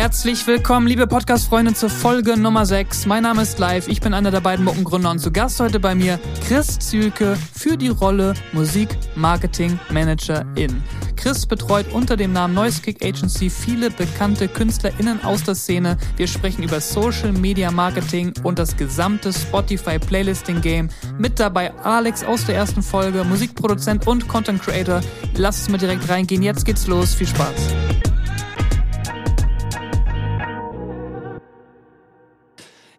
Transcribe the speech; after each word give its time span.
Herzlich 0.00 0.46
willkommen, 0.46 0.86
liebe 0.86 1.08
Podcast-Freunde, 1.08 1.74
zur 1.74 1.90
Folge 1.90 2.38
Nummer 2.38 2.64
6. 2.64 3.06
Mein 3.06 3.24
Name 3.24 3.42
ist 3.42 3.58
Live, 3.58 3.88
ich 3.88 4.00
bin 4.00 4.14
einer 4.14 4.30
der 4.30 4.40
beiden 4.40 4.64
Muckengründer 4.64 5.10
und 5.10 5.18
zu 5.18 5.32
Gast 5.32 5.58
heute 5.58 5.80
bei 5.80 5.96
mir 5.96 6.20
Chris 6.46 6.78
Zülke 6.78 7.36
für 7.52 7.76
die 7.76 7.88
Rolle 7.88 8.34
Musik 8.52 8.90
Marketing 9.16 9.76
Managerin. 9.90 10.84
Chris 11.16 11.44
betreut 11.44 11.86
unter 11.92 12.16
dem 12.16 12.32
Namen 12.32 12.54
Noise 12.54 12.80
Kick 12.80 13.04
Agency 13.04 13.50
viele 13.50 13.90
bekannte 13.90 14.46
KünstlerInnen 14.46 15.24
aus 15.24 15.42
der 15.42 15.56
Szene. 15.56 15.96
Wir 16.16 16.28
sprechen 16.28 16.62
über 16.62 16.80
Social 16.80 17.32
Media 17.32 17.72
Marketing 17.72 18.32
und 18.44 18.60
das 18.60 18.76
gesamte 18.76 19.32
Spotify 19.32 19.98
Playlisting 19.98 20.60
Game. 20.60 20.90
Mit 21.18 21.40
dabei 21.40 21.74
Alex 21.82 22.22
aus 22.22 22.46
der 22.46 22.54
ersten 22.54 22.84
Folge, 22.84 23.24
Musikproduzent 23.24 24.06
und 24.06 24.28
Content 24.28 24.62
Creator. 24.62 25.00
Lass 25.34 25.58
uns 25.58 25.70
mal 25.70 25.78
direkt 25.78 26.08
reingehen. 26.08 26.44
Jetzt 26.44 26.64
geht's 26.64 26.86
los. 26.86 27.14
Viel 27.14 27.26
Spaß. 27.26 27.74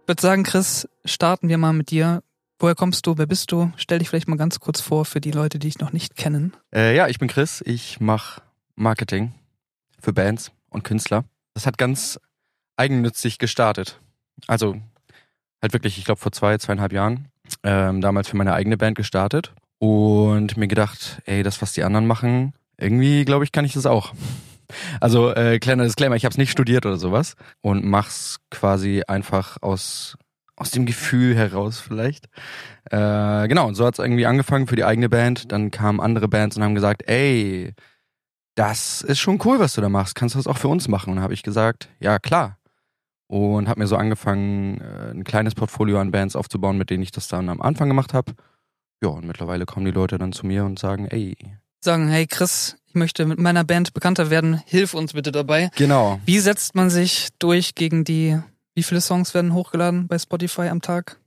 Würde 0.10 0.22
sagen, 0.22 0.44
Chris, 0.44 0.90
starten 1.06 1.50
wir 1.50 1.58
mal 1.58 1.72
mit 1.72 1.92
dir. 1.92 2.24
Woher 2.58 2.74
kommst 2.76 3.06
du? 3.06 3.18
Wer 3.18 3.28
bist 3.28 3.52
du? 3.52 3.72
Stell 3.78 4.00
dich 4.00 4.10
vielleicht 4.10 4.28
mal 4.28 4.38
ganz 4.38 4.60
kurz 4.60 4.82
vor 4.82 5.06
für 5.06 5.22
die 5.22 5.32
Leute, 5.32 5.60
die 5.60 5.68
dich 5.68 5.80
noch 5.80 5.94
nicht 5.94 6.18
kennen. 6.18 6.54
Äh, 6.74 6.96
ja, 6.96 7.08
ich 7.08 7.20
bin 7.20 7.30
Chris. 7.30 7.62
Ich 7.66 8.02
mache 8.02 8.42
Marketing 8.76 9.34
für 10.02 10.12
Bands 10.12 10.52
und 10.70 10.84
Künstler. 10.84 11.26
Das 11.54 11.68
hat 11.68 11.78
ganz 11.78 12.20
eigennützig 12.76 13.38
gestartet. 13.38 14.02
Also 14.48 14.82
halt 15.62 15.74
wirklich, 15.74 16.00
ich 16.00 16.06
glaube 16.06 16.20
vor 16.20 16.32
zwei, 16.32 16.58
zweieinhalb 16.58 16.92
Jahren. 16.92 17.28
Ähm, 17.64 18.02
damals 18.02 18.28
für 18.30 18.38
meine 18.38 18.54
eigene 18.54 18.78
Band 18.78 18.98
gestartet 18.98 19.54
und 19.78 20.58
mir 20.58 20.68
gedacht, 20.68 21.22
ey, 21.26 21.44
das, 21.44 21.62
was 21.62 21.74
die 21.74 21.84
anderen 21.84 22.08
machen, 22.08 22.54
irgendwie 22.78 23.26
glaube 23.26 23.44
ich, 23.44 23.52
kann 23.52 23.66
ich 23.66 23.74
das 23.74 23.86
auch. 23.86 24.14
Also 25.00 25.34
äh, 25.34 25.60
kleiner 25.60 25.84
Disclaimer, 25.84 26.16
ich 26.16 26.26
habe 26.26 26.32
es 26.34 26.38
nicht 26.38 26.52
studiert 26.52 26.86
oder 26.86 26.98
sowas 26.98 27.36
und 27.62 27.86
mach's 27.86 28.38
quasi 28.52 29.04
einfach 29.08 29.58
aus 29.62 30.18
aus 30.60 30.72
dem 30.72 30.86
Gefühl 30.86 31.36
heraus 31.36 31.80
vielleicht. 31.80 32.26
Äh, 32.92 33.48
genau, 33.48 33.68
und 33.68 33.76
so 33.76 33.86
hat's 33.86 34.00
irgendwie 34.00 34.26
angefangen 34.26 34.68
für 34.68 34.76
die 34.76 34.84
eigene 34.84 35.10
Band. 35.10 35.52
Dann 35.52 35.72
kamen 35.72 36.02
andere 36.02 36.28
Bands 36.28 36.58
und 36.58 36.64
haben 36.64 36.76
gesagt, 36.76 37.04
ey, 37.08 37.74
das 38.56 39.02
ist 39.02 39.20
schon 39.20 39.40
cool, 39.46 39.60
was 39.60 39.74
du 39.74 39.82
da 39.82 39.88
machst. 39.90 40.16
Kannst 40.16 40.36
du 40.36 40.40
das 40.40 40.48
auch 40.48 40.58
für 40.58 40.68
uns 40.68 40.90
machen? 40.90 41.12
Und 41.12 41.16
dann 41.16 41.24
habe 41.24 41.34
ich 41.34 41.44
gesagt, 41.44 41.90
ja 42.00 42.20
klar. 42.20 42.58
Und 43.28 43.70
habe 43.70 43.80
mir 43.80 43.88
so 43.88 43.96
angefangen, 43.96 44.82
äh, 44.82 45.12
ein 45.12 45.24
kleines 45.24 45.56
Portfolio 45.56 46.00
an 46.00 46.12
Bands 46.12 46.36
aufzubauen, 46.36 46.78
mit 46.78 46.90
denen 46.90 47.04
ich 47.04 47.12
das 47.12 47.28
dann 47.28 47.48
am 47.48 47.62
Anfang 47.62 47.88
gemacht 47.88 48.14
habe. 48.14 48.34
Ja, 49.02 49.10
und 49.10 49.26
mittlerweile 49.26 49.66
kommen 49.66 49.86
die 49.86 49.92
Leute 49.92 50.18
dann 50.18 50.34
zu 50.34 50.46
mir 50.46 50.66
und 50.66 50.78
sagen, 50.78 51.08
ey. 51.08 51.38
Sagen, 51.82 52.10
hey 52.10 52.28
Chris, 52.28 52.76
ich 52.88 52.96
möchte 52.96 53.26
mit 53.26 53.40
meiner 53.40 53.64
Band 53.64 53.94
bekannter 53.94 54.30
werden, 54.30 54.62
hilf 54.66 54.94
uns 54.94 55.14
bitte 55.14 55.32
dabei. 55.32 55.70
Genau. 55.76 56.20
Wie 56.26 56.40
setzt 56.40 56.76
man 56.76 56.90
sich 56.90 57.30
durch 57.40 57.76
gegen 57.76 58.04
die, 58.04 58.38
wie 58.76 58.84
viele 58.84 59.00
Songs 59.02 59.34
werden 59.34 59.54
hochgeladen 59.54 60.08
bei 60.08 60.20
Spotify 60.20 60.64
am 60.64 60.82
Tag? 60.82 61.20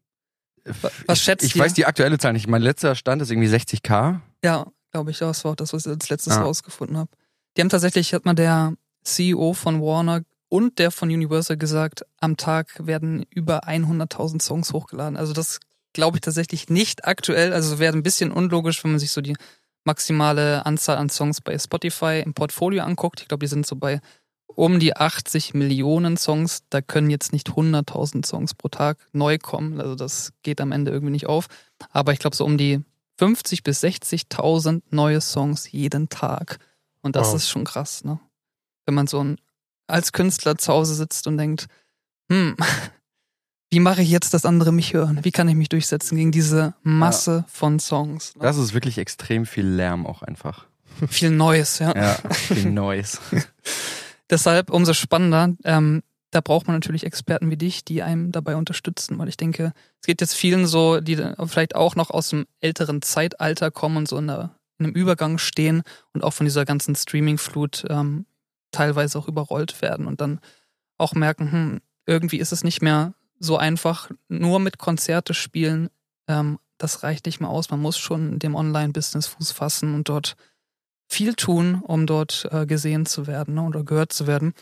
Was 1.06 1.20
schätzt 1.20 1.45
ich, 1.45 1.55
ich 1.55 1.61
weiß 1.61 1.75
die 1.75 1.86
aktuelle 1.86 2.19
Zahl 2.19 2.34
nicht. 2.34 2.47
Mein 2.48 2.62
letzter 2.62 2.95
Stand 2.95 3.23
ist 3.23 3.30
irgendwie 3.30 3.48
60k. 3.48 4.20
Ja, 4.45 4.67
glaube 4.92 5.11
ich, 5.11 5.19
das 5.19 5.45
war 5.45 5.53
auch 5.53 5.56
das, 5.56 5.73
was 5.73 5.86
ich 5.86 5.92
als 5.92 6.08
letztes 6.11 6.34
Ja. 6.34 6.42
rausgefunden 6.42 6.97
habe. 6.97 7.11
Die 7.56 7.62
haben 7.62 7.69
tatsächlich, 7.69 8.14
hat 8.14 8.25
mal 8.25 8.34
der 8.34 8.75
CEO 9.03 9.55
von 9.55 9.80
Warner 9.80 10.23
und 10.48 10.78
der 10.78 10.91
von 10.91 11.08
Universal 11.08 11.56
gesagt, 11.56 12.05
am 12.20 12.36
Tag 12.36 12.86
werden 12.86 13.25
über 13.30 13.67
100.000 13.67 14.42
Songs 14.42 14.73
hochgeladen. 14.73 15.17
Also 15.17 15.33
das 15.33 15.58
glaube 15.95 16.19
ich 16.19 16.20
tatsächlich 16.20 16.69
nicht 16.69 17.06
aktuell. 17.06 17.53
Also 17.53 17.78
wäre 17.78 17.97
ein 17.97 18.03
bisschen 18.03 18.30
unlogisch, 18.30 18.84
wenn 18.84 18.92
man 18.92 19.00
sich 19.00 19.11
so 19.12 19.20
die 19.20 19.36
maximale 19.84 20.64
Anzahl 20.66 20.97
an 20.98 21.08
Songs 21.11 21.41
bei 21.41 21.58
Spotify 21.58 22.22
im 22.25 22.34
Portfolio 22.34 22.84
anguckt. 22.84 23.20
Ich 23.22 23.28
glaube, 23.28 23.44
die 23.44 23.50
sind 23.50 23.66
so 23.66 23.77
bei 23.77 24.00
um 24.47 24.78
die 24.80 24.97
80 24.97 25.55
Millionen 25.55 26.16
Songs. 26.16 26.62
Da 26.70 26.80
können 26.83 27.11
jetzt 27.11 27.33
nicht 27.33 27.48
100.000 27.50 28.27
Songs 28.27 28.55
pro 28.55 28.69
Tag 28.69 28.98
neu 29.12 29.39
kommen. 29.39 29.80
Also 29.80 29.95
das 29.95 30.33
geht 30.42 30.61
am 30.61 30.73
Ende 30.73 30.90
irgendwie 30.90 31.12
nicht 31.12 31.27
auf. 31.27 31.46
Aber 31.90 32.12
ich 32.12 32.18
glaube, 32.18 32.36
so 32.36 32.45
um 32.45 32.58
die 32.58 32.80
50 33.18 33.62
bis 33.62 33.83
60.000 33.83 34.83
neue 34.90 35.20
Songs 35.20 35.70
jeden 35.70 36.08
Tag. 36.08 36.58
Und 37.02 37.17
das 37.17 37.28
Wow. 37.28 37.36
ist 37.36 37.48
schon 37.48 37.64
krass, 37.64 38.05
ne? 38.05 38.20
Wenn 38.84 38.95
man 38.95 39.07
so 39.07 39.23
ein, 39.23 39.39
als 39.86 40.12
Künstler 40.12 40.58
zu 40.58 40.73
Hause 40.73 40.95
sitzt 40.95 41.27
und 41.27 41.39
denkt, 41.39 41.67
hm, 42.30 42.57
wie 43.72 43.80
mache 43.80 44.02
ich 44.02 44.10
jetzt, 44.10 44.34
dass 44.34 44.44
andere 44.44 44.70
mich 44.70 44.92
hören? 44.92 45.20
Wie 45.22 45.30
kann 45.30 45.48
ich 45.48 45.55
mich 45.55 45.70
durchsetzen 45.70 46.16
gegen 46.16 46.30
diese 46.30 46.74
Masse 46.83 47.46
von 47.48 47.80
Songs? 47.80 48.36
Ne? 48.36 48.42
Das 48.42 48.58
ist 48.58 48.74
wirklich 48.74 48.98
extrem 48.98 49.46
viel 49.46 49.66
Lärm 49.66 50.06
auch 50.06 50.20
einfach. 50.20 50.66
Viel 51.08 51.30
Neues, 51.30 51.78
ja. 51.78 51.96
Ja, 51.96 52.18
viel 52.33 52.70
Noise. 52.70 53.16
Deshalb 54.30 54.68
umso 54.68 54.92
spannender. 54.92 55.55
Ähm, 55.64 56.02
da 56.33 56.42
braucht 56.42 56.66
man 56.66 56.77
natürlich 56.77 57.06
Experten 57.06 57.50
wie 57.50 57.56
dich, 57.56 57.83
die 57.83 58.02
einem 58.02 58.30
dabei 58.30 58.56
unterstützen, 58.56 59.18
weil 59.18 59.30
ich 59.30 59.38
denke, 59.38 59.72
es 60.02 60.06
geht 60.06 60.20
jetzt 60.20 60.34
vielen 60.34 60.66
so, 60.66 61.00
die 61.00 61.16
vielleicht 61.46 61.74
auch 61.74 61.96
noch 61.96 62.10
aus 62.10 62.28
dem 62.28 62.44
älteren 62.60 63.00
Zeitalter 63.00 63.70
kommen 63.70 63.96
und 63.96 64.08
so 64.08 64.18
in, 64.18 64.27
der, 64.27 64.54
in 64.78 64.84
einem 64.84 64.94
Übergang 64.94 65.39
stehen 65.39 65.83
und 66.12 66.24
auch 66.24 66.34
von 66.34 66.44
dieser 66.44 66.66
ganzen 66.66 66.94
Streaming-Flut 66.94 67.86
ähm, 67.89 68.27
teilweise 68.70 69.18
auch 69.18 69.28
überrollt 69.28 69.80
werden 69.80 70.06
und 70.06 70.20
dann 70.20 70.40
auch 70.98 71.14
merken, 71.14 71.50
hm, 71.50 71.80
irgendwie 72.04 72.39
ist 72.39 72.52
es 72.52 72.64
nicht 72.64 72.83
mehr 72.83 73.14
so 73.42 73.57
einfach, 73.57 74.11
nur 74.29 74.61
mit 74.61 74.79
Konzerte 74.79 75.35
spielen, 75.35 75.91
ähm, 76.29 76.58
das 76.79 77.03
reicht 77.03 77.27
nicht 77.27 77.41
mehr 77.41 77.51
aus. 77.51 77.70
Man 77.70 77.80
muss 77.80 77.98
schon 77.98 78.39
dem 78.39 78.55
Online-Business 78.55 79.27
Fuß 79.27 79.53
fassen 79.53 79.95
und 79.95 80.08
dort 80.08 80.36
viel 81.08 81.35
tun, 81.35 81.83
um 81.85 82.07
dort 82.07 82.48
äh, 82.51 82.67
gesehen 82.67 83.05
zu 83.05 83.27
werden 83.27 83.55
ne, 83.55 83.63
oder 83.63 83.85
gehört 83.85 84.13
zu 84.13 84.27
werden. 84.27 84.55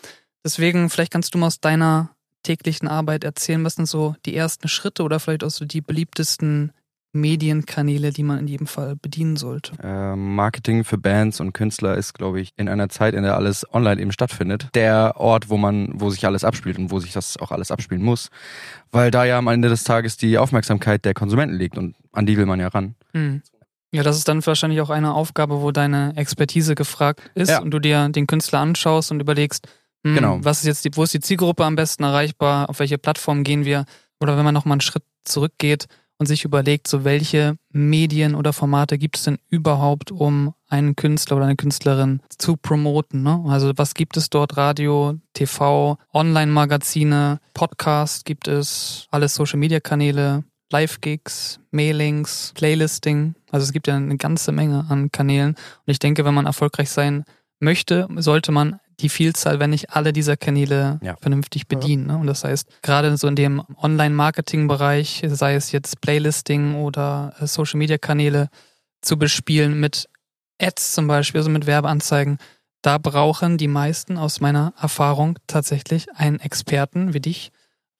Deswegen, 0.44 0.90
vielleicht 0.90 1.12
kannst 1.12 1.34
du 1.34 1.38
mal 1.38 1.46
aus 1.46 1.60
deiner 1.60 2.10
täglichen 2.42 2.88
Arbeit 2.88 3.24
erzählen, 3.24 3.64
was 3.64 3.74
sind 3.74 3.86
so 3.86 4.16
die 4.24 4.34
ersten 4.34 4.68
Schritte 4.68 5.02
oder 5.02 5.20
vielleicht 5.20 5.44
auch 5.44 5.50
so 5.50 5.66
die 5.66 5.82
beliebtesten 5.82 6.72
Medienkanäle, 7.12 8.12
die 8.12 8.22
man 8.22 8.38
in 8.38 8.46
jedem 8.46 8.66
Fall 8.66 8.96
bedienen 8.96 9.36
sollte. 9.36 9.72
Ähm, 9.82 10.34
Marketing 10.34 10.84
für 10.84 10.98
Bands 10.98 11.40
und 11.40 11.52
Künstler 11.52 11.96
ist, 11.96 12.14
glaube 12.14 12.40
ich, 12.40 12.52
in 12.56 12.68
einer 12.68 12.88
Zeit, 12.88 13.14
in 13.14 13.22
der 13.22 13.36
alles 13.36 13.66
online 13.72 14.00
eben 14.00 14.12
stattfindet, 14.12 14.68
der 14.74 15.14
Ort, 15.16 15.48
wo 15.50 15.56
man, 15.56 15.90
wo 15.94 16.10
sich 16.10 16.24
alles 16.26 16.44
abspielt 16.44 16.78
und 16.78 16.90
wo 16.90 17.00
sich 17.00 17.12
das 17.12 17.36
auch 17.36 17.50
alles 17.50 17.70
abspielen 17.70 18.02
muss. 18.02 18.30
Weil 18.92 19.10
da 19.10 19.24
ja 19.24 19.38
am 19.38 19.48
Ende 19.48 19.68
des 19.68 19.84
Tages 19.84 20.16
die 20.16 20.38
Aufmerksamkeit 20.38 21.04
der 21.04 21.14
Konsumenten 21.14 21.56
liegt 21.56 21.78
und 21.78 21.96
an 22.12 22.26
die 22.26 22.36
will 22.36 22.46
man 22.46 22.60
ja 22.60 22.68
ran. 22.68 22.94
Hm. 23.12 23.42
Ja, 23.92 24.04
das 24.04 24.16
ist 24.16 24.28
dann 24.28 24.44
wahrscheinlich 24.46 24.80
auch 24.80 24.90
eine 24.90 25.14
Aufgabe, 25.14 25.62
wo 25.62 25.72
deine 25.72 26.12
Expertise 26.16 26.76
gefragt 26.76 27.22
ist 27.34 27.50
Ja. 27.50 27.60
und 27.60 27.72
du 27.72 27.80
dir 27.80 28.08
den 28.08 28.28
Künstler 28.28 28.60
anschaust 28.60 29.10
und 29.10 29.20
überlegst, 29.20 29.66
hm, 30.06 30.14
Genau. 30.14 30.38
was 30.42 30.60
ist 30.60 30.66
jetzt 30.66 30.84
die, 30.84 30.90
wo 30.96 31.02
ist 31.02 31.12
die 31.12 31.20
Zielgruppe 31.20 31.64
am 31.64 31.74
besten 31.74 32.04
erreichbar, 32.04 32.70
auf 32.70 32.78
welche 32.78 32.98
Plattform 32.98 33.42
gehen 33.42 33.64
wir? 33.64 33.84
Oder 34.20 34.36
wenn 34.36 34.44
man 34.44 34.54
nochmal 34.54 34.74
einen 34.74 34.80
Schritt 34.80 35.02
zurückgeht 35.24 35.86
und 36.20 36.26
sich 36.26 36.44
überlegt, 36.44 36.86
so 36.86 37.02
welche 37.02 37.56
Medien 37.72 38.34
oder 38.34 38.52
Formate 38.52 38.98
gibt 38.98 39.16
es 39.16 39.24
denn 39.24 39.38
überhaupt, 39.48 40.12
um 40.12 40.52
einen 40.68 40.94
Künstler 40.94 41.38
oder 41.38 41.46
eine 41.46 41.56
Künstlerin 41.56 42.20
zu 42.36 42.58
promoten? 42.58 43.22
Ne? 43.22 43.42
Also 43.48 43.72
was 43.76 43.94
gibt 43.94 44.18
es 44.18 44.28
dort? 44.28 44.58
Radio, 44.58 45.14
TV, 45.32 45.96
Online-Magazine, 46.12 47.40
Podcast 47.54 48.26
gibt 48.26 48.48
es, 48.48 49.06
alle 49.10 49.30
Social-Media-Kanäle, 49.30 50.44
Live-Gigs, 50.70 51.58
Mailings, 51.70 52.52
Playlisting. 52.54 53.34
Also 53.50 53.64
es 53.64 53.72
gibt 53.72 53.86
ja 53.86 53.96
eine 53.96 54.18
ganze 54.18 54.52
Menge 54.52 54.84
an 54.90 55.10
Kanälen. 55.10 55.52
Und 55.54 55.90
ich 55.90 56.00
denke, 56.00 56.26
wenn 56.26 56.34
man 56.34 56.44
erfolgreich 56.44 56.90
sein 56.90 57.24
möchte, 57.60 58.06
sollte 58.16 58.52
man 58.52 58.78
die 59.02 59.08
Vielzahl, 59.08 59.58
wenn 59.60 59.70
nicht 59.70 59.90
alle 59.90 60.12
dieser 60.12 60.36
Kanäle 60.36 60.98
Ja. 61.02 61.16
vernünftig 61.20 61.66
bedienen. 61.66 62.06
Ne? 62.06 62.16
Und 62.16 62.26
das 62.26 62.44
heißt, 62.44 62.82
gerade 62.82 63.16
so 63.16 63.26
in 63.28 63.36
dem 63.36 63.62
Online-Marketing-Bereich, 63.76 65.22
sei 65.28 65.54
es 65.54 65.72
jetzt 65.72 66.00
Playlisting 66.00 66.76
oder 66.76 67.34
äh, 67.40 67.46
Social-Media-Kanäle 67.46 68.48
zu 69.02 69.18
bespielen 69.18 69.80
mit 69.80 70.08
Ads 70.60 70.92
zum 70.92 71.06
Beispiel, 71.06 71.40
also 71.40 71.50
mit 71.50 71.66
Werbeanzeigen, 71.66 72.38
da 72.82 72.98
brauchen 72.98 73.58
die 73.58 73.68
meisten 73.68 74.16
aus 74.16 74.40
meiner 74.40 74.72
Erfahrung 74.80 75.38
tatsächlich 75.46 76.10
einen 76.14 76.40
Experten 76.40 77.12
wie 77.14 77.20
dich, 77.20 77.50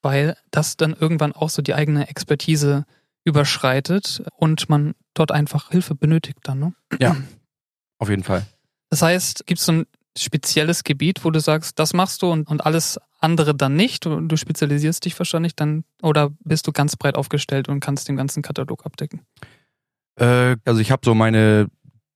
weil 0.03 0.37
das 0.51 0.77
dann 0.77 0.95
irgendwann 0.95 1.33
auch 1.33 1.51
so 1.51 1.61
die 1.63 1.75
eigene 1.75 2.09
Expertise 2.09 2.85
überschreitet 3.25 4.23
und 4.37 4.69
man 4.69 4.95
dort 5.15 5.33
einfach 5.33 5.71
Hilfe 5.71 5.95
benötigt 5.95 6.39
dann. 6.45 6.59
Ne? 6.61 6.73
Ja, 6.99 7.17
auf 7.99 8.09
jeden 8.09 8.25
Fall. 8.25 8.47
Das 8.91 9.03
heißt, 9.03 9.47
gibt 9.47 9.61
es 9.61 9.67
so 9.67 9.73
ein 9.73 9.87
spezielles 10.19 10.85
Gebiet, 10.85 11.25
wo 11.25 11.31
du 11.31 11.41
sagst, 11.41 11.79
das 11.79 11.93
machst 11.93 12.23
du 12.23 12.31
und, 12.33 12.49
und 12.49 12.67
alles 12.67 12.99
andere 13.21 13.55
dann 13.55 13.77
nicht? 13.77 14.05
Du, 14.05 14.21
du 14.21 14.37
spezialisierst 14.37 15.05
dich 15.05 15.19
wahrscheinlich 15.19 15.55
dann 15.55 15.85
oder 16.03 16.31
bist 16.45 16.67
du 16.67 16.73
ganz 16.73 16.97
breit 16.97 17.17
aufgestellt 17.17 17.69
und 17.69 17.81
kannst 17.81 18.09
den 18.09 18.17
ganzen 18.17 18.43
Katalog 18.43 18.85
abdecken? 18.87 19.21
Äh, 20.17 20.57
also 20.65 20.81
ich 20.81 20.91
habe 20.91 21.03
so 21.05 21.15
meine 21.15 21.69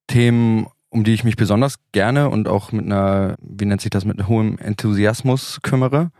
Themen, 0.06 0.67
um 0.91 1.05
die 1.05 1.14
ich 1.14 1.25
mich 1.25 1.37
besonders 1.37 1.76
gerne 1.93 2.29
und 2.31 2.49
auch 2.49 2.73
mit 2.73 2.85
einer, 2.85 3.37
wie 3.41 3.64
nennt 3.64 3.81
sich 3.81 3.91
das, 3.91 4.05
mit 4.05 4.26
hohem 4.29 4.58
Enthusiasmus 4.58 5.61
kümmere. 5.62 6.11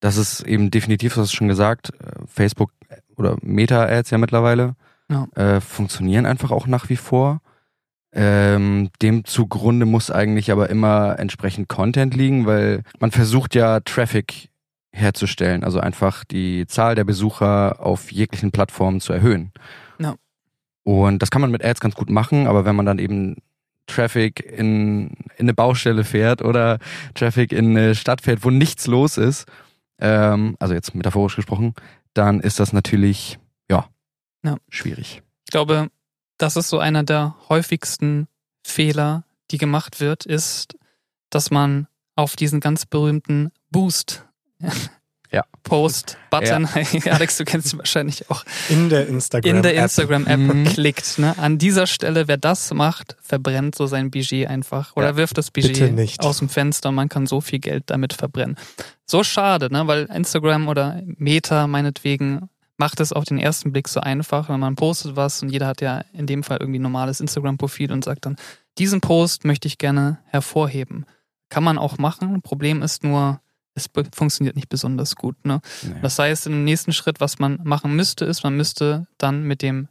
Das 0.00 0.16
ist 0.16 0.42
eben 0.42 0.70
definitiv, 0.70 1.14
du 1.14 1.22
hast 1.22 1.32
schon 1.32 1.48
gesagt, 1.48 1.90
äh, 2.00 2.12
Facebook 2.26 2.70
oder 3.16 3.36
Meta-Ads 3.40 4.10
ja 4.10 4.18
mittlerweile 4.18 4.76
Ja. 5.10 5.26
äh, 5.36 5.60
funktionieren 5.60 6.26
einfach 6.26 6.50
auch 6.50 6.66
nach 6.66 6.88
wie 6.90 6.96
vor. 6.96 7.40
Ähm, 8.16 8.90
dem 9.02 9.24
zugrunde 9.24 9.86
muss 9.86 10.10
eigentlich 10.10 10.52
aber 10.52 10.70
immer 10.70 11.18
entsprechend 11.18 11.68
Content 11.68 12.14
liegen, 12.14 12.46
weil 12.46 12.82
man 13.00 13.10
versucht 13.10 13.56
ja 13.56 13.80
Traffic 13.80 14.50
herzustellen, 14.92 15.64
also 15.64 15.80
einfach 15.80 16.22
die 16.24 16.66
Zahl 16.68 16.94
der 16.94 17.02
Besucher 17.02 17.80
auf 17.80 18.12
jeglichen 18.12 18.52
Plattformen 18.52 19.00
zu 19.00 19.12
erhöhen. 19.12 19.52
Ja. 19.98 20.14
Und 20.84 21.20
das 21.20 21.30
kann 21.32 21.40
man 21.40 21.50
mit 21.50 21.64
Ads 21.64 21.80
ganz 21.80 21.96
gut 21.96 22.08
machen, 22.08 22.46
aber 22.46 22.64
wenn 22.64 22.76
man 22.76 22.86
dann 22.86 23.00
eben 23.00 23.36
Traffic 23.86 24.40
in, 24.40 25.08
in 25.36 25.40
eine 25.40 25.54
Baustelle 25.54 26.04
fährt 26.04 26.42
oder 26.42 26.78
Traffic 27.14 27.52
in 27.52 27.70
eine 27.70 27.96
Stadt 27.96 28.20
fährt, 28.20 28.44
wo 28.44 28.50
nichts 28.50 28.86
los 28.86 29.18
ist, 29.18 29.46
ähm, 29.98 30.56
also 30.60 30.74
jetzt 30.74 30.94
metaphorisch 30.94 31.36
gesprochen, 31.36 31.74
dann 32.14 32.40
ist 32.40 32.60
das 32.60 32.72
natürlich, 32.72 33.38
ja, 33.68 33.86
ja. 34.44 34.56
schwierig. 34.68 35.22
Ich 35.46 35.50
glaube, 35.50 35.88
das 36.44 36.56
ist 36.56 36.68
so 36.68 36.78
einer 36.78 37.04
der 37.04 37.34
häufigsten 37.48 38.28
Fehler, 38.62 39.24
die 39.50 39.56
gemacht 39.56 40.00
wird, 40.00 40.26
ist, 40.26 40.76
dass 41.30 41.50
man 41.50 41.86
auf 42.16 42.36
diesen 42.36 42.60
ganz 42.60 42.84
berühmten 42.84 43.50
Boost 43.70 44.26
ja. 45.34 45.42
Post-Button, 45.62 46.68
ja. 47.04 47.12
Alex, 47.12 47.38
du 47.38 47.44
kennst 47.44 47.72
ihn 47.72 47.78
wahrscheinlich 47.78 48.30
auch. 48.30 48.44
In 48.68 48.90
der 48.90 49.08
Instagram-App. 49.08 49.56
In 49.56 49.62
der 49.62 49.82
Instagram-App 49.82 50.38
mhm. 50.38 50.64
klickt. 50.64 51.18
Ne? 51.18 51.34
An 51.38 51.56
dieser 51.56 51.86
Stelle, 51.86 52.28
wer 52.28 52.36
das 52.36 52.72
macht, 52.74 53.16
verbrennt 53.22 53.74
so 53.74 53.86
sein 53.86 54.10
Budget 54.10 54.46
einfach. 54.46 54.94
Oder 54.96 55.08
ja. 55.08 55.16
wirft 55.16 55.38
das 55.38 55.50
Budget 55.50 56.20
aus 56.20 56.38
dem 56.38 56.50
Fenster 56.50 56.90
und 56.90 56.94
man 56.94 57.08
kann 57.08 57.26
so 57.26 57.40
viel 57.40 57.58
Geld 57.58 57.84
damit 57.86 58.12
verbrennen. 58.12 58.56
So 59.06 59.24
schade, 59.24 59.72
ne? 59.72 59.86
weil 59.86 60.04
Instagram 60.04 60.68
oder 60.68 61.02
Meta 61.16 61.66
meinetwegen 61.66 62.50
macht 62.76 63.00
es 63.00 63.12
auf 63.12 63.24
den 63.24 63.38
ersten 63.38 63.72
Blick 63.72 63.88
so 63.88 64.00
einfach, 64.00 64.48
wenn 64.48 64.60
man 64.60 64.76
postet 64.76 65.16
was 65.16 65.42
und 65.42 65.50
jeder 65.50 65.66
hat 65.66 65.80
ja 65.80 66.02
in 66.12 66.26
dem 66.26 66.42
Fall 66.42 66.58
irgendwie 66.60 66.78
ein 66.78 66.82
normales 66.82 67.20
Instagram-Profil 67.20 67.92
und 67.92 68.04
sagt 68.04 68.26
dann, 68.26 68.36
diesen 68.78 69.00
Post 69.00 69.44
möchte 69.44 69.68
ich 69.68 69.78
gerne 69.78 70.18
hervorheben. 70.26 71.06
Kann 71.48 71.64
man 71.64 71.78
auch 71.78 71.98
machen. 71.98 72.42
Problem 72.42 72.82
ist 72.82 73.04
nur, 73.04 73.40
es 73.74 73.88
funktioniert 74.12 74.56
nicht 74.56 74.68
besonders 74.68 75.14
gut. 75.14 75.36
Ne? 75.44 75.60
Nee. 75.82 75.94
Das 76.02 76.18
heißt, 76.18 76.46
im 76.46 76.64
nächsten 76.64 76.92
Schritt, 76.92 77.20
was 77.20 77.38
man 77.38 77.60
machen 77.62 77.94
müsste, 77.94 78.24
ist, 78.24 78.42
man 78.42 78.56
müsste 78.56 79.06
dann 79.18 79.44
mit 79.44 79.62
dem 79.62 79.88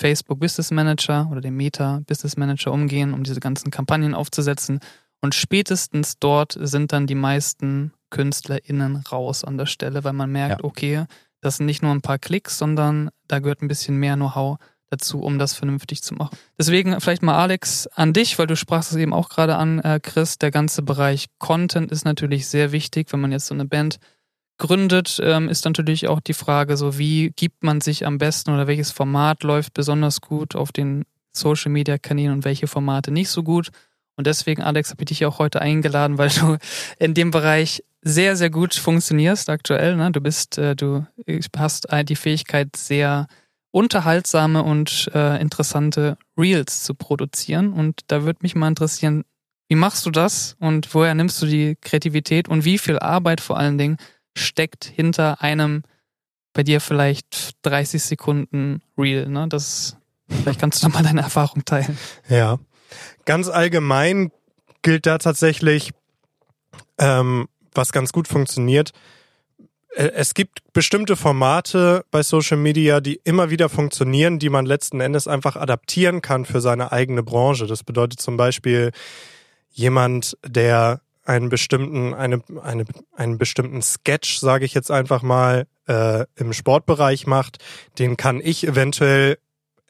Facebook 0.00 0.40
Business 0.40 0.70
Manager 0.70 1.28
oder 1.30 1.40
dem 1.40 1.56
Meta 1.56 2.02
Business 2.06 2.36
Manager 2.36 2.72
umgehen, 2.72 3.12
um 3.12 3.24
diese 3.24 3.40
ganzen 3.40 3.70
Kampagnen 3.70 4.14
aufzusetzen. 4.14 4.80
Und 5.20 5.34
spätestens 5.34 6.18
dort 6.18 6.56
sind 6.60 6.92
dann 6.92 7.06
die 7.06 7.16
meisten 7.16 7.92
KünstlerInnen 8.10 8.96
raus 9.10 9.44
an 9.44 9.58
der 9.58 9.66
Stelle, 9.66 10.04
weil 10.04 10.12
man 10.12 10.30
merkt, 10.30 10.62
ja. 10.62 10.64
okay, 10.64 11.04
das 11.40 11.56
sind 11.56 11.66
nicht 11.66 11.82
nur 11.82 11.92
ein 11.92 12.02
paar 12.02 12.18
Klicks, 12.18 12.58
sondern 12.58 13.10
da 13.26 13.38
gehört 13.38 13.62
ein 13.62 13.68
bisschen 13.68 13.96
mehr 13.96 14.16
Know-how 14.16 14.58
dazu, 14.90 15.20
um 15.20 15.38
das 15.38 15.54
vernünftig 15.54 16.02
zu 16.02 16.14
machen. 16.14 16.36
Deswegen 16.58 17.00
vielleicht 17.00 17.22
mal 17.22 17.36
Alex 17.36 17.86
an 17.88 18.12
dich, 18.12 18.38
weil 18.38 18.46
du 18.46 18.56
sprachst 18.56 18.90
es 18.90 18.96
eben 18.96 19.12
auch 19.12 19.28
gerade 19.28 19.56
an, 19.56 19.80
äh, 19.80 20.00
Chris. 20.02 20.38
Der 20.38 20.50
ganze 20.50 20.82
Bereich 20.82 21.26
Content 21.38 21.92
ist 21.92 22.04
natürlich 22.04 22.48
sehr 22.48 22.72
wichtig, 22.72 23.12
wenn 23.12 23.20
man 23.20 23.32
jetzt 23.32 23.46
so 23.46 23.54
eine 23.54 23.66
Band 23.66 23.98
gründet, 24.58 25.20
ähm, 25.22 25.48
ist 25.48 25.64
natürlich 25.64 26.08
auch 26.08 26.20
die 26.20 26.34
Frage, 26.34 26.76
so 26.76 26.98
wie 26.98 27.30
gibt 27.36 27.62
man 27.62 27.80
sich 27.80 28.06
am 28.06 28.18
besten 28.18 28.50
oder 28.50 28.66
welches 28.66 28.90
Format 28.90 29.44
läuft 29.44 29.74
besonders 29.74 30.20
gut 30.20 30.56
auf 30.56 30.72
den 30.72 31.04
Social 31.32 31.70
Media 31.70 31.98
Kanälen 31.98 32.32
und 32.32 32.44
welche 32.44 32.66
Formate 32.66 33.12
nicht 33.12 33.30
so 33.30 33.42
gut. 33.42 33.68
Und 34.18 34.26
deswegen, 34.26 34.62
Alex, 34.62 34.90
habe 34.90 35.02
ich 35.02 35.06
dich 35.06 35.24
auch 35.26 35.38
heute 35.38 35.62
eingeladen, 35.62 36.18
weil 36.18 36.28
du 36.28 36.58
in 36.98 37.14
dem 37.14 37.30
Bereich 37.30 37.84
sehr, 38.02 38.36
sehr 38.36 38.50
gut 38.50 38.74
funktionierst 38.74 39.48
aktuell. 39.48 39.94
Ne? 39.94 40.10
Du 40.10 40.20
bist, 40.20 40.58
äh, 40.58 40.74
du 40.74 41.06
hast 41.56 41.86
die 42.08 42.16
Fähigkeit, 42.16 42.74
sehr 42.74 43.28
unterhaltsame 43.70 44.64
und 44.64 45.08
äh, 45.14 45.40
interessante 45.40 46.18
Reels 46.36 46.82
zu 46.82 46.94
produzieren. 46.94 47.72
Und 47.72 48.00
da 48.08 48.24
würde 48.24 48.40
mich 48.42 48.56
mal 48.56 48.66
interessieren, 48.66 49.22
wie 49.68 49.76
machst 49.76 50.04
du 50.04 50.10
das 50.10 50.56
und 50.58 50.92
woher 50.94 51.14
nimmst 51.14 51.40
du 51.40 51.46
die 51.46 51.76
Kreativität 51.80 52.48
und 52.48 52.64
wie 52.64 52.78
viel 52.78 52.98
Arbeit 52.98 53.40
vor 53.40 53.56
allen 53.56 53.78
Dingen 53.78 53.98
steckt 54.36 54.84
hinter 54.84 55.42
einem 55.42 55.84
bei 56.54 56.64
dir 56.64 56.80
vielleicht 56.80 57.52
30 57.62 58.02
Sekunden 58.02 58.82
Reel? 58.96 59.28
Ne? 59.28 59.46
Das, 59.48 59.96
vielleicht 60.42 60.58
kannst 60.58 60.82
du 60.82 60.88
da 60.88 60.92
mal 60.92 61.04
deine 61.04 61.20
Erfahrung 61.20 61.64
teilen. 61.64 61.96
Ja, 62.28 62.58
ganz 63.24 63.48
allgemein 63.48 64.32
gilt 64.82 65.06
da 65.06 65.18
tatsächlich, 65.18 65.92
ähm, 66.98 67.48
was 67.74 67.92
ganz 67.92 68.12
gut 68.12 68.28
funktioniert, 68.28 68.92
äh, 69.94 70.10
es 70.14 70.34
gibt 70.34 70.60
bestimmte 70.72 71.16
Formate 71.16 72.04
bei 72.10 72.22
Social 72.22 72.56
Media, 72.56 73.00
die 73.00 73.20
immer 73.24 73.50
wieder 73.50 73.68
funktionieren, 73.68 74.38
die 74.38 74.48
man 74.48 74.66
letzten 74.66 75.00
Endes 75.00 75.26
einfach 75.28 75.56
adaptieren 75.56 76.22
kann 76.22 76.44
für 76.44 76.60
seine 76.60 76.92
eigene 76.92 77.22
Branche. 77.22 77.66
Das 77.66 77.84
bedeutet 77.84 78.20
zum 78.20 78.36
Beispiel 78.36 78.92
jemand, 79.70 80.36
der 80.46 81.00
einen 81.24 81.50
bestimmten, 81.50 82.14
eine, 82.14 82.42
eine, 82.62 82.84
einen 83.14 83.36
bestimmten 83.36 83.82
Sketch, 83.82 84.38
sage 84.38 84.64
ich 84.64 84.72
jetzt 84.72 84.90
einfach 84.90 85.22
mal, 85.22 85.66
äh, 85.86 86.24
im 86.36 86.52
Sportbereich 86.52 87.26
macht, 87.26 87.58
den 87.98 88.16
kann 88.16 88.40
ich 88.42 88.66
eventuell 88.66 89.38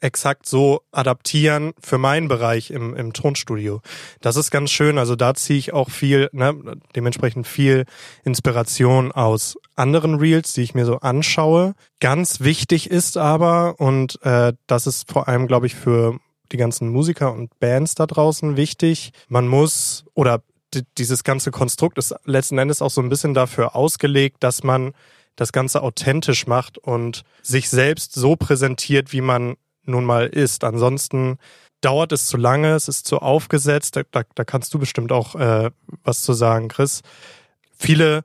exakt 0.01 0.45
so 0.45 0.81
adaptieren 0.91 1.73
für 1.79 1.97
meinen 1.97 2.27
Bereich 2.27 2.71
im, 2.71 2.95
im 2.95 3.13
Tonstudio. 3.13 3.81
Das 4.21 4.35
ist 4.35 4.51
ganz 4.51 4.71
schön. 4.71 4.97
Also 4.97 5.15
da 5.15 5.33
ziehe 5.33 5.59
ich 5.59 5.73
auch 5.73 5.89
viel, 5.89 6.29
ne, 6.31 6.55
dementsprechend 6.95 7.47
viel 7.47 7.85
Inspiration 8.23 9.11
aus 9.11 9.57
anderen 9.75 10.15
Reels, 10.15 10.53
die 10.53 10.61
ich 10.61 10.75
mir 10.75 10.85
so 10.85 10.97
anschaue. 10.97 11.73
Ganz 11.99 12.41
wichtig 12.41 12.89
ist 12.89 13.17
aber, 13.17 13.79
und 13.79 14.21
äh, 14.23 14.53
das 14.67 14.87
ist 14.87 15.11
vor 15.11 15.27
allem, 15.27 15.47
glaube 15.47 15.67
ich, 15.67 15.75
für 15.75 16.19
die 16.51 16.57
ganzen 16.57 16.89
Musiker 16.89 17.33
und 17.33 17.59
Bands 17.59 17.95
da 17.95 18.07
draußen 18.07 18.57
wichtig, 18.57 19.11
man 19.27 19.47
muss 19.47 20.05
oder 20.13 20.41
dieses 20.97 21.23
ganze 21.23 21.51
Konstrukt 21.51 21.97
ist 21.97 22.13
letzten 22.25 22.57
Endes 22.57 22.81
auch 22.81 22.91
so 22.91 23.01
ein 23.01 23.09
bisschen 23.09 23.33
dafür 23.33 23.75
ausgelegt, 23.75 24.37
dass 24.43 24.63
man 24.63 24.93
das 25.35 25.51
Ganze 25.51 25.81
authentisch 25.81 26.47
macht 26.47 26.77
und 26.77 27.23
sich 27.41 27.69
selbst 27.69 28.13
so 28.13 28.35
präsentiert, 28.35 29.13
wie 29.13 29.21
man 29.21 29.55
nun 29.89 30.05
mal 30.05 30.27
ist. 30.27 30.63
Ansonsten 30.63 31.37
dauert 31.81 32.11
es 32.11 32.25
zu 32.25 32.37
lange, 32.37 32.73
es 32.73 32.87
ist 32.87 33.07
zu 33.07 33.19
aufgesetzt. 33.19 33.95
Da, 33.95 34.03
da, 34.11 34.23
da 34.35 34.43
kannst 34.43 34.73
du 34.73 34.79
bestimmt 34.79 35.11
auch 35.11 35.35
äh, 35.35 35.71
was 36.03 36.23
zu 36.23 36.33
sagen, 36.33 36.67
Chris. 36.67 37.01
Viele 37.77 38.23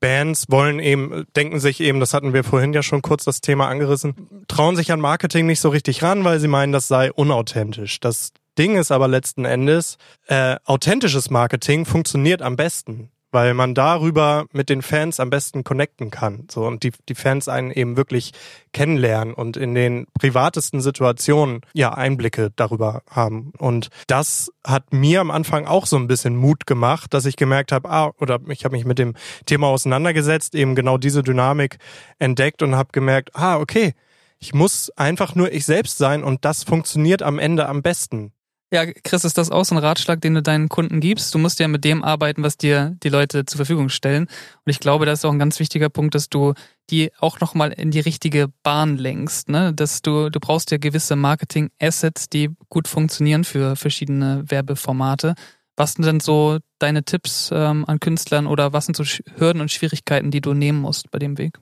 Bands 0.00 0.46
wollen 0.48 0.78
eben, 0.78 1.24
denken 1.36 1.60
sich 1.60 1.80
eben, 1.80 2.00
das 2.00 2.14
hatten 2.14 2.32
wir 2.32 2.42
vorhin 2.42 2.72
ja 2.72 2.82
schon 2.82 3.02
kurz 3.02 3.24
das 3.24 3.40
Thema 3.40 3.68
angerissen, 3.68 4.44
trauen 4.48 4.76
sich 4.76 4.92
an 4.92 5.00
Marketing 5.00 5.46
nicht 5.46 5.60
so 5.60 5.68
richtig 5.68 6.02
ran, 6.02 6.24
weil 6.24 6.40
sie 6.40 6.48
meinen, 6.48 6.72
das 6.72 6.88
sei 6.88 7.12
unauthentisch. 7.12 8.00
Das 8.00 8.32
Ding 8.58 8.76
ist 8.76 8.90
aber 8.90 9.08
letzten 9.08 9.44
Endes, 9.44 9.98
äh, 10.26 10.56
authentisches 10.64 11.30
Marketing 11.30 11.84
funktioniert 11.84 12.42
am 12.42 12.56
besten 12.56 13.10
weil 13.32 13.54
man 13.54 13.74
darüber 13.74 14.46
mit 14.52 14.68
den 14.68 14.82
Fans 14.82 15.20
am 15.20 15.30
besten 15.30 15.64
connecten 15.64 16.10
kann. 16.10 16.46
So 16.50 16.66
und 16.66 16.82
die, 16.82 16.92
die 17.08 17.14
Fans 17.14 17.48
einen 17.48 17.70
eben 17.70 17.96
wirklich 17.96 18.32
kennenlernen 18.72 19.34
und 19.34 19.56
in 19.56 19.74
den 19.74 20.06
privatesten 20.18 20.80
Situationen 20.80 21.60
ja 21.72 21.92
Einblicke 21.94 22.50
darüber 22.56 23.02
haben. 23.10 23.52
Und 23.58 23.88
das 24.06 24.50
hat 24.66 24.92
mir 24.92 25.20
am 25.20 25.30
Anfang 25.30 25.66
auch 25.66 25.86
so 25.86 25.96
ein 25.96 26.06
bisschen 26.06 26.36
Mut 26.36 26.66
gemacht, 26.66 27.14
dass 27.14 27.26
ich 27.26 27.36
gemerkt 27.36 27.72
habe, 27.72 27.90
ah, 27.90 28.12
oder 28.18 28.40
ich 28.48 28.64
habe 28.64 28.76
mich 28.76 28.84
mit 28.84 28.98
dem 28.98 29.14
Thema 29.46 29.68
auseinandergesetzt, 29.68 30.54
eben 30.54 30.74
genau 30.74 30.98
diese 30.98 31.22
Dynamik 31.22 31.78
entdeckt 32.18 32.62
und 32.62 32.74
habe 32.74 32.90
gemerkt, 32.92 33.30
ah, 33.34 33.58
okay, 33.58 33.94
ich 34.38 34.54
muss 34.54 34.90
einfach 34.96 35.34
nur 35.34 35.52
ich 35.52 35.66
selbst 35.66 35.98
sein 35.98 36.24
und 36.24 36.44
das 36.44 36.64
funktioniert 36.64 37.22
am 37.22 37.38
Ende 37.38 37.68
am 37.68 37.82
besten. 37.82 38.32
Ja, 38.72 38.86
Chris, 38.86 39.24
ist 39.24 39.36
das 39.36 39.50
auch 39.50 39.64
so 39.64 39.74
ein 39.74 39.78
Ratschlag, 39.78 40.20
den 40.20 40.34
du 40.34 40.42
deinen 40.42 40.68
Kunden 40.68 41.00
gibst? 41.00 41.34
Du 41.34 41.38
musst 41.38 41.58
ja 41.58 41.66
mit 41.66 41.84
dem 41.84 42.04
arbeiten, 42.04 42.44
was 42.44 42.56
dir 42.56 42.96
die 43.02 43.08
Leute 43.08 43.44
zur 43.44 43.56
Verfügung 43.56 43.88
stellen. 43.88 44.24
Und 44.64 44.70
ich 44.70 44.78
glaube, 44.78 45.06
das 45.06 45.20
ist 45.20 45.24
auch 45.24 45.32
ein 45.32 45.40
ganz 45.40 45.58
wichtiger 45.58 45.88
Punkt, 45.88 46.14
dass 46.14 46.28
du 46.28 46.54
die 46.88 47.10
auch 47.18 47.40
nochmal 47.40 47.72
in 47.72 47.90
die 47.90 47.98
richtige 47.98 48.46
Bahn 48.62 48.96
lenkst. 48.96 49.48
Ne? 49.48 49.74
Dass 49.74 50.02
du, 50.02 50.30
du 50.30 50.38
brauchst 50.38 50.70
ja 50.70 50.78
gewisse 50.78 51.16
Marketing-Assets, 51.16 52.28
die 52.28 52.50
gut 52.68 52.86
funktionieren 52.86 53.42
für 53.42 53.74
verschiedene 53.74 54.44
Werbeformate. 54.46 55.34
Was 55.76 55.94
sind 55.94 56.06
denn 56.06 56.20
so 56.20 56.58
deine 56.78 57.02
Tipps 57.02 57.50
ähm, 57.52 57.84
an 57.88 57.98
Künstlern 57.98 58.46
oder 58.46 58.72
was 58.72 58.86
sind 58.86 58.96
so 58.96 59.02
Hürden 59.36 59.62
und 59.62 59.72
Schwierigkeiten, 59.72 60.30
die 60.30 60.40
du 60.40 60.54
nehmen 60.54 60.80
musst 60.80 61.10
bei 61.10 61.18
dem 61.18 61.38
Weg? 61.38 61.58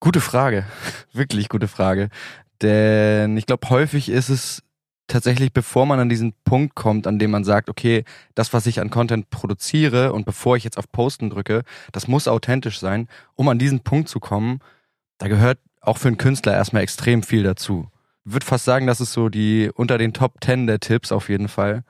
Gute 0.00 0.20
Frage. 0.20 0.66
Wirklich 1.12 1.48
gute 1.48 1.68
Frage. 1.68 2.08
Denn 2.60 3.36
ich 3.36 3.46
glaube, 3.46 3.68
häufig 3.70 4.08
ist 4.08 4.30
es 4.30 4.64
tatsächlich, 5.12 5.52
bevor 5.52 5.86
man 5.86 6.00
an 6.00 6.08
diesen 6.08 6.34
Punkt 6.44 6.74
kommt, 6.74 7.06
an 7.06 7.18
dem 7.18 7.30
man 7.30 7.44
sagt, 7.44 7.68
okay, 7.68 8.04
das, 8.34 8.52
was 8.52 8.66
ich 8.66 8.80
an 8.80 8.90
Content 8.90 9.30
produziere 9.30 10.12
und 10.12 10.24
bevor 10.24 10.56
ich 10.56 10.64
jetzt 10.64 10.78
auf 10.78 10.90
Posten 10.90 11.30
drücke, 11.30 11.62
das 11.92 12.08
muss 12.08 12.28
authentisch 12.28 12.80
sein, 12.80 13.08
um 13.34 13.48
an 13.48 13.58
diesen 13.58 13.80
Punkt 13.80 14.08
zu 14.08 14.20
kommen, 14.20 14.60
da 15.18 15.28
gehört 15.28 15.58
auch 15.80 15.98
für 15.98 16.08
einen 16.08 16.18
Künstler 16.18 16.54
erstmal 16.54 16.82
extrem 16.82 17.22
viel 17.22 17.42
dazu. 17.42 17.88
Ich 18.24 18.32
würde 18.32 18.46
fast 18.46 18.64
sagen, 18.64 18.86
das 18.86 19.00
ist 19.00 19.12
so 19.12 19.28
die 19.28 19.70
unter 19.74 19.98
den 19.98 20.12
Top 20.12 20.42
10 20.42 20.66
der 20.66 20.80
Tipps 20.80 21.12
auf 21.12 21.28
jeden 21.28 21.48
Fall, 21.48 21.84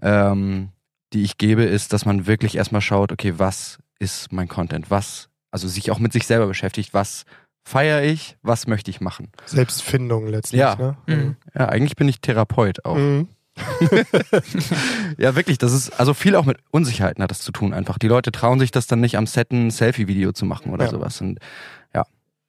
ähm, 0.00 0.70
die 1.12 1.22
ich 1.22 1.38
gebe, 1.38 1.64
ist, 1.64 1.92
dass 1.92 2.04
man 2.04 2.26
wirklich 2.26 2.56
erstmal 2.56 2.80
schaut, 2.80 3.12
okay, 3.12 3.34
was 3.36 3.78
ist 3.98 4.32
mein 4.32 4.48
Content? 4.48 4.90
Was, 4.90 5.28
also 5.50 5.68
sich 5.68 5.90
auch 5.90 5.98
mit 5.98 6.12
sich 6.12 6.26
selber 6.26 6.46
beschäftigt, 6.46 6.92
was 6.92 7.24
feiere 7.64 8.02
ich, 8.02 8.36
was 8.42 8.66
möchte 8.66 8.90
ich 8.90 9.00
machen. 9.00 9.28
Selbstfindung 9.46 10.26
letztlich, 10.28 10.60
ja. 10.60 10.76
ne? 10.76 10.96
Mhm. 11.06 11.36
Ja, 11.54 11.68
eigentlich 11.68 11.96
bin 11.96 12.08
ich 12.08 12.20
Therapeut 12.20 12.84
auch. 12.84 12.96
Mhm. 12.96 13.28
ja, 15.18 15.36
wirklich, 15.36 15.58
das 15.58 15.72
ist, 15.72 15.90
also 16.00 16.12
viel 16.14 16.34
auch 16.36 16.44
mit 16.44 16.58
Unsicherheiten 16.70 17.22
hat 17.22 17.30
das 17.30 17.40
zu 17.40 17.52
tun 17.52 17.72
einfach. 17.72 17.98
Die 17.98 18.08
Leute 18.08 18.32
trauen 18.32 18.58
sich 18.58 18.70
das 18.70 18.86
dann 18.86 19.00
nicht 19.00 19.16
am 19.16 19.26
Set 19.26 19.52
ein 19.52 19.70
Selfie-Video 19.70 20.32
zu 20.32 20.44
machen 20.44 20.72
oder 20.72 20.84
Ja. 20.86 20.90
sowas. 20.90 21.20
Und 21.20 21.38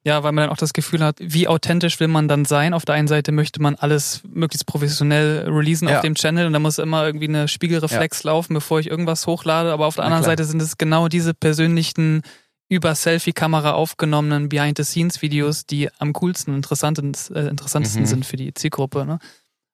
Ja, 0.04 0.22
weil 0.22 0.30
man 0.30 0.42
dann 0.44 0.50
auch 0.50 0.56
das 0.56 0.72
Gefühl 0.72 1.02
hat, 1.02 1.16
wie 1.20 1.48
authentisch 1.48 1.98
will 1.98 2.06
man 2.06 2.28
dann 2.28 2.44
sein. 2.44 2.74
Auf 2.74 2.84
der 2.84 2.94
einen 2.94 3.08
Seite 3.08 3.32
möchte 3.32 3.60
man 3.60 3.74
alles 3.74 4.22
möglichst 4.32 4.64
professionell 4.64 5.48
releasen 5.48 5.88
Ja. 5.88 5.96
auf 5.96 6.02
dem 6.02 6.14
Channel 6.14 6.46
und 6.46 6.52
da 6.52 6.60
muss 6.60 6.78
immer 6.78 7.04
irgendwie 7.04 7.26
eine 7.26 7.48
Spiegelreflex 7.48 8.22
laufen, 8.22 8.54
bevor 8.54 8.78
ich 8.78 8.88
irgendwas 8.88 9.26
hochlade. 9.26 9.72
Aber 9.72 9.84
auf 9.86 9.96
der 9.96 10.04
anderen. 10.04 10.22
Seite 10.22 10.44
sind 10.44 10.62
es 10.62 10.78
genau 10.78 11.08
diese 11.08 11.34
persönlichen 11.34 12.22
über 12.68 12.94
Selfie-Kamera 12.94 13.72
aufgenommenen 13.72 14.48
Behind-the-Scenes-Videos, 14.48 15.66
die 15.66 15.88
am 15.98 16.12
coolsten 16.12 16.50
und 16.50 16.56
interessanten, 16.56 17.12
äh, 17.34 17.46
interessantesten 17.48 18.02
Mhm. 18.02 18.06
sind 18.06 18.26
für 18.26 18.36
die 18.36 18.52
Zielgruppe. 18.54 19.06
Ne? 19.06 19.18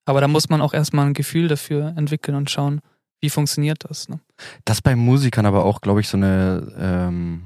Aber 0.05 0.21
da 0.21 0.29
muss 0.29 0.49
man 0.49 0.61
auch 0.61 0.75
erstmal 0.75 1.07
ein 1.07 1.15
Gefühl 1.15 1.49
dafür 1.49 1.95
entwickeln 1.97 2.35
und 2.37 2.51
schauen, 2.51 2.81
wie 3.21 3.31
funktioniert 3.31 3.89
das. 3.89 4.09
Ne? 4.09 4.21
das 4.65 4.83
bei 4.83 4.97
Musikern 4.97 5.47
aber 5.47 5.65
auch, 5.65 5.81
glaube 5.81 6.01
ich, 6.01 6.09
so 6.09 6.17
eine, 6.17 6.75
ähm, 6.77 7.43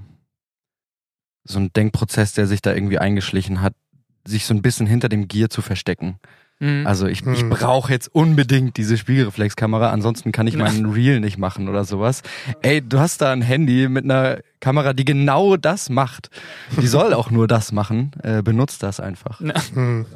so 1.45 1.59
ein 1.59 1.73
Denkprozess, 1.73 2.33
der 2.33 2.47
sich 2.47 2.63
da 2.63 2.73
irgendwie 2.75 2.99
eingeschlichen 2.99 3.61
hat, 3.61 3.75
sich 4.27 4.47
so 4.47 4.55
ein 4.55 4.63
bisschen 4.63 4.87
hinter 4.87 5.09
dem 5.09 5.29
Gear 5.29 5.51
zu 5.51 5.63
verstecken. 5.63 6.19
Mhm. 6.59 6.87
Also 6.87 7.07
ich, 7.07 7.27
ich 7.27 7.41
Hm. 7.41 7.51
brauche 7.51 7.93
jetzt 7.93 8.09
unbedingt 8.15 8.77
diese 8.79 8.97
Spiegelreflexkamera, 8.97 9.91
ansonsten 9.91 10.33
kann 10.33 10.47
ich 10.47 10.57
meinen 10.57 10.87
Reel 10.87 11.21
nicht 11.21 11.37
machen 11.39 11.69
oder 11.69 11.85
sowas. 11.85 12.23
Ey, 12.63 12.81
du 12.81 12.99
hast 12.99 13.21
da 13.21 13.33
ein 13.33 13.43
Handy 13.43 13.89
mit 13.89 14.05
einer 14.05 14.39
Kamera, 14.61 14.93
die 14.95 15.05
genau 15.05 15.57
das 15.57 15.91
macht. 15.91 16.31
Die 16.81 16.87
soll 16.87 17.13
auch 17.13 17.31
nur 17.31 17.47
das 17.47 17.73
machen. 17.73 18.13
Äh, 18.23 18.43
benutzt 18.43 18.83
das 18.83 19.01
einfach. 19.01 19.41
Hm. 19.75 20.07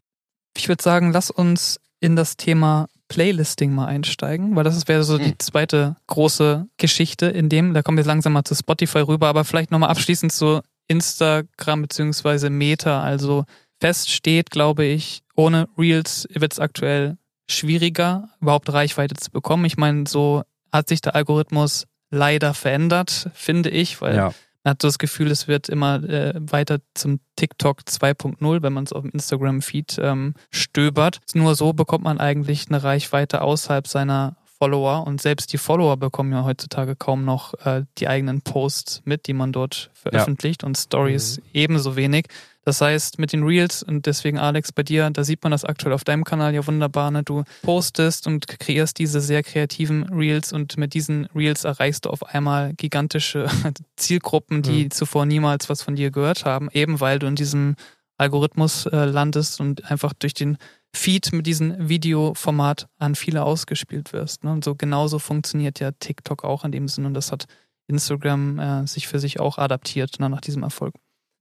Ich 0.57 0.69
würde 0.69 0.83
sagen, 0.83 1.13
lass 1.13 1.31
uns 1.31 1.79
in 2.01 2.17
das 2.17 2.37
Thema 2.37 2.89
Playlisting 3.09 3.75
mal 3.75 3.87
einsteigen, 3.87 4.57
weil 4.57 4.65
das 4.65 4.87
wäre 4.89 5.03
so 5.05 5.19
die 5.19 5.25
Hm. 5.33 5.39
zweite 5.41 5.97
große 6.07 6.67
Geschichte 6.79 7.27
in 7.27 7.49
dem, 7.49 7.75
da 7.75 7.83
kommen 7.83 7.99
wir 7.99 8.05
langsam 8.05 8.33
mal 8.33 8.45
zu 8.45 8.55
Spotify 8.55 9.01
rüber, 9.01 9.29
aber 9.29 9.45
vielleicht 9.45 9.71
nochmal 9.71 9.91
abschließend 9.91 10.33
zu 10.33 10.61
Instagram 10.89 11.83
beziehungsweise 11.83 12.51
Meta. 12.51 13.03
Also 13.03 13.45
fest 13.81 14.11
steht, 14.11 14.51
glaube 14.51 14.85
ich, 14.85 15.23
ohne 15.37 15.69
Reels 15.79 16.29
wird 16.33 16.53
es 16.53 16.59
aktuell 16.59 17.17
schwieriger, 17.49 18.29
überhaupt 18.41 18.73
Reichweite 18.73 19.15
zu 19.17 19.31
bekommen. 19.31 19.65
Ich 19.65 19.77
meine, 19.77 20.05
so 20.07 20.43
hat 20.73 20.89
sich 20.89 21.01
der 21.01 21.15
Algorithmus 21.17 21.87
leider 22.11 22.55
verändert, 22.55 23.31
finde 23.35 23.71
ich, 23.71 24.01
weil 24.01 24.17
Ja. 24.17 24.33
man 24.65 24.73
hat 24.73 24.83
so 24.83 24.89
das 24.89 24.99
Gefühl, 24.99 25.31
es 25.31 25.49
wird 25.49 25.69
immer 25.69 26.03
äh, 26.05 26.35
weiter 26.39 26.79
zum 26.95 27.21
TikTok 27.37 27.81
2.0, 27.89 28.63
wenn 28.63 28.73
man 28.73 28.85
es 28.85 28.93
auf 28.93 29.03
dem 29.03 29.11
Instagram-Feed 29.11 29.99
ähm, 30.03 30.35
stöbert. 30.51 31.21
Nur 31.35 31.55
so 31.55 31.73
bekommt 31.73 32.05
man 32.05 32.21
eigentlich 32.21 32.67
eine 32.69 32.83
Reichweite 32.83 33.43
außerhalb 33.43 33.87
seiner 33.89 34.37
Follower 34.59 35.07
und 35.07 35.23
selbst 35.23 35.53
die 35.55 35.59
Follower 35.59 35.97
bekommen 35.97 36.33
ja 36.33 36.45
heutzutage 36.45 36.95
kaum 36.95 37.25
noch 37.25 37.55
äh, 37.65 37.85
die 37.99 38.09
eigenen 38.09 38.43
Posts 38.43 39.03
mit, 39.07 39.27
die 39.27 39.33
man 39.33 39.53
dort 39.53 39.91
veröffentlicht 39.95 40.63
und 40.65 40.77
Stories 40.77 41.41
ebenso 41.55 41.97
wenig. 41.97 42.27
Das 42.64 42.81
heißt, 42.83 43.19
mit 43.19 43.33
den 43.33 43.43
Reels 43.43 43.83
und 43.83 44.05
deswegen 44.05 44.38
Alex 44.38 44.71
bei 44.73 44.83
dir, 44.83 45.09
da 45.11 45.25
sieht 45.25 45.43
man 45.43 45.50
das 45.50 45.64
aktuell 45.64 45.95
auf 45.95 46.05
deinem 46.05 46.25
Kanal 46.25 46.55
ja 46.55 46.67
wunderbar, 46.67 47.11
ne? 47.11 47.23
Du 47.23 47.45
postest 47.62 48.26
und 48.26 48.47
kreierst 48.49 48.99
diese 48.99 49.21
sehr 49.23 49.43
kreativen 49.43 50.02
Reels 50.12 50.52
und 50.52 50.76
mit 50.76 50.93
diesen 50.93 51.25
Reels 51.35 51.64
erreichst 51.64 52.05
du 52.05 52.11
auf 52.11 52.23
einmal 52.23 52.75
gigantische 52.75 53.47
Zielgruppen, 53.97 54.62
die 54.62 54.85
Mhm. 54.85 54.90
zuvor 54.90 55.25
niemals 55.26 55.69
was 55.71 55.83
von 55.83 55.97
dir 55.97 56.11
gehört 56.11 56.45
haben, 56.45 56.69
eben 56.73 57.00
weil 57.00 57.19
du 57.19 57.26
in 57.26 57.35
diesem 57.37 57.76
Algorithmus 58.19 58.85
äh, 58.87 59.07
landest 59.07 59.61
und 59.61 59.90
einfach 59.90 60.12
durch 60.12 60.35
den 60.35 60.59
Feed 60.95 61.33
mit 61.33 61.47
diesem 61.47 61.88
Videoformat 61.88 62.88
an 62.99 63.14
viele 63.14 63.43
ausgespielt 63.45 64.12
wirst. 64.12 64.45
Ne? 64.45 64.52
Und 64.52 64.64
so 64.64 64.75
genauso 64.75 65.19
funktioniert 65.19 65.81
ja 65.81 65.93
TikTok 65.93 66.45
auch 66.45 66.64
in 66.64 66.73
dem 66.73 66.88
Sinne 66.88 67.07
und 67.07 67.14
das 67.14 67.33
hat 67.33 67.47
Instagram 67.87 68.59
äh, 68.59 68.87
sich 68.87 69.09
für 69.09 69.19
sich 69.19 69.40
auch 69.40 69.57
adaptiert 69.57 70.21
ne, 70.21 70.29
nach 70.29 70.40
diesem 70.43 70.62
Erfolg. 70.62 70.95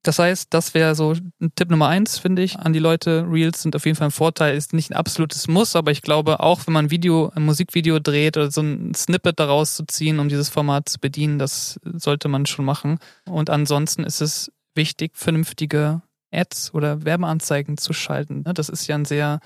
Das 0.04 0.18
heißt, 0.18 0.54
das 0.54 0.74
wäre 0.74 0.96
so 0.96 1.14
Tipp 1.56 1.70
Nummer 1.70 1.90
eins, 1.90 2.18
finde 2.18 2.42
ich, 2.42 2.58
an 2.58 2.72
die 2.72 2.80
Leute. 2.80 3.26
Reels 3.30 3.62
sind 3.62 3.76
auf 3.76 3.86
jeden 3.86 3.98
Fall 3.98 4.08
ein 4.08 4.12
Vorteil, 4.12 4.56
ist 4.56 4.72
nicht 4.72 4.92
ein 4.92 4.96
absolutes 4.96 5.50
Muss, 5.50 5.76
aber 5.76 5.92
ich 5.92 6.02
glaube, 6.02 6.40
auch 6.40 6.66
wenn 6.66 6.74
man 6.74 6.86
ein 6.86 6.92
Video, 6.92 7.32
ein 7.36 7.44
Musikvideo 7.44 8.00
dreht 8.00 8.38
oder 8.38 8.50
so 8.50 8.62
ein 8.62 8.94
Snippet 8.94 9.40
daraus 9.40 9.76
zu 9.76 9.86
ziehen, 9.86 10.20
um 10.20 10.30
dieses 10.30 10.48
Format 10.48 10.88
zu 10.88 11.00
bedienen, 11.00 11.38
das 11.38 11.80
sollte 11.84 12.30
man 12.30 12.46
schon 12.46 12.64
machen. 12.64 13.00
Und 13.26 13.50
ansonsten 13.50 14.04
ist 14.06 14.22
es 14.22 14.52
wichtig, 14.74 15.12
vernünftige 15.16 16.02
Ads 16.32 16.74
oder 16.74 17.04
Werbeanzeigen 17.04 17.78
zu 17.78 17.92
schalten. 17.92 18.44
ne? 18.46 18.54
Das 18.54 18.70
ist 18.70 18.88
ja 18.88 18.96
ein 18.96 19.06
sehr 19.06 19.42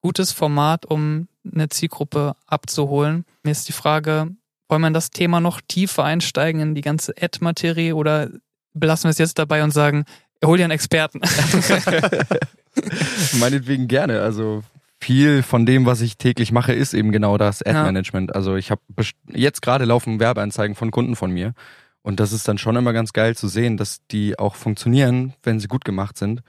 gutes 0.00 0.30
Format, 0.30 0.86
um 0.86 1.26
eine 1.44 1.68
Zielgruppe 1.70 2.36
abzuholen. 2.46 3.24
Mir 3.42 3.50
ist 3.50 3.66
die 3.66 3.72
Frage, 3.72 4.30
wollen 4.68 4.82
wir 4.82 4.88
in 4.88 4.94
das 4.94 5.10
Thema 5.10 5.40
noch 5.40 5.60
tiefer 5.66 6.04
einsteigen 6.04 6.60
in 6.60 6.74
die 6.74 6.82
ganze 6.82 7.14
Ad-Materie 7.20 7.96
oder 7.96 8.30
belassen 8.74 9.04
wir 9.04 9.10
es 9.10 9.18
jetzt 9.18 9.38
dabei 9.38 9.62
und 9.62 9.72
sagen, 9.72 10.04
hol 10.44 10.56
dir 10.56 10.64
einen 10.64 10.72
Experten. 10.72 11.20
Meinetwegen 13.40 13.88
gerne. 13.88 14.22
Also 14.22 14.62
viel 15.00 15.42
von 15.42 15.66
dem, 15.66 15.86
was 15.86 16.00
ich 16.00 16.16
täglich 16.16 16.52
mache, 16.52 16.72
ist 16.72 16.94
eben 16.94 17.12
genau 17.12 17.38
das 17.38 17.60
Ja. 17.60 17.72
Ad-Management. 17.72 18.34
Also 18.34 18.56
ich 18.56 18.70
habe 18.70 18.80
jetzt 19.28 19.62
gerade 19.62 19.84
laufen 19.84 20.20
Werbeanzeigen 20.20 20.74
von 20.74 20.90
Kunden 20.90 21.16
von 21.16 21.30
mir. 21.30 21.54
Und 22.02 22.20
das 22.20 22.32
ist 22.32 22.48
dann 22.48 22.58
schon 22.58 22.76
immer 22.76 22.92
ganz 22.92 23.12
geil 23.12 23.36
zu 23.36 23.48
sehen, 23.48 23.76
dass 23.76 24.00
die 24.10 24.38
auch 24.38 24.54
funktionieren, 24.54 25.34
wenn 25.42 25.60
sie 25.60 25.68
gut 25.68 25.84
gemacht 25.84 26.16
sind. 26.16 26.42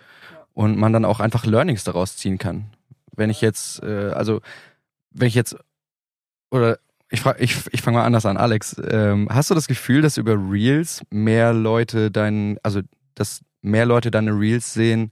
Und 0.53 0.77
man 0.77 0.93
dann 0.93 1.05
auch 1.05 1.19
einfach 1.19 1.45
Learnings 1.45 1.83
daraus 1.83 2.17
ziehen 2.17 2.38
kann. 2.38 2.71
Wenn 3.15 3.29
ich 3.29 3.41
jetzt, 3.41 3.81
äh, 3.83 4.11
also 4.11 4.41
wenn 5.11 5.27
ich 5.27 5.35
jetzt, 5.35 5.55
oder 6.51 6.79
ich 7.09 7.21
frage, 7.21 7.41
ich, 7.43 7.57
ich 7.71 7.81
fange 7.81 7.97
mal 7.97 8.05
anders 8.05 8.25
an, 8.25 8.37
Alex. 8.37 8.75
Ähm, 8.89 9.27
hast 9.31 9.49
du 9.49 9.55
das 9.55 9.67
Gefühl, 9.67 10.01
dass 10.01 10.17
über 10.17 10.33
Reels 10.35 11.01
mehr 11.09 11.53
Leute 11.53 12.11
deinen, 12.11 12.57
also 12.63 12.81
dass 13.15 13.41
mehr 13.61 13.85
Leute 13.85 14.11
deine 14.11 14.31
Reels 14.31 14.73
sehen, 14.73 15.11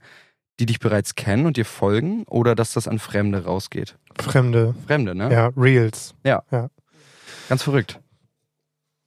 die 0.60 0.66
dich 0.66 0.80
bereits 0.80 1.14
kennen 1.14 1.46
und 1.46 1.56
dir 1.56 1.64
folgen, 1.64 2.24
oder 2.24 2.54
dass 2.54 2.72
das 2.72 2.88
an 2.88 2.98
Fremde 2.98 3.44
rausgeht? 3.44 3.96
Fremde, 4.20 4.74
Fremde, 4.86 5.14
ne? 5.14 5.32
ja, 5.32 5.50
Reels. 5.56 6.14
Ganz 7.48 7.62
verrückt. 7.62 8.00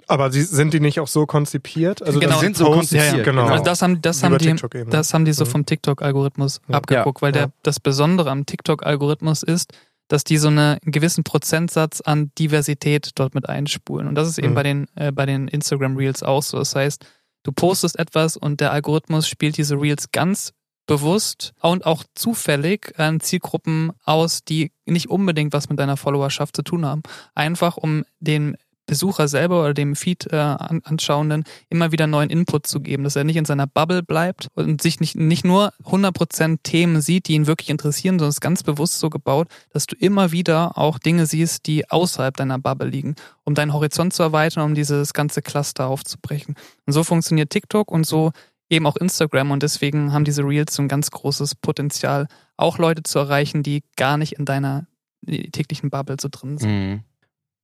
Aber 0.08 0.30
sie, 0.32 0.42
sind 0.42 0.74
die 0.74 0.80
nicht 0.82 1.00
auch 1.00 1.08
so 1.08 1.26
konzipiert? 1.26 2.02
Also 2.02 2.20
Genau, 2.20 2.40
sind 2.40 2.58
so 2.58 2.70
konzipiert, 2.70 3.24
genau. 3.24 3.46
Also 3.46 3.64
das 3.64 3.82
haben, 3.82 4.02
das 4.02 4.24
haben 4.24 4.38
die, 4.38 4.54
das 4.90 5.14
haben 5.14 5.24
die 5.26 5.32
so 5.32 5.46
Mhm. 5.46 5.50
vom 5.50 5.66
TikTok-Algorithmus 5.66 6.60
Ja. 6.68 6.76
abgeguckt, 6.76 7.22
weil 7.22 7.34
Ja. 7.34 7.46
der, 7.48 7.52
das 7.64 7.80
Besondere 7.80 8.30
am 8.30 8.46
TikTok-Algorithmus 8.46 9.44
ist, 9.44 9.72
dass 10.12 10.24
die 10.24 10.38
so 10.38 10.48
eine, 10.50 10.78
einen 10.84 10.92
gewissen 10.92 11.24
Prozentsatz 11.24 12.02
an 12.02 12.32
Diversität 12.38 13.12
dort 13.16 13.34
mit 13.34 13.48
einspulen. 13.48 14.08
Und 14.08 14.16
das 14.16 14.28
ist 14.28 14.38
eben 14.40 14.50
Mhm. 14.50 14.56
bei 14.56 14.64
den, 14.64 14.88
äh, 14.96 15.12
bei 15.12 15.26
den 15.26 15.48
Instagram 15.48 15.96
Reels 15.96 16.24
auch 16.24 16.44
so. 16.44 16.58
Das 16.58 16.76
heißt, 16.76 17.06
du 17.44 17.52
postest 17.52 17.98
etwas 17.98 18.38
und 18.38 18.60
der 18.60 18.72
Algorithmus 18.72 19.28
spielt 19.28 19.58
diese 19.58 19.76
Reels 19.80 20.12
ganz 20.12 20.54
bewusst 20.88 21.54
und 21.62 21.86
auch 21.86 22.04
zufällig 22.16 22.94
an 23.00 23.20
Zielgruppen 23.20 23.92
aus, 24.04 24.44
die 24.44 24.72
nicht 24.86 25.10
unbedingt 25.10 25.54
was 25.54 25.70
mit 25.70 25.80
deiner 25.80 25.96
Followerschaft 25.96 26.56
zu 26.56 26.64
tun 26.64 26.86
haben. 26.86 27.02
Einfach 27.36 27.78
um 27.78 28.04
den 28.20 28.58
Besucher 28.92 29.30
selber 29.30 29.62
oder 29.62 29.74
dem 29.74 29.96
Feed 29.96 30.28
äh, 30.34 30.36
an, 30.36 30.82
Anschauenden 30.84 31.46
immer 31.70 31.94
wieder 31.94 32.08
neuen 32.08 32.30
Input 32.30 32.68
zu 32.68 32.82
geben, 32.82 33.06
dass 33.06 33.16
er 33.16 33.24
nicht 33.24 33.38
in 33.38 33.46
seiner 33.46 33.66
Bubble 33.66 34.04
bleibt 34.04 34.50
und 34.54 34.82
sich 34.82 35.00
nicht, 35.00 35.16
nicht 35.16 35.46
nur 35.46 35.72
100% 35.86 36.58
Themen 36.62 37.00
sieht, 37.00 37.30
die 37.30 37.36
ihn 37.36 37.48
wirklich 37.48 37.70
interessieren, 37.70 38.20
sondern 38.20 38.32
es 38.32 38.36
ist 38.36 38.42
ganz 38.42 38.64
bewusst 38.64 39.00
so 39.00 39.10
gebaut, 39.10 39.48
dass 39.70 39.86
du 39.88 39.96
immer 39.96 40.34
wieder 40.34 40.78
auch 40.78 41.00
Dinge 41.00 41.26
siehst, 41.26 41.68
die 41.68 41.90
außerhalb 41.90 42.36
deiner 42.36 42.60
Bubble 42.60 42.90
liegen, 42.90 43.16
um 43.46 43.56
deinen 43.56 43.72
Horizont 43.72 44.12
zu 44.12 44.24
erweitern, 44.24 44.66
um 44.66 44.76
dieses 44.76 45.14
ganze 45.14 45.42
Cluster 45.42 45.88
aufzubrechen. 45.88 46.56
Und 46.86 46.92
so 46.92 47.06
funktioniert 47.06 47.50
TikTok 47.50 47.90
und 47.90 48.06
so 48.06 48.34
eben 48.70 48.86
auch 48.88 48.98
Instagram 48.98 49.52
und 49.52 49.64
deswegen 49.64 50.12
haben 50.12 50.26
diese 50.26 50.44
Reels 50.44 50.76
so 50.76 50.82
ein 50.82 50.90
ganz 50.90 51.12
großes 51.12 51.56
Potenzial, 51.56 52.28
auch 52.58 52.78
Leute 52.78 53.04
zu 53.04 53.20
erreichen, 53.20 53.64
die 53.64 53.84
gar 53.96 54.18
nicht 54.18 54.34
in 54.34 54.44
deiner 54.44 54.86
täglichen 55.26 55.90
Bubble 55.90 56.18
so 56.20 56.28
drin 56.30 56.58
sind. 56.58 56.70
Mhm. 56.70 57.04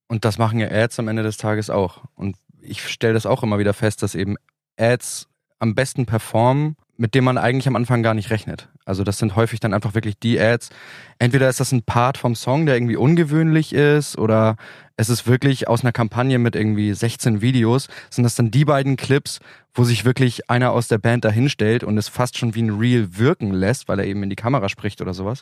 Und 0.07 0.25
das 0.25 0.37
machen 0.37 0.59
ja 0.59 0.69
Ads 0.69 0.99
am 0.99 1.07
Ende 1.07 1.23
des 1.23 1.37
Tages 1.37 1.69
auch. 1.69 2.03
Und 2.15 2.37
ich 2.61 2.87
stelle 2.87 3.13
das 3.13 3.25
auch 3.25 3.43
immer 3.43 3.59
wieder 3.59 3.73
fest, 3.73 4.03
dass 4.03 4.15
eben 4.15 4.35
Ads 4.77 5.27
am 5.59 5.75
besten 5.75 6.05
performen, 6.05 6.75
mit 6.97 7.13
dem 7.13 7.23
man 7.23 7.37
eigentlich 7.37 7.67
am 7.67 7.75
Anfang 7.75 8.03
gar 8.03 8.13
nicht 8.13 8.31
rechnet. 8.31 8.69
Also 8.85 9.03
das 9.03 9.19
sind 9.19 9.35
häufig 9.35 9.59
dann 9.59 9.73
einfach 9.73 9.93
wirklich 9.93 10.17
die 10.17 10.39
Ads. 10.39 10.69
Entweder 11.19 11.49
ist 11.49 11.59
das 11.59 11.71
ein 11.71 11.83
Part 11.83 12.17
vom 12.17 12.35
Song, 12.35 12.65
der 12.65 12.75
irgendwie 12.75 12.95
ungewöhnlich 12.95 13.73
ist, 13.73 14.17
oder 14.17 14.55
es 14.95 15.09
ist 15.09 15.27
wirklich 15.27 15.67
aus 15.67 15.83
einer 15.83 15.91
Kampagne 15.91 16.39
mit 16.39 16.55
irgendwie 16.55 16.93
16 16.93 17.41
Videos, 17.41 17.87
sind 18.09 18.23
das 18.23 18.35
dann 18.35 18.49
die 18.49 18.65
beiden 18.65 18.95
Clips, 18.95 19.39
wo 19.73 19.83
sich 19.83 20.05
wirklich 20.05 20.49
einer 20.49 20.71
aus 20.71 20.87
der 20.87 20.97
Band 20.97 21.23
dahinstellt 21.25 21.83
und 21.83 21.97
es 21.97 22.07
fast 22.07 22.37
schon 22.37 22.55
wie 22.55 22.63
ein 22.63 22.79
Reel 22.79 23.17
wirken 23.17 23.51
lässt, 23.51 23.87
weil 23.87 23.99
er 23.99 24.05
eben 24.05 24.23
in 24.23 24.29
die 24.29 24.35
Kamera 24.35 24.69
spricht 24.69 25.01
oder 25.01 25.13
sowas. 25.13 25.41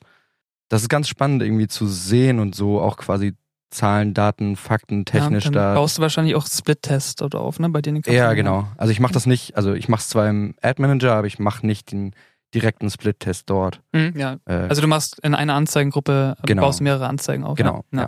Das 0.68 0.82
ist 0.82 0.90
ganz 0.90 1.08
spannend 1.08 1.42
irgendwie 1.42 1.68
zu 1.68 1.88
sehen 1.88 2.40
und 2.40 2.56
so 2.56 2.82
auch 2.82 2.98
quasi 2.98 3.34
Zahlen, 3.72 4.14
Daten, 4.14 4.56
Fakten, 4.56 5.06
technisch 5.06 5.46
ja, 5.46 5.52
da. 5.52 5.74
baust 5.74 5.98
du 5.98 6.02
wahrscheinlich 6.02 6.36
auch 6.36 6.46
Split-Test 6.48 7.22
dort 7.22 7.36
auf, 7.36 7.60
ne? 7.60 7.70
Bei 7.70 7.82
denen 7.82 8.02
Ja, 8.06 8.34
genau. 8.34 8.68
Also 8.78 8.92
ich 8.92 9.00
mache 9.00 9.14
das 9.14 9.26
nicht, 9.26 9.58
also 9.58 9.74
ich 9.74 9.90
mache 9.90 10.02
es 10.02 10.08
zwar 10.10 10.30
im 10.30 10.56
Ad 10.62 10.82
Manager, 10.82 11.14
aber 11.16 11.28
ich 11.28 11.40
mache 11.40 11.66
nicht 11.66 11.92
den 11.92 12.14
direkten 12.54 12.90
Split-Test 12.90 13.50
dort. 13.50 13.82
Mhm, 13.92 14.14
ja. 14.16 14.38
Äh, 14.46 14.54
Also 14.70 14.82
du 14.82 14.88
machst 14.88 15.20
in 15.24 15.36
einer 15.36 15.56
Anzeigengruppe, 15.56 16.38
Genau. 16.46 16.62
baust 16.62 16.80
mehrere 16.82 17.08
Anzeigen 17.08 17.44
auf. 17.44 17.58
genau, 17.58 17.84
Ja. 17.92 18.02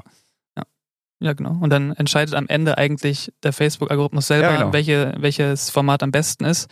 ja. 0.56 0.64
Ja, 1.20 1.34
genau. 1.34 1.58
Und 1.60 1.72
dann 1.72 1.94
entscheidet 1.94 2.36
am 2.36 2.48
Ende 2.48 2.78
eigentlich 2.78 3.34
der 3.42 3.52
Facebook-Algorithmus 3.52 4.28
selber, 4.28 4.52
Ja, 4.52 4.58
genau. 4.58 4.74
welche, 4.74 5.16
welches 5.18 5.72
Format 5.72 6.04
am 6.04 6.12
besten 6.12 6.46
ist. 6.46 6.70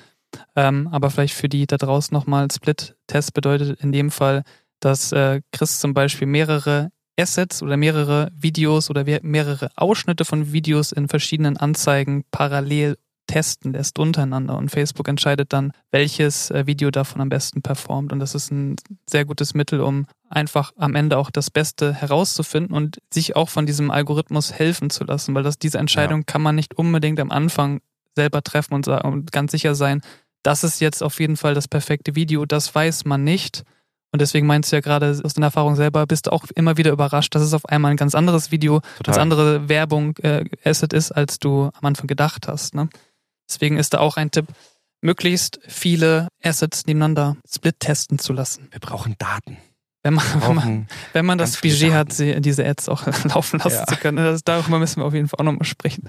Ähm, 0.55 0.87
aber 0.91 1.09
vielleicht 1.09 1.33
für 1.33 1.49
die 1.49 1.65
da 1.65 1.77
draußen 1.77 2.13
nochmal 2.13 2.47
Split-Test 2.51 3.33
bedeutet 3.33 3.79
in 3.81 3.91
dem 3.91 4.11
Fall, 4.11 4.43
dass 4.79 5.11
äh, 5.13 5.41
Chris 5.51 5.79
zum 5.79 5.93
Beispiel 5.95 6.27
mehrere 6.27 6.91
Assets 7.17 7.61
oder 7.61 7.77
mehrere 7.77 8.31
Videos 8.35 8.89
oder 8.89 9.03
mehrere 9.21 9.69
Ausschnitte 9.75 10.25
von 10.25 10.51
Videos 10.51 10.91
in 10.91 11.07
verschiedenen 11.07 11.57
Anzeigen 11.57 12.23
parallel 12.31 12.97
testen 13.27 13.73
lässt 13.73 13.97
untereinander. 13.99 14.57
Und 14.57 14.69
Facebook 14.69 15.07
entscheidet 15.07 15.51
dann, 15.53 15.71
welches 15.91 16.51
äh, 16.51 16.67
Video 16.67 16.91
davon 16.91 17.21
am 17.21 17.29
besten 17.29 17.61
performt. 17.61 18.13
Und 18.13 18.19
das 18.19 18.35
ist 18.35 18.51
ein 18.51 18.75
sehr 19.09 19.25
gutes 19.25 19.53
Mittel, 19.53 19.81
um 19.81 20.05
einfach 20.29 20.71
am 20.77 20.95
Ende 20.95 21.17
auch 21.17 21.31
das 21.31 21.49
Beste 21.49 21.93
herauszufinden 21.93 22.75
und 22.75 22.99
sich 23.11 23.35
auch 23.35 23.49
von 23.49 23.65
diesem 23.65 23.91
Algorithmus 23.91 24.53
helfen 24.53 24.89
zu 24.89 25.03
lassen, 25.03 25.33
weil 25.33 25.43
das 25.43 25.57
diese 25.57 25.77
Entscheidung 25.77 26.25
kann 26.25 26.41
man 26.41 26.55
nicht 26.55 26.77
unbedingt 26.77 27.19
am 27.19 27.31
Anfang 27.31 27.81
selber 28.15 28.41
treffen 28.41 28.73
und, 28.73 28.85
sa- 28.85 29.01
und 29.01 29.31
ganz 29.31 29.51
sicher 29.51 29.75
sein, 29.75 30.01
das 30.43 30.63
ist 30.63 30.79
jetzt 30.79 31.01
auf 31.01 31.19
jeden 31.19 31.37
Fall 31.37 31.55
das 31.55 31.67
perfekte 31.67 32.15
Video, 32.15 32.45
das 32.45 32.73
weiß 32.73 33.05
man 33.05 33.23
nicht. 33.23 33.63
Und 34.15 34.21
deswegen 34.21 34.47
meinst 34.47 34.71
du 34.71 34.77
ja 34.77 34.79
gerade 34.79 35.19
aus 35.25 35.33
deiner 35.33 35.47
Erfahrung 35.47 35.75
selber, 35.75 36.05
bist 36.07 36.27
du 36.27 36.31
auch 36.31 36.45
immer 36.55 36.77
wieder 36.77 36.91
überrascht, 36.91 37.35
dass 37.35 37.41
es 37.41 37.53
auf 37.53 37.65
einmal 37.65 37.91
ein 37.91 37.97
ganz 37.97 38.15
anderes 38.15 38.49
Video, 38.49 38.79
ganz 39.03 39.17
andere 39.17 39.67
Werbung, 39.67 40.15
äh, 40.19 40.45
Asset 40.63 40.93
ist, 40.93 41.11
als 41.11 41.37
du 41.37 41.63
am 41.65 41.85
Anfang 41.85 42.07
gedacht 42.07 42.47
hast. 42.47 42.75
Ne? 42.75 42.87
Deswegen 43.49 43.75
ist 43.77 43.93
da 43.93 43.99
auch 43.99 44.15
ein 44.15 44.31
Tipp, 44.31 44.45
möglichst 45.01 45.59
viele 45.67 46.29
Assets 46.41 46.85
nebeneinander 46.85 47.35
split 47.53 47.81
testen 47.81 48.19
zu 48.19 48.31
lassen. 48.31 48.69
Wir 48.71 48.79
brauchen 48.79 49.15
Daten. 49.17 49.57
Wenn 50.01 50.13
man, 50.13 50.23
wenn 50.39 50.55
man, 50.55 50.87
wenn 51.13 51.25
man 51.25 51.37
das 51.37 51.59
Budget 51.59 51.91
hat, 51.91 52.13
sie- 52.13 52.39
diese 52.39 52.65
Ads 52.65 52.87
auch 52.87 53.05
laufen 53.25 53.59
lassen 53.59 53.79
Ja. 53.79 53.85
zu 53.85 53.97
können. 53.97 54.15
Das, 54.15 54.45
darüber 54.45 54.79
müssen 54.79 55.01
wir 55.01 55.05
auf 55.05 55.13
jeden 55.13 55.27
Fall 55.27 55.39
auch 55.41 55.43
nochmal 55.43 55.65
sprechen. 55.65 56.07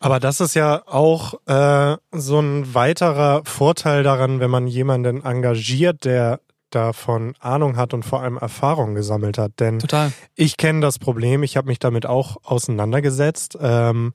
Aber 0.00 0.18
das 0.18 0.40
ist 0.40 0.54
ja 0.54 0.82
auch 0.86 1.34
äh, 1.46 1.96
so 2.12 2.40
ein 2.40 2.74
weiterer 2.74 3.42
Vorteil 3.44 4.02
daran, 4.02 4.40
wenn 4.40 4.50
man 4.50 4.66
jemanden 4.66 5.22
engagiert, 5.22 6.04
der 6.06 6.40
davon 6.76 7.34
Ahnung 7.40 7.76
hat 7.76 7.94
und 7.94 8.04
vor 8.04 8.22
allem 8.22 8.36
Erfahrung 8.36 8.94
gesammelt 8.94 9.38
hat. 9.38 9.52
Denn 9.58 9.78
Total. 9.78 10.12
ich 10.34 10.56
kenne 10.56 10.80
das 10.80 10.98
Problem, 10.98 11.42
ich 11.42 11.56
habe 11.56 11.68
mich 11.68 11.78
damit 11.78 12.06
auch 12.06 12.36
auseinandergesetzt, 12.44 13.56
ähm, 13.60 14.12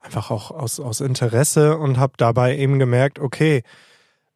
einfach 0.00 0.30
auch 0.30 0.50
aus, 0.50 0.80
aus 0.80 1.00
Interesse 1.00 1.76
und 1.76 1.98
habe 1.98 2.14
dabei 2.16 2.56
eben 2.56 2.78
gemerkt, 2.78 3.18
okay, 3.18 3.62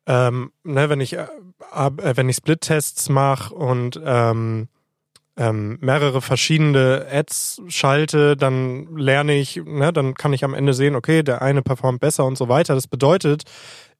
ähm, 0.07 0.52
ne, 0.64 0.88
wenn 0.88 1.00
ich 1.00 1.14
äh, 1.14 1.26
äh, 1.75 2.17
wenn 2.17 2.28
ich 2.28 2.37
Split-Tests 2.37 3.09
mache 3.09 3.55
und 3.55 4.00
ähm, 4.05 4.69
ähm, 5.37 5.78
mehrere 5.81 6.21
verschiedene 6.21 7.07
Ads 7.11 7.62
schalte, 7.69 8.37
dann 8.37 8.97
lerne 8.97 9.35
ich, 9.35 9.57
ne, 9.64 9.93
dann 9.93 10.14
kann 10.14 10.33
ich 10.33 10.45
am 10.45 10.55
Ende 10.55 10.75
sehen, 10.75 10.97
okay, 10.97 11.23
der 11.23 11.43
eine 11.43 11.62
performt 11.62 12.00
besser 12.00 12.25
und 12.25 12.37
so 12.37 12.49
weiter. 12.49 12.75
Das 12.75 12.88
bedeutet, 12.88 13.45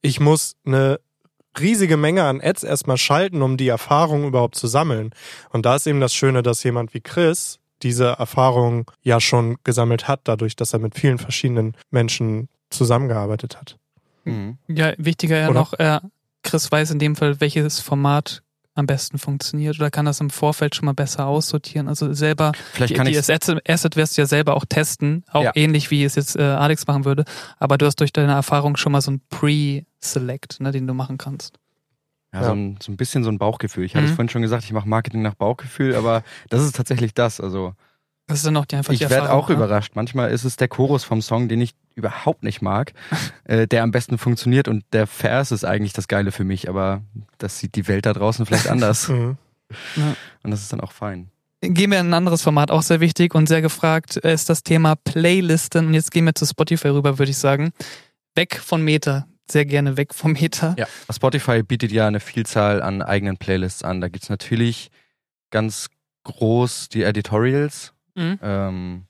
ich 0.01 0.19
muss 0.19 0.55
eine 0.65 0.99
riesige 1.59 1.97
Menge 1.97 2.23
an 2.23 2.41
Ads 2.41 2.63
erstmal 2.63 2.97
schalten, 2.97 3.41
um 3.41 3.57
die 3.57 3.67
Erfahrung 3.67 4.25
überhaupt 4.25 4.55
zu 4.55 4.67
sammeln. 4.67 5.11
Und 5.51 5.65
da 5.65 5.75
ist 5.75 5.87
eben 5.87 5.99
das 5.99 6.13
Schöne, 6.13 6.43
dass 6.43 6.63
jemand 6.63 6.93
wie 6.93 7.01
Chris 7.01 7.59
diese 7.81 8.07
Erfahrung 8.07 8.89
ja 9.01 9.21
schon 9.21 9.57
gesammelt 9.63 10.07
hat, 10.07 10.21
dadurch, 10.25 10.55
dass 10.55 10.73
er 10.73 10.79
mit 10.79 10.95
vielen 10.95 11.17
verschiedenen 11.17 11.75
Menschen 11.91 12.49
zusammengearbeitet 12.69 13.57
hat. 13.57 13.77
Mhm. 14.25 14.57
Ja, 14.67 14.93
wichtiger 14.97 15.37
ja 15.37 15.49
Oder? 15.49 15.59
noch, 15.59 15.73
äh, 15.73 15.99
Chris 16.43 16.71
weiß 16.71 16.91
in 16.91 16.99
dem 16.99 17.15
Fall, 17.15 17.39
welches 17.41 17.79
Format 17.79 18.43
am 18.75 18.85
besten 18.85 19.17
funktioniert 19.17 19.77
oder 19.79 19.91
kann 19.91 20.05
das 20.05 20.21
im 20.21 20.29
Vorfeld 20.29 20.73
schon 20.75 20.85
mal 20.85 20.93
besser 20.93 21.25
aussortieren. 21.27 21.87
Also 21.89 22.13
selber, 22.13 22.53
Vielleicht 22.73 22.91
die, 22.91 22.93
kann 22.95 23.05
die 23.05 23.11
ich 23.11 23.17
Asset, 23.19 23.61
Asset 23.69 23.95
wirst 23.97 24.17
du 24.17 24.21
ja 24.21 24.25
selber 24.25 24.55
auch 24.55 24.63
testen, 24.65 25.25
auch 25.31 25.43
Ja. 25.43 25.51
ähnlich 25.55 25.91
wie 25.91 26.03
es 26.03 26.15
jetzt 26.15 26.37
äh, 26.37 26.41
Alex 26.43 26.87
machen 26.87 27.03
würde, 27.03 27.25
aber 27.57 27.77
du 27.77 27.85
hast 27.85 27.99
durch 27.99 28.13
deine 28.13 28.31
Erfahrung 28.33 28.77
schon 28.77 28.91
mal 28.93 29.01
so 29.01 29.11
ein 29.11 29.21
Pre-Select, 29.29 30.59
ne, 30.61 30.71
den 30.71 30.87
du 30.87 30.93
machen 30.93 31.17
kannst. 31.17 31.57
Ja, 32.33 32.43
So, 32.43 32.51
ein, 32.53 32.77
so 32.81 32.91
ein 32.91 32.97
bisschen 32.97 33.23
so 33.23 33.29
ein 33.31 33.39
Bauchgefühl. 33.39 33.83
Ich 33.85 33.95
hatte 33.95 34.03
Mhm. 34.03 34.09
es 34.09 34.15
vorhin 34.15 34.29
schon 34.29 34.41
gesagt, 34.43 34.63
ich 34.63 34.71
mache 34.71 34.87
Marketing 34.87 35.21
nach 35.23 35.33
Bauchgefühl, 35.35 35.95
aber 35.95 36.23
das 36.49 36.63
ist 36.63 36.75
tatsächlich 36.75 37.13
das. 37.13 37.41
Also 37.41 37.73
Das 38.29 38.37
ist 38.37 38.45
dann 38.45 38.55
auch 38.57 38.65
die 38.65 38.75
einfach 38.77 38.93
ich 38.93 38.99
die 38.99 39.09
werde 39.09 39.15
Erfahrung. 39.25 39.43
auch 39.43 39.49
ne? 39.49 39.55
überrascht. 39.55 39.91
Manchmal 39.95 40.31
ist 40.31 40.45
es 40.45 40.55
der 40.55 40.67
Chorus 40.69 41.03
vom 41.03 41.21
Song, 41.21 41.49
den 41.49 41.59
ich 41.59 41.73
überhaupt 41.95 42.43
nicht 42.43 42.61
mag, 42.61 42.93
äh, 43.43 43.67
der 43.67 43.83
am 43.83 43.91
besten 43.91 44.17
funktioniert 44.17 44.67
und 44.67 44.85
der 44.93 45.07
Vers 45.07 45.51
ist 45.51 45.65
eigentlich 45.65 45.93
das 45.93 46.07
Geile 46.07 46.31
für 46.31 46.45
mich, 46.45 46.69
aber 46.69 47.01
das 47.39 47.59
sieht 47.59 47.75
die 47.75 47.87
Welt 47.87 48.05
da 48.05 48.13
draußen 48.13 48.45
vielleicht 48.45 48.67
anders 48.69 49.09
Mhm. 49.09 49.37
und 50.43 50.51
das 50.51 50.61
ist 50.61 50.71
dann 50.73 50.81
auch 50.81 50.91
fein. 50.91 51.29
Gehen 51.61 51.91
wir 51.91 51.99
in 51.99 52.07
ein 52.07 52.13
anderes 52.13 52.41
Format, 52.41 52.71
auch 52.71 52.81
sehr 52.81 53.01
wichtig 53.01 53.35
und 53.35 53.47
sehr 53.47 53.61
gefragt, 53.61 54.23
äh, 54.23 54.33
ist 54.33 54.49
das 54.49 54.63
Thema 54.63 54.95
Playlisten. 54.95 55.87
Und 55.87 55.93
jetzt 55.93 56.11
gehen 56.11 56.25
wir 56.25 56.33
zu 56.33 56.45
Spotify 56.45 56.87
rüber, 56.87 57.19
würde 57.19 57.31
ich 57.31 57.37
sagen. 57.37 57.71
Weg 58.33 58.55
von 58.55 58.81
Meta. 58.81 59.27
Sehr 59.51 59.65
gerne 59.65 59.97
weg 59.97 60.13
vom 60.13 60.31
Meta. 60.33 60.73
Ja, 60.77 60.87
Spotify 61.11 61.61
bietet 61.63 61.91
ja 61.91 62.07
eine 62.07 62.19
Vielzahl 62.19 62.81
an 62.81 63.01
eigenen 63.01 63.37
Playlists 63.37 63.83
an. 63.83 63.99
Da 63.99 64.07
gibt's 64.07 64.29
natürlich 64.29 64.89
ganz 65.51 65.87
groß 66.23 66.89
die 66.89 67.03
Editorials. 67.03 67.93
Mhm. 68.15 68.39
Ähm, 68.41 69.03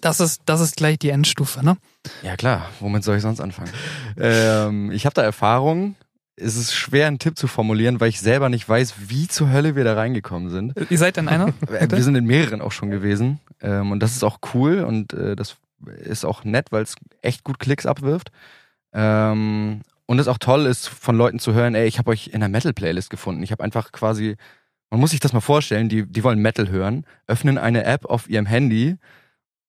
Das 0.00 0.20
ist, 0.20 0.42
das 0.46 0.60
ist 0.60 0.76
gleich 0.76 0.98
die 0.98 1.10
Endstufe, 1.10 1.64
ne? 1.64 1.76
Ja 2.22 2.36
klar, 2.36 2.68
womit 2.80 3.04
soll 3.04 3.16
ich 3.16 3.22
sonst 3.22 3.40
anfangen? 3.40 3.70
ähm, 4.18 4.90
ich 4.90 5.04
habe 5.06 5.14
da 5.14 5.22
Erfahrung. 5.22 5.96
Es 6.34 6.56
ist 6.56 6.72
schwer, 6.74 7.08
einen 7.08 7.18
Tipp 7.18 7.36
zu 7.38 7.46
formulieren, 7.46 8.00
weil 8.00 8.08
ich 8.08 8.18
selber 8.20 8.48
nicht 8.48 8.66
weiß, 8.66 8.94
wie 9.08 9.28
zur 9.28 9.50
Hölle 9.50 9.76
wir 9.76 9.84
da 9.84 9.94
reingekommen 9.94 10.48
sind. 10.48 10.72
Ihr 10.90 10.98
seid 10.98 11.18
in 11.18 11.28
einer? 11.28 11.48
Äh, 11.70 11.88
Wir 11.90 12.02
sind 12.02 12.14
in 12.16 12.24
mehreren 12.24 12.62
auch 12.62 12.72
schon 12.72 12.90
gewesen. 12.90 13.38
Ähm, 13.60 13.90
und 13.92 14.00
das 14.00 14.12
ist 14.16 14.24
auch 14.24 14.38
cool 14.54 14.80
und 14.82 15.12
äh, 15.12 15.36
das 15.36 15.56
ist 15.98 16.24
auch 16.24 16.42
nett, 16.44 16.72
weil 16.72 16.82
es 16.84 16.94
echt 17.20 17.44
gut 17.44 17.58
Klicks 17.58 17.84
abwirft. 17.86 18.30
Ähm, 18.92 19.82
und 20.06 20.18
es 20.18 20.28
auch 20.28 20.38
toll 20.38 20.66
ist, 20.66 20.88
von 20.88 21.16
Leuten 21.16 21.38
zu 21.38 21.54
hören, 21.54 21.74
ey, 21.74 21.86
ich 21.86 21.98
habe 21.98 22.10
euch 22.10 22.28
in 22.28 22.36
einer 22.36 22.48
Metal-Playlist 22.48 23.10
gefunden. 23.10 23.42
Ich 23.42 23.52
habe 23.52 23.62
einfach 23.62 23.92
quasi, 23.92 24.36
man 24.92 25.00
muss 25.00 25.10
sich 25.10 25.20
das 25.20 25.32
mal 25.32 25.40
vorstellen, 25.40 25.88
die, 25.88 26.06
die 26.06 26.22
wollen 26.22 26.38
Metal 26.38 26.68
hören, 26.68 27.06
öffnen 27.26 27.56
eine 27.58 27.84
App 27.84 28.04
auf 28.04 28.28
ihrem 28.28 28.46
Handy 28.46 28.96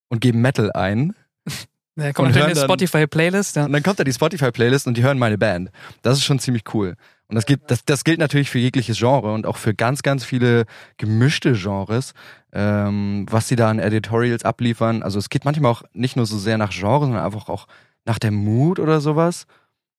und 0.09 0.19
geben 0.21 0.41
Metal 0.41 0.71
ein. 0.73 1.15
Ja, 1.95 2.07
Und 2.07 2.13
kommt 2.15 2.33
hören 2.33 2.45
eine 2.45 2.53
dann- 2.55 2.63
Spotify-Playlist. 2.63 3.55
Ja. 3.55 3.65
Und 3.65 3.71
dann 3.73 3.83
kommt 3.83 3.99
da 3.99 4.03
die 4.03 4.11
Spotify-Playlist 4.13 4.87
und 4.87 4.97
die 4.97 5.03
hören 5.03 5.19
meine 5.19 5.37
Band. 5.37 5.69
Das 6.01 6.17
ist 6.17 6.23
schon 6.23 6.39
ziemlich 6.39 6.63
cool. 6.73 6.95
Und 7.27 7.35
das, 7.35 7.45
gibt, 7.45 7.69
das, 7.69 7.85
das 7.85 8.03
gilt 8.03 8.17
natürlich 8.17 8.49
für 8.49 8.57
jegliches 8.57 8.97
Genre 8.97 9.31
und 9.31 9.45
auch 9.45 9.57
für 9.57 9.75
ganz, 9.75 10.01
ganz 10.01 10.25
viele 10.25 10.65
gemischte 10.97 11.53
Genres, 11.53 12.15
ähm, 12.51 13.27
was 13.29 13.47
sie 13.47 13.55
da 13.55 13.69
an 13.69 13.77
Editorials 13.77 14.43
abliefern. 14.43 15.03
Also 15.03 15.19
es 15.19 15.29
geht 15.29 15.45
manchmal 15.45 15.71
auch 15.71 15.83
nicht 15.93 16.15
nur 16.15 16.25
so 16.25 16.39
sehr 16.39 16.57
nach 16.57 16.71
Genre, 16.71 17.05
sondern 17.05 17.23
einfach 17.23 17.47
auch 17.47 17.67
nach 18.05 18.17
der 18.17 18.31
Mood 18.31 18.79
oder 18.79 18.99
sowas. 18.99 19.45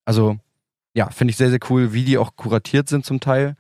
Also 0.04 0.36
ja, 0.94 1.08
finde 1.10 1.30
ich 1.30 1.36
sehr, 1.36 1.50
sehr 1.50 1.60
cool, 1.70 1.92
wie 1.92 2.02
die 2.04 2.18
auch 2.18 2.34
kuratiert 2.34 2.88
sind 2.88 3.06
zum 3.06 3.20
Teil. 3.20 3.54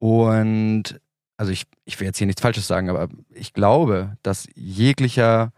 Und 0.00 1.00
also 1.36 1.52
ich, 1.52 1.64
ich 1.84 1.98
will 2.00 2.06
jetzt 2.06 2.18
hier 2.18 2.26
nichts 2.26 2.42
Falsches 2.42 2.66
sagen, 2.66 2.88
aber 2.90 3.08
ich 3.30 3.52
glaube, 3.52 4.16
dass 4.22 4.48
jeglicher 4.54 5.52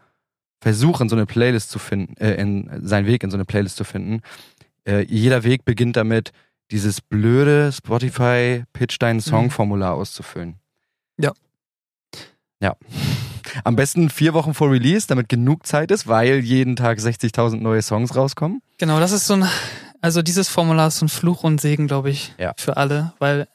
Versuch, 0.61 0.99
in 1.01 1.07
so 1.09 1.15
eine 1.15 1.25
Playlist 1.25 1.69
zu 1.71 1.79
finden, 1.79 2.17
äh, 2.17 2.33
in 2.35 2.69
seinen 2.85 3.05
Weg 3.07 3.23
in 3.23 3.31
so 3.31 3.37
eine 3.37 3.45
Playlist 3.45 3.77
zu 3.77 3.83
finden, 3.85 4.21
äh, 4.85 5.05
jeder 5.05 5.43
Weg 5.43 5.63
beginnt 5.65 5.95
damit, 5.95 6.31
dieses 6.71 7.01
blöde 7.01 7.71
Spotify 7.71 8.63
Pitch 8.73 8.97
deinen 8.99 9.21
Song 9.21 9.45
Mhm. 9.45 9.51
Formular 9.51 9.93
auszufüllen. 9.95 10.55
Ja. 11.17 11.31
Ja. 12.61 12.75
Am 13.63 13.75
besten 13.75 14.09
vier 14.09 14.33
Wochen 14.33 14.53
vor 14.53 14.69
Release, 14.69 15.07
damit 15.07 15.29
genug 15.29 15.65
Zeit 15.65 15.91
ist, 15.91 16.07
weil 16.07 16.39
jeden 16.39 16.75
Tag 16.75 16.99
60.000 16.99 17.61
neue 17.61 17.81
Songs 17.81 18.15
rauskommen. 18.15 18.61
Genau, 18.77 18.99
das 18.99 19.11
ist 19.11 19.25
so 19.27 19.33
ein, 19.35 19.47
also 20.01 20.21
dieses 20.21 20.49
Formular 20.49 20.89
ist 20.89 20.97
so 20.99 21.05
ein 21.05 21.09
Fluch 21.09 21.43
und 21.43 21.59
Segen, 21.59 21.87
glaube 21.87 22.09
ich, 22.11 22.33
Ja. 22.37 22.53
für 22.57 22.77
alle, 22.77 23.13
weil 23.19 23.47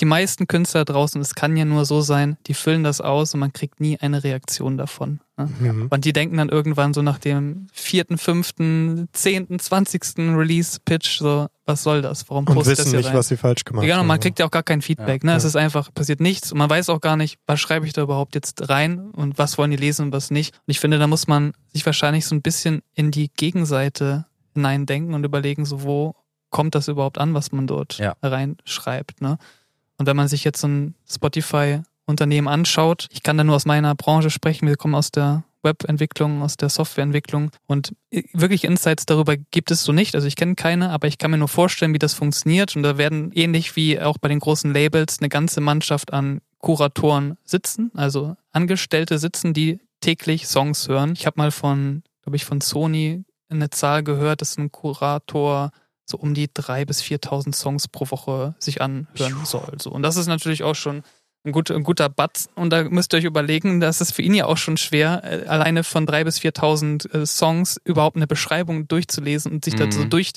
die 0.00 0.06
meisten 0.06 0.46
Künstler 0.46 0.84
draußen, 0.86 1.20
es 1.20 1.34
kann 1.34 1.54
ja 1.56 1.64
nur 1.66 1.84
so 1.84 2.00
sein, 2.00 2.38
die 2.46 2.54
füllen 2.54 2.82
das 2.82 3.00
aus 3.02 3.34
und 3.34 3.40
man 3.40 3.52
kriegt 3.52 3.78
nie 3.78 3.98
eine 4.00 4.24
Reaktion 4.24 4.78
davon. 4.78 5.20
Ne? 5.36 5.48
Mhm. 5.60 5.86
Und 5.90 6.04
die 6.06 6.14
denken 6.14 6.38
dann 6.38 6.48
irgendwann 6.48 6.94
so 6.94 7.02
nach 7.02 7.18
dem 7.18 7.66
vierten, 7.74 8.16
fünften, 8.16 9.08
zehnten, 9.12 9.58
zwanzigsten 9.58 10.34
Release-Pitch 10.34 11.18
so, 11.18 11.46
was 11.66 11.82
soll 11.82 12.00
das? 12.00 12.28
Warum 12.30 12.46
Und 12.46 12.54
postet 12.54 12.78
das 12.78 12.86
wissen 12.86 12.90
hier 12.92 12.98
nicht, 13.00 13.08
rein? 13.10 13.16
was 13.16 13.28
sie 13.28 13.36
falsch 13.36 13.64
gemacht 13.64 13.84
Ja, 13.84 13.88
genau, 13.94 14.00
haben. 14.00 14.06
man 14.06 14.18
kriegt 14.18 14.38
ja 14.38 14.46
auch 14.46 14.50
gar 14.50 14.62
kein 14.62 14.80
Feedback. 14.80 15.24
ne? 15.24 15.34
Es 15.36 15.42
Ja. 15.42 15.48
ist 15.48 15.56
einfach, 15.56 15.92
passiert 15.92 16.20
nichts 16.20 16.50
und 16.52 16.58
man 16.58 16.70
weiß 16.70 16.88
auch 16.88 17.00
gar 17.02 17.16
nicht, 17.18 17.38
was 17.46 17.60
schreibe 17.60 17.86
ich 17.86 17.92
da 17.92 18.00
überhaupt 18.02 18.34
jetzt 18.34 18.68
rein 18.70 19.10
und 19.10 19.36
was 19.38 19.58
wollen 19.58 19.70
die 19.70 19.76
lesen 19.76 20.06
und 20.06 20.12
was 20.12 20.30
nicht. 20.30 20.54
Und 20.54 20.70
ich 20.70 20.80
finde, 20.80 20.98
da 20.98 21.06
muss 21.06 21.26
man 21.28 21.52
sich 21.72 21.84
wahrscheinlich 21.84 22.24
so 22.26 22.34
ein 22.34 22.40
bisschen 22.42 22.80
in 22.94 23.10
die 23.10 23.30
Gegenseite 23.36 24.24
hineindenken 24.54 25.14
und 25.14 25.24
überlegen, 25.24 25.66
so 25.66 25.82
wo 25.82 26.14
kommt 26.50 26.74
das 26.74 26.88
überhaupt 26.88 27.18
an, 27.18 27.32
was 27.34 27.52
man 27.52 27.66
dort 27.66 27.98
Ja. 27.98 28.14
reinschreibt. 28.22 29.20
Ne? 29.20 29.38
Und 30.02 30.06
wenn 30.06 30.16
man 30.16 30.26
sich 30.26 30.42
jetzt 30.42 30.60
so 30.60 30.66
ein 30.66 30.96
Spotify-Unternehmen 31.08 32.48
anschaut, 32.48 33.06
ich 33.12 33.22
kann 33.22 33.38
da 33.38 33.44
nur 33.44 33.54
aus 33.54 33.66
meiner 33.66 33.94
Branche 33.94 34.30
sprechen, 34.30 34.66
wir 34.66 34.74
kommen 34.74 34.96
aus 34.96 35.12
der 35.12 35.44
Webentwicklung, 35.62 36.42
aus 36.42 36.56
der 36.56 36.70
Softwareentwicklung 36.70 37.52
und 37.68 37.94
wirklich 38.32 38.64
Insights 38.64 39.06
darüber 39.06 39.36
gibt 39.36 39.70
es 39.70 39.84
so 39.84 39.92
nicht. 39.92 40.16
Also 40.16 40.26
ich 40.26 40.34
kenne 40.34 40.56
keine, 40.56 40.90
aber 40.90 41.06
ich 41.06 41.18
kann 41.18 41.30
mir 41.30 41.38
nur 41.38 41.46
vorstellen, 41.46 41.94
wie 41.94 42.00
das 42.00 42.14
funktioniert 42.14 42.74
und 42.74 42.82
da 42.82 42.98
werden 42.98 43.30
ähnlich 43.32 43.76
wie 43.76 44.00
auch 44.00 44.18
bei 44.18 44.26
den 44.26 44.40
großen 44.40 44.74
Labels 44.74 45.20
eine 45.20 45.28
ganze 45.28 45.60
Mannschaft 45.60 46.12
an 46.12 46.40
Kuratoren 46.58 47.38
sitzen, 47.44 47.92
also 47.94 48.34
Angestellte 48.50 49.18
sitzen, 49.18 49.54
die 49.54 49.78
täglich 50.00 50.48
Songs 50.48 50.88
hören. 50.88 51.12
Ich 51.12 51.26
habe 51.26 51.38
mal 51.38 51.52
von, 51.52 52.02
glaube 52.22 52.34
ich, 52.34 52.44
von 52.44 52.60
Sony 52.60 53.22
eine 53.48 53.70
Zahl 53.70 54.02
gehört, 54.02 54.40
dass 54.40 54.58
ein 54.58 54.72
Kurator 54.72 55.70
so 56.04 56.16
um 56.16 56.34
die 56.34 56.50
drei 56.52 56.84
bis 56.84 57.02
4.000 57.02 57.54
Songs 57.54 57.88
pro 57.88 58.10
Woche 58.10 58.54
sich 58.58 58.82
anhören 58.82 59.44
soll. 59.44 59.76
So. 59.80 59.90
Und 59.90 60.02
das 60.02 60.16
ist 60.16 60.26
natürlich 60.26 60.62
auch 60.62 60.74
schon 60.74 61.02
ein, 61.44 61.52
gut, 61.52 61.70
ein 61.70 61.82
guter 61.82 62.08
Batz. 62.08 62.48
Und 62.54 62.70
da 62.70 62.84
müsst 62.84 63.12
ihr 63.12 63.18
euch 63.18 63.24
überlegen, 63.24 63.80
das 63.80 64.00
ist 64.00 64.12
für 64.12 64.22
ihn 64.22 64.34
ja 64.34 64.46
auch 64.46 64.56
schon 64.56 64.76
schwer, 64.76 65.22
äh, 65.24 65.46
alleine 65.46 65.84
von 65.84 66.06
drei 66.06 66.24
bis 66.24 66.38
4.000 66.38 67.12
äh, 67.12 67.26
Songs 67.26 67.80
überhaupt 67.84 68.16
eine 68.16 68.26
Beschreibung 68.26 68.88
durchzulesen 68.88 69.52
und 69.52 69.64
sich 69.64 69.74
mhm. 69.74 69.78
da 69.78 69.92
so 69.92 70.04
durch, 70.04 70.32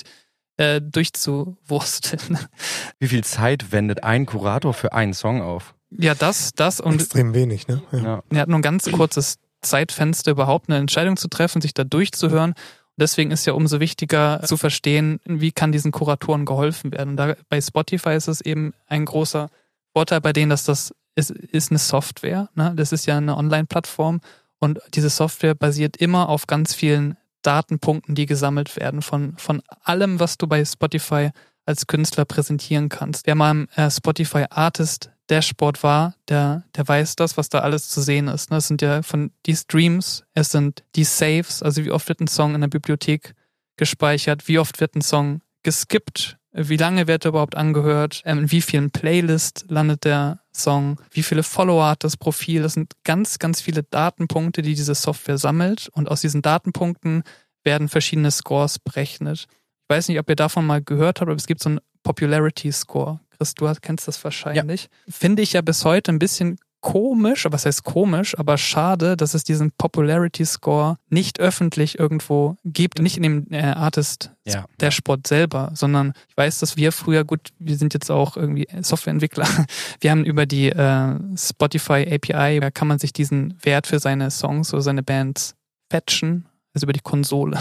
äh, 0.56 0.80
durchzuwursteln. 0.80 2.38
Wie 2.98 3.08
viel 3.08 3.24
Zeit 3.24 3.72
wendet 3.72 4.04
ein 4.04 4.26
Kurator 4.26 4.74
für 4.74 4.92
einen 4.92 5.14
Song 5.14 5.42
auf? 5.42 5.74
Ja, 5.90 6.14
das, 6.14 6.52
das 6.54 6.80
und. 6.80 6.94
Extrem 6.94 7.34
wenig, 7.34 7.68
ne? 7.68 7.82
Ja. 7.92 8.22
Er 8.30 8.40
hat 8.40 8.48
nur 8.48 8.58
ein 8.58 8.62
ganz 8.62 8.90
kurzes 8.90 9.38
Zeitfenster, 9.62 10.32
überhaupt 10.32 10.68
eine 10.68 10.78
Entscheidung 10.78 11.16
zu 11.16 11.28
treffen, 11.28 11.60
sich 11.60 11.74
da 11.74 11.84
durchzuhören. 11.84 12.54
Deswegen 12.98 13.30
ist 13.30 13.46
ja 13.46 13.52
umso 13.52 13.78
wichtiger 13.78 14.40
zu 14.44 14.56
verstehen, 14.56 15.20
wie 15.24 15.52
kann 15.52 15.72
diesen 15.72 15.92
Kuratoren 15.92 16.46
geholfen 16.46 16.92
werden. 16.92 17.10
Und 17.10 17.16
da, 17.16 17.34
bei 17.48 17.60
Spotify 17.60 18.14
ist 18.14 18.28
es 18.28 18.40
eben 18.40 18.72
ein 18.86 19.04
großer 19.04 19.50
Vorteil 19.92 20.20
bei 20.20 20.32
denen, 20.32 20.50
dass 20.50 20.64
das 20.64 20.94
ist, 21.14 21.30
ist 21.30 21.70
eine 21.70 21.78
Software. 21.78 22.48
Ne? 22.54 22.72
Das 22.76 22.92
ist 22.92 23.06
ja 23.06 23.16
eine 23.16 23.36
Online-Plattform 23.36 24.20
und 24.58 24.80
diese 24.94 25.10
Software 25.10 25.54
basiert 25.54 25.96
immer 25.96 26.28
auf 26.28 26.46
ganz 26.46 26.74
vielen 26.74 27.16
Datenpunkten, 27.42 28.14
die 28.14 28.26
gesammelt 28.26 28.76
werden 28.76 29.02
von, 29.02 29.36
von 29.38 29.62
allem, 29.82 30.18
was 30.18 30.38
du 30.38 30.46
bei 30.46 30.64
Spotify 30.64 31.30
als 31.64 31.86
Künstler 31.86 32.24
präsentieren 32.24 32.88
kannst. 32.88 33.26
Wer 33.26 33.34
mal 33.34 33.50
im 33.50 33.68
äh, 33.76 33.90
Spotify 33.90 34.44
Artist 34.50 35.10
Dashboard 35.28 35.82
war, 35.82 36.14
der, 36.28 36.62
der 36.74 36.86
weiß 36.86 37.16
das, 37.16 37.36
was 37.36 37.48
da 37.48 37.60
alles 37.60 37.88
zu 37.88 38.00
sehen 38.00 38.28
ist. 38.28 38.50
Ne? 38.50 38.58
Es 38.58 38.68
sind 38.68 38.82
ja 38.82 39.02
von 39.02 39.32
die 39.46 39.56
Streams, 39.56 40.24
es 40.34 40.50
sind 40.50 40.84
die 40.94 41.04
Saves, 41.04 41.62
also 41.62 41.84
wie 41.84 41.90
oft 41.90 42.08
wird 42.08 42.20
ein 42.20 42.28
Song 42.28 42.54
in 42.54 42.60
der 42.60 42.68
Bibliothek 42.68 43.34
gespeichert, 43.76 44.48
wie 44.48 44.58
oft 44.58 44.80
wird 44.80 44.94
ein 44.94 45.02
Song 45.02 45.40
geskippt, 45.62 46.38
wie 46.52 46.76
lange 46.76 47.06
wird 47.06 47.24
er 47.24 47.30
überhaupt 47.30 47.56
angehört, 47.56 48.22
ähm, 48.24 48.38
in 48.38 48.50
wie 48.50 48.62
vielen 48.62 48.90
Playlists 48.90 49.64
landet 49.68 50.04
der 50.04 50.40
Song, 50.54 50.98
wie 51.10 51.22
viele 51.22 51.42
Follower 51.42 51.88
hat 51.88 52.04
das 52.04 52.16
Profil. 52.16 52.62
Das 52.62 52.74
sind 52.74 52.92
ganz, 53.04 53.38
ganz 53.38 53.60
viele 53.60 53.82
Datenpunkte, 53.82 54.62
die 54.62 54.74
diese 54.74 54.94
Software 54.94 55.38
sammelt 55.38 55.88
und 55.92 56.10
aus 56.10 56.22
diesen 56.22 56.40
Datenpunkten 56.40 57.24
werden 57.62 57.88
verschiedene 57.88 58.30
Scores 58.30 58.78
berechnet. 58.78 59.48
Ich 59.50 59.94
weiß 59.94 60.08
nicht, 60.08 60.18
ob 60.18 60.30
ihr 60.30 60.36
davon 60.36 60.66
mal 60.66 60.82
gehört 60.82 61.20
habt, 61.20 61.28
aber 61.28 61.36
es 61.36 61.46
gibt 61.46 61.62
so 61.62 61.68
einen 61.68 61.80
Popularity 62.02 62.72
Score. 62.72 63.20
Chris, 63.36 63.54
du 63.54 63.72
kennst 63.80 64.08
das 64.08 64.22
wahrscheinlich. 64.22 64.82
Ja. 64.84 65.12
Finde 65.12 65.42
ich 65.42 65.52
ja 65.52 65.60
bis 65.60 65.84
heute 65.84 66.12
ein 66.12 66.18
bisschen 66.18 66.58
komisch, 66.86 67.46
was 67.50 67.66
heißt 67.66 67.82
komisch, 67.82 68.38
aber 68.38 68.58
schade, 68.58 69.16
dass 69.16 69.34
es 69.34 69.42
diesen 69.42 69.72
Popularity 69.72 70.44
Score 70.44 70.98
nicht 71.08 71.40
öffentlich 71.40 71.98
irgendwo 71.98 72.56
gibt, 72.64 73.00
nicht 73.00 73.16
in 73.16 73.24
dem 73.24 73.46
äh, 73.50 73.62
Artist 73.62 74.30
ja. 74.46 74.66
Dashboard 74.78 75.26
selber, 75.26 75.72
sondern 75.74 76.12
ich 76.28 76.36
weiß, 76.36 76.60
dass 76.60 76.76
wir 76.76 76.92
früher, 76.92 77.24
gut, 77.24 77.48
wir 77.58 77.76
sind 77.76 77.92
jetzt 77.92 78.08
auch 78.08 78.36
irgendwie 78.36 78.68
Softwareentwickler, 78.82 79.48
wir 80.00 80.10
haben 80.12 80.24
über 80.24 80.46
die 80.46 80.68
äh, 80.68 81.18
Spotify 81.36 82.06
API, 82.08 82.60
da 82.60 82.70
kann 82.70 82.86
man 82.86 83.00
sich 83.00 83.12
diesen 83.12 83.58
Wert 83.64 83.88
für 83.88 83.98
seine 83.98 84.30
Songs 84.30 84.72
oder 84.72 84.82
seine 84.82 85.02
Bands 85.02 85.56
fetchen, 85.90 86.46
also 86.72 86.84
über 86.84 86.92
die 86.92 87.00
Konsole, 87.00 87.58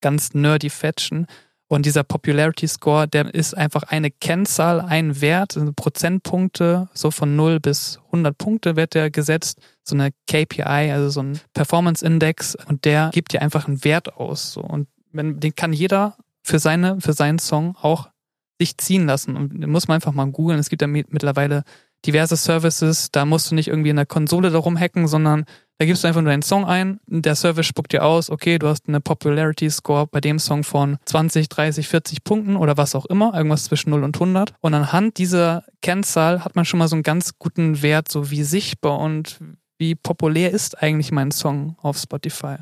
ganz 0.00 0.34
nerdy 0.34 0.70
fetchen. 0.70 1.28
Und 1.68 1.84
dieser 1.84 2.02
Popularity 2.02 2.66
Score, 2.66 3.06
der 3.06 3.34
ist 3.34 3.54
einfach 3.54 3.82
eine 3.84 4.10
Kennzahl, 4.10 4.80
ein 4.80 5.20
Wert, 5.20 5.56
also 5.56 5.70
Prozentpunkte, 5.74 6.88
so 6.94 7.10
von 7.10 7.36
0 7.36 7.60
bis 7.60 8.00
100 8.06 8.36
Punkte 8.36 8.74
wird 8.74 8.94
der 8.94 9.10
gesetzt, 9.10 9.60
so 9.84 9.94
eine 9.94 10.10
KPI, 10.26 10.90
also 10.90 11.10
so 11.10 11.22
ein 11.22 11.40
Performance 11.52 12.04
Index 12.04 12.56
und 12.66 12.86
der 12.86 13.10
gibt 13.12 13.34
dir 13.34 13.42
einfach 13.42 13.68
einen 13.68 13.84
Wert 13.84 14.14
aus. 14.14 14.52
So. 14.52 14.62
Und 14.62 14.88
wenn, 15.12 15.40
den 15.40 15.54
kann 15.54 15.74
jeder 15.74 16.16
für 16.42 16.58
seine, 16.58 17.00
für 17.00 17.12
seinen 17.12 17.38
Song 17.38 17.76
auch 17.76 18.08
sich 18.58 18.76
ziehen 18.78 19.06
lassen. 19.06 19.36
Und 19.36 19.62
den 19.62 19.70
muss 19.70 19.88
man 19.88 19.96
einfach 19.96 20.12
mal 20.12 20.26
googeln. 20.26 20.58
Es 20.58 20.68
gibt 20.68 20.82
ja 20.82 20.88
mittlerweile 20.88 21.62
diverse 22.06 22.36
Services, 22.36 23.10
da 23.10 23.24
musst 23.24 23.50
du 23.50 23.54
nicht 23.54 23.68
irgendwie 23.68 23.90
in 23.90 23.96
der 23.96 24.06
Konsole 24.06 24.50
darum 24.50 24.78
hacken, 24.78 25.06
sondern 25.06 25.44
da 25.78 25.86
gibst 25.86 26.02
du 26.02 26.08
einfach 26.08 26.20
nur 26.20 26.32
deinen 26.32 26.42
Song 26.42 26.64
ein, 26.64 26.98
der 27.06 27.36
Service 27.36 27.66
spuckt 27.66 27.92
dir 27.92 28.04
aus, 28.04 28.30
okay, 28.30 28.58
du 28.58 28.66
hast 28.66 28.88
eine 28.88 29.00
Popularity 29.00 29.70
Score 29.70 30.08
bei 30.08 30.20
dem 30.20 30.40
Song 30.40 30.64
von 30.64 30.98
20, 31.04 31.48
30, 31.48 31.86
40 31.86 32.24
Punkten 32.24 32.56
oder 32.56 32.76
was 32.76 32.96
auch 32.96 33.06
immer, 33.06 33.32
irgendwas 33.34 33.64
zwischen 33.64 33.90
0 33.90 34.02
und 34.02 34.16
100. 34.16 34.54
Und 34.60 34.74
anhand 34.74 35.18
dieser 35.18 35.64
Kennzahl 35.80 36.44
hat 36.44 36.56
man 36.56 36.64
schon 36.64 36.78
mal 36.78 36.88
so 36.88 36.96
einen 36.96 37.04
ganz 37.04 37.38
guten 37.38 37.80
Wert, 37.80 38.10
so 38.10 38.30
wie 38.30 38.42
sichtbar 38.42 38.98
und 38.98 39.38
wie 39.78 39.94
populär 39.94 40.50
ist 40.50 40.82
eigentlich 40.82 41.12
mein 41.12 41.30
Song 41.30 41.76
auf 41.80 41.96
Spotify. 41.96 42.56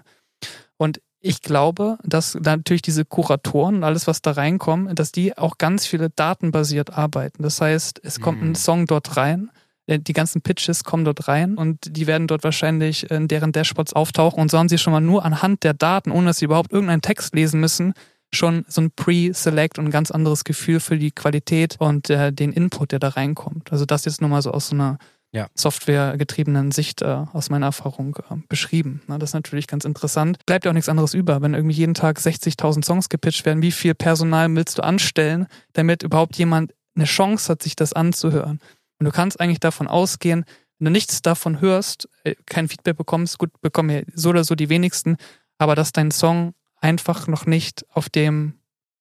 Und 0.77 1.01
ich 1.21 1.41
glaube, 1.41 1.97
dass 2.05 2.35
natürlich 2.35 2.83
diese 2.83 3.07
Kuratoren 3.07 3.77
und 3.77 3.85
alles, 3.85 4.07
was 4.07 4.21
da 4.21 4.33
reinkommt, 4.33 4.99
dass 4.99 5.11
die 5.11 5.37
auch 5.39 5.57
ganz 5.57 5.87
viele 5.87 6.11
datenbasiert 6.11 6.93
arbeiten. 6.93 7.43
Das 7.43 7.63
heißt, 7.63 7.99
es 8.05 8.21
kommt 8.21 8.43
ein 8.43 8.51
mhm. 8.51 8.55
Song 8.55 8.87
dort 8.87 9.17
rein 9.17 9.51
die 9.89 10.13
ganzen 10.13 10.43
Pitches 10.43 10.85
kommen 10.85 11.05
dort 11.05 11.29
rein 11.29 11.57
und 11.57 11.97
die 11.97 12.07
werden 12.07 12.27
dort 12.27 12.45
wahrscheinlich 12.45 13.11
in 13.11 13.29
deren 13.29 13.53
Dashboards 13.53 13.93
auftauchen 13.93 14.41
und 14.41 14.51
so 14.51 14.59
haben 14.59 14.69
sie 14.69 14.79
schon 14.79 14.93
mal 14.93 15.01
nur 15.01 15.25
anhand 15.25 15.63
der 15.63 15.75
Daten, 15.75 16.11
ohne 16.11 16.27
dass 16.27 16.39
sie 16.39 16.47
überhaupt 16.47 16.73
irgendeinen 16.73 17.03
Text 17.03 17.35
lesen 17.35 17.61
müssen, 17.61 17.95
schon 18.33 18.65
so 18.69 18.81
ein 18.81 18.91
Pre-Select 18.91 19.79
und 19.79 19.87
ein 19.87 19.91
ganz 19.91 20.11
anderes 20.11 20.45
Gefühl 20.45 20.81
für 20.81 20.99
die 20.99 21.13
Qualität 21.13 21.77
und 21.79 22.11
äh, 22.11 22.33
den 22.33 22.53
Input, 22.53 22.93
der 22.93 22.99
da 22.99 23.09
reinkommt. 23.09 23.73
Also 23.73 23.85
das 23.85 24.05
jetzt 24.05 24.21
nur 24.21 24.31
mal 24.31 24.43
so 24.43 24.51
aus 24.51 24.69
so 24.69 24.75
einer 24.75 24.99
ja. 25.33 25.49
softwaregetriebenen 25.55 26.73
Sicht 26.73 27.03
äh, 27.03 27.25
aus 27.33 27.51
meiner 27.51 27.67
Erfahrung 27.67 28.17
äh, 28.31 28.37
beschrieben. 28.49 29.03
Na, 29.07 29.19
das 29.19 29.31
ist 29.31 29.35
natürlich 29.35 29.67
ganz 29.67 29.85
interessant. 29.85 30.39
Bleibt 30.47 30.65
ja 30.65 30.71
auch 30.71 30.75
nichts 30.75 30.89
anderes 30.89 31.15
über, 31.15 31.43
wenn 31.43 31.55
irgendwie 31.55 31.77
jeden 31.77 31.95
Tag 31.95 32.19
60.000 32.19 32.85
Songs 32.85 33.09
gepitcht 33.09 33.45
werden. 33.45 33.63
Wie 33.63 33.73
viel 33.73 33.95
Personal 33.95 34.55
willst 34.55 34.79
du 34.79 34.83
anstellen, 34.83 35.47
damit 35.73 36.03
überhaupt 36.03 36.37
jemand 36.37 36.73
eine 36.95 37.05
Chance 37.05 37.53
hat, 37.53 37.63
sich 37.63 37.77
das 37.77 37.93
anzuhören? 37.93 38.61
Und 38.99 39.05
du 39.07 39.11
kannst 39.11 39.41
eigentlich 39.41 39.61
davon 39.61 39.89
ausgehen, 39.89 40.45
wenn 40.79 40.87
du 40.87 40.91
nichts 40.91 41.23
davon 41.23 41.61
hörst, 41.61 42.09
äh, 42.25 42.35
kein 42.47 42.69
Feedback 42.69 42.97
bekommst, 42.97 43.39
gut, 43.39 43.51
bekommen 43.61 43.91
ja 43.91 44.03
so 44.15 44.31
oder 44.31 44.45
so 44.45 44.55
die 44.55 44.69
wenigsten, 44.69 45.17
aber 45.59 45.75
dass 45.75 45.93
dein 45.93 46.11
Song 46.11 46.55
einfach 46.81 47.27
noch 47.27 47.47
nicht 47.47 47.85
auf 47.91 48.09
dem 48.09 48.55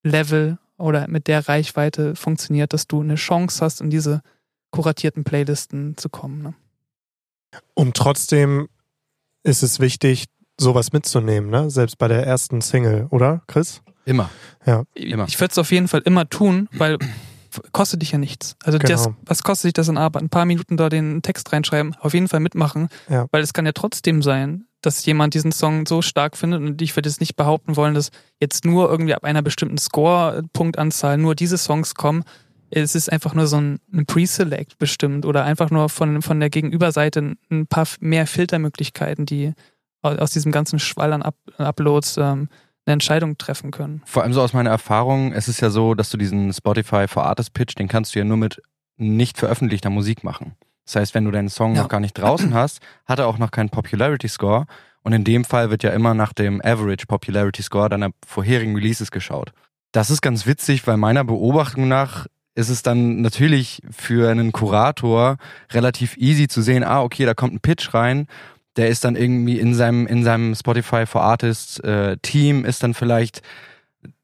Level 0.03 0.57
oder 0.77 1.07
mit 1.07 1.27
der 1.27 1.47
Reichweite 1.47 2.15
funktioniert, 2.15 2.73
dass 2.73 2.87
du 2.87 3.01
eine 3.01 3.15
Chance 3.15 3.63
hast, 3.63 3.81
in 3.81 3.89
diese 3.89 4.21
kuratierten 4.71 5.23
Playlisten 5.23 5.97
zu 5.97 6.09
kommen. 6.09 6.41
Ne? 6.41 6.53
Und 7.73 7.95
trotzdem 7.95 8.67
ist 9.43 9.63
es 9.63 9.79
wichtig, 9.79 10.25
sowas 10.59 10.93
mitzunehmen, 10.93 11.49
ne? 11.49 11.69
Selbst 11.69 11.97
bei 11.97 12.07
der 12.07 12.25
ersten 12.25 12.61
Single, 12.61 13.07
oder, 13.09 13.41
Chris? 13.47 13.81
Immer. 14.05 14.29
Ja. 14.65 14.83
Immer. 14.93 15.25
Ich 15.27 15.39
würde 15.39 15.51
es 15.51 15.57
auf 15.57 15.71
jeden 15.71 15.87
Fall 15.87 16.01
immer 16.01 16.29
tun, 16.29 16.69
weil 16.73 16.97
kostet 17.71 18.01
dich 18.01 18.11
ja 18.11 18.17
nichts. 18.17 18.55
Also 18.63 18.77
genau. 18.77 18.91
das, 18.91 19.09
was 19.25 19.43
kostet 19.43 19.69
dich 19.69 19.73
das 19.73 19.87
in 19.87 19.97
Arbeit? 19.97 20.23
Ein 20.23 20.29
paar 20.29 20.45
Minuten 20.45 20.77
da 20.77 20.89
den 20.89 21.21
Text 21.21 21.51
reinschreiben, 21.51 21.95
auf 21.99 22.13
jeden 22.13 22.27
Fall 22.27 22.39
mitmachen, 22.39 22.89
ja. 23.09 23.27
weil 23.31 23.41
es 23.41 23.53
kann 23.53 23.65
ja 23.65 23.71
trotzdem 23.71 24.21
sein, 24.21 24.65
dass 24.81 25.05
jemand 25.05 25.33
diesen 25.33 25.51
Song 25.51 25.85
so 25.85 26.01
stark 26.01 26.37
findet 26.37 26.61
und 26.61 26.81
ich 26.81 26.95
würde 26.95 27.09
jetzt 27.09 27.19
nicht 27.19 27.35
behaupten 27.35 27.75
wollen, 27.75 27.95
dass 27.95 28.11
jetzt 28.39 28.65
nur 28.65 28.89
irgendwie 28.89 29.15
ab 29.15 29.23
einer 29.23 29.41
bestimmten 29.41 29.77
Score-Punktanzahl 29.77 31.17
nur 31.17 31.35
diese 31.35 31.57
Songs 31.57 31.95
kommen. 31.95 32.23
Es 32.69 32.95
ist 32.95 33.11
einfach 33.11 33.33
nur 33.33 33.47
so 33.47 33.57
ein, 33.57 33.79
ein 33.93 34.05
Pre-Select 34.05 34.77
bestimmt 34.77 35.25
oder 35.25 35.43
einfach 35.43 35.71
nur 35.71 35.89
von, 35.89 36.21
von 36.21 36.39
der 36.39 36.49
Gegenüberseite 36.49 37.35
ein 37.49 37.67
paar 37.67 37.87
mehr 37.99 38.27
Filtermöglichkeiten, 38.27 39.25
die 39.25 39.53
aus 40.01 40.31
diesem 40.31 40.51
ganzen 40.51 40.77
Schwall 40.77 41.13
an 41.13 41.23
Up 41.23 41.35
Uploads 41.57 42.17
ähm, 42.17 42.49
eine 42.85 42.93
Entscheidung 42.93 43.37
treffen 43.37 43.71
können. 43.71 44.01
Vor 44.05 44.23
allem 44.23 44.33
so 44.33 44.41
aus 44.41 44.53
meiner 44.53 44.69
Erfahrung, 44.69 45.33
es 45.33 45.47
ist 45.47 45.59
ja 45.61 45.69
so, 45.69 45.95
dass 45.95 46.09
du 46.09 46.17
diesen 46.17 46.53
Spotify 46.53 47.07
for 47.07 47.25
Artist 47.25 47.53
Pitch, 47.53 47.75
den 47.77 47.87
kannst 47.87 48.15
du 48.15 48.19
ja 48.19 48.25
nur 48.25 48.37
mit 48.37 48.61
nicht 48.97 49.37
veröffentlichter 49.37 49.89
Musik 49.89 50.23
machen. 50.23 50.55
Das 50.85 50.95
heißt, 50.95 51.15
wenn 51.15 51.25
du 51.25 51.31
deinen 51.31 51.49
Song 51.49 51.75
ja. 51.75 51.81
noch 51.81 51.89
gar 51.89 51.99
nicht 51.99 52.13
draußen 52.13 52.53
hast, 52.53 52.79
hat 53.05 53.19
er 53.19 53.27
auch 53.27 53.39
noch 53.39 53.51
keinen 53.51 53.69
Popularity 53.69 54.27
Score. 54.27 54.65
Und 55.01 55.13
in 55.13 55.23
dem 55.23 55.45
Fall 55.45 55.69
wird 55.69 55.83
ja 55.83 55.91
immer 55.91 56.13
nach 56.13 56.33
dem 56.33 56.61
Average 56.63 57.05
Popularity 57.07 57.63
Score 57.63 57.89
deiner 57.89 58.11
vorherigen 58.25 58.75
Releases 58.75 59.11
geschaut. 59.11 59.51
Das 59.91 60.09
ist 60.09 60.21
ganz 60.21 60.45
witzig, 60.45 60.85
weil 60.87 60.97
meiner 60.97 61.23
Beobachtung 61.23 61.87
nach 61.87 62.27
ist 62.53 62.69
es 62.69 62.83
dann 62.83 63.21
natürlich 63.21 63.81
für 63.91 64.29
einen 64.29 64.51
Kurator 64.51 65.37
relativ 65.71 66.17
easy 66.17 66.47
zu 66.47 66.61
sehen, 66.61 66.83
ah, 66.83 67.01
okay, 67.01 67.25
da 67.25 67.33
kommt 67.33 67.53
ein 67.53 67.59
Pitch 67.59 67.93
rein 67.93 68.27
der 68.77 68.89
ist 68.89 69.03
dann 69.03 69.15
irgendwie 69.15 69.59
in 69.59 69.73
seinem, 69.73 70.07
in 70.07 70.23
seinem 70.23 70.55
Spotify 70.55 71.05
for 71.05 71.21
Artists 71.21 71.79
äh, 71.79 72.17
Team, 72.21 72.65
ist 72.65 72.83
dann 72.83 72.93
vielleicht 72.93 73.41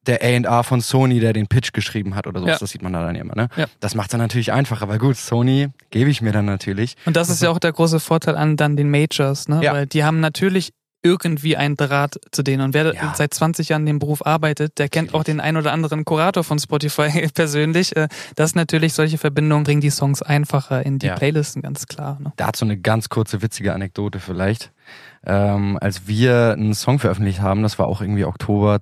der 0.08 0.22
A&R 0.24 0.64
von 0.64 0.82
Sony, 0.82 1.20
der 1.20 1.34
den 1.34 1.48
Pitch 1.48 1.74
geschrieben 1.74 2.16
hat 2.16 2.26
oder 2.26 2.40
so. 2.40 2.48
Ja. 2.48 2.58
Das 2.58 2.72
sieht 2.72 2.82
man 2.82 2.94
da 2.94 3.06
dann 3.06 3.16
immer, 3.16 3.36
ne? 3.36 3.50
Ja. 3.56 3.66
Das 3.80 3.94
macht 3.94 4.12
dann 4.14 4.20
natürlich 4.20 4.52
einfacher, 4.52 4.88
weil 4.88 4.98
gut, 4.98 5.16
Sony 5.16 5.70
gebe 5.92 6.10
ich 6.10 6.22
mir 6.22 6.32
dann 6.32 6.46
natürlich. 6.46 6.96
Und 7.06 7.16
das 7.16 7.30
ist 7.30 7.42
ja 7.42 7.50
auch 7.50 7.60
der 7.60 7.72
große 7.72 8.00
Vorteil 8.00 8.36
an 8.36 8.58
dann 8.58 8.76
den 8.76 8.90
Majors, 8.90 9.48
ne? 9.48 9.62
Ja. 9.64 9.74
Weil 9.74 9.86
die 9.86 10.04
haben 10.04 10.20
natürlich 10.20 10.74
irgendwie 11.04 11.58
einen 11.58 11.78
Draht 11.78 12.20
zu 12.32 12.44
denen. 12.44 12.62
Und 12.64 12.74
wer 12.74 12.94
Ja. 12.94 13.14
seit 13.16 13.34
20 13.34 13.70
Jahren 13.70 13.82
in 13.84 13.86
dem 13.88 14.00
Beruf 14.00 14.26
arbeitet, 14.26 14.78
der 14.78 14.88
kennt 14.90 15.14
auch 15.14 15.24
den 15.24 15.40
ein 15.40 15.58
oder 15.58 15.72
anderen 15.72 16.06
Kurator 16.06 16.44
von 16.44 16.60
Spotify 16.60 17.28
persönlich. 17.34 17.96
Äh, 17.96 18.08
Das 18.36 18.56
natürlich, 18.56 18.94
solche 18.94 19.18
Verbindungen 19.18 19.64
bringen 19.64 19.82
die 19.82 19.90
Songs 19.90 20.22
einfacher 20.22 20.86
in 20.86 21.00
die 21.00 21.08
Ja. 21.08 21.16
Playlisten, 21.16 21.62
ganz 21.62 21.88
klar. 21.88 22.18
Ne? 22.22 22.34
Dazu 22.38 22.66
eine 22.66 22.78
ganz 22.78 23.10
kurze 23.10 23.42
witzige 23.42 23.74
Anekdote 23.74 24.20
vielleicht. 24.20 24.72
Ähm, 25.26 25.78
als 25.82 26.08
wir 26.08 26.54
einen 26.54 26.74
Song 26.74 27.00
veröffentlicht 27.00 27.42
haben, 27.42 27.62
das 27.64 27.78
war 27.80 27.88
auch 27.88 28.02
irgendwie 28.02 28.26
Oktober 28.26 28.80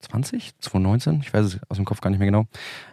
2020, 0.00 0.58
2019, 0.60 1.20
ich 1.22 1.34
weiß 1.34 1.46
es 1.46 1.60
aus 1.68 1.76
dem 1.76 1.84
Kopf 1.84 2.00
gar 2.00 2.10
nicht 2.10 2.18
mehr 2.18 2.28
genau. 2.30 2.46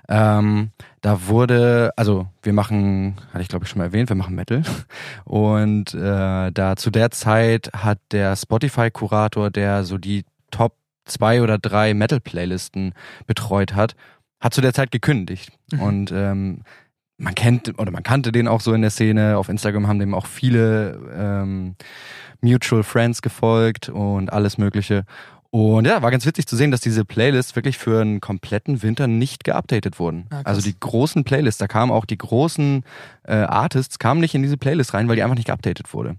Ähm, 0.10 0.72
da 1.02 1.28
wurde, 1.28 1.92
also 1.96 2.28
wir 2.42 2.54
machen, 2.54 3.16
hatte 3.32 3.42
ich 3.42 3.48
glaube 3.48 3.66
ich 3.66 3.70
schon 3.70 3.78
mal 3.80 3.86
erwähnt, 3.86 4.10
wir 4.10 4.16
machen 4.16 4.36
Metal. 4.36 4.64
Und 5.24 5.94
äh, 5.94 6.52
da 6.52 6.76
zu 6.76 6.90
der 6.90 7.12
Zeit 7.12 7.72
hat 7.74 8.00
der 8.12 8.36
Spotify-Kurator, 8.36 9.52
der 9.52 9.84
so 9.84 9.98
die 9.98 10.26
Top 10.50 10.76
zwei 11.06 11.42
oder 11.42 11.58
drei 11.60 11.94
Metal-Playlisten 11.94 12.94
betreut 13.28 13.76
hat, 13.76 13.96
hat 14.40 14.54
zu 14.54 14.62
der 14.62 14.74
Zeit 14.74 14.92
gekündigt. 14.92 15.52
Mhm. 15.72 15.82
Und 15.82 16.12
ähm, 16.12 16.62
man 17.18 17.36
kennt 17.36 17.80
oder 17.80 17.92
man 17.92 18.04
kannte 18.04 18.32
den 18.32 18.48
auch 18.48 18.62
so 18.62 18.74
in 18.74 18.82
der 18.82 18.92
Szene. 18.92 19.38
Auf 19.38 19.50
Instagram 19.50 19.88
haben 19.88 20.00
dem 20.00 20.14
auch 20.14 20.26
viele 20.26 21.00
ähm, 21.16 21.76
Mutual 22.42 22.84
Friends 22.84 23.22
gefolgt 23.22 23.90
und 23.90 24.32
alles 24.34 24.58
Mögliche. 24.58 25.06
Und 25.56 25.88
ja, 25.88 26.02
war 26.02 26.12
ganz 26.12 26.26
witzig 26.26 26.48
zu 26.48 26.58
sehen, 26.58 26.72
dass 26.72 26.82
diese 26.82 27.06
Playlists 27.06 27.56
wirklich 27.56 27.78
für 27.78 28.02
einen 28.02 28.20
kompletten 28.20 28.84
Winter 28.84 29.08
nicht 29.08 29.46
geupdatet 29.46 30.00
wurden. 30.00 30.28
Ah, 30.30 30.42
also 30.44 30.60
die 30.60 30.78
großen 30.78 31.24
Playlists, 31.24 31.60
da 31.60 31.68
kamen 31.68 31.94
auch 31.94 32.04
die 32.04 32.18
großen 32.18 32.84
äh, 33.24 33.36
Artists, 33.36 33.98
kamen 33.98 34.20
nicht 34.20 34.36
in 34.36 34.44
diese 34.44 34.58
Playlist 34.58 34.94
rein, 34.94 35.08
weil 35.08 35.16
die 35.16 35.24
einfach 35.24 35.38
nicht 35.38 35.48
geupdatet 35.48 35.94
wurde. 35.94 36.18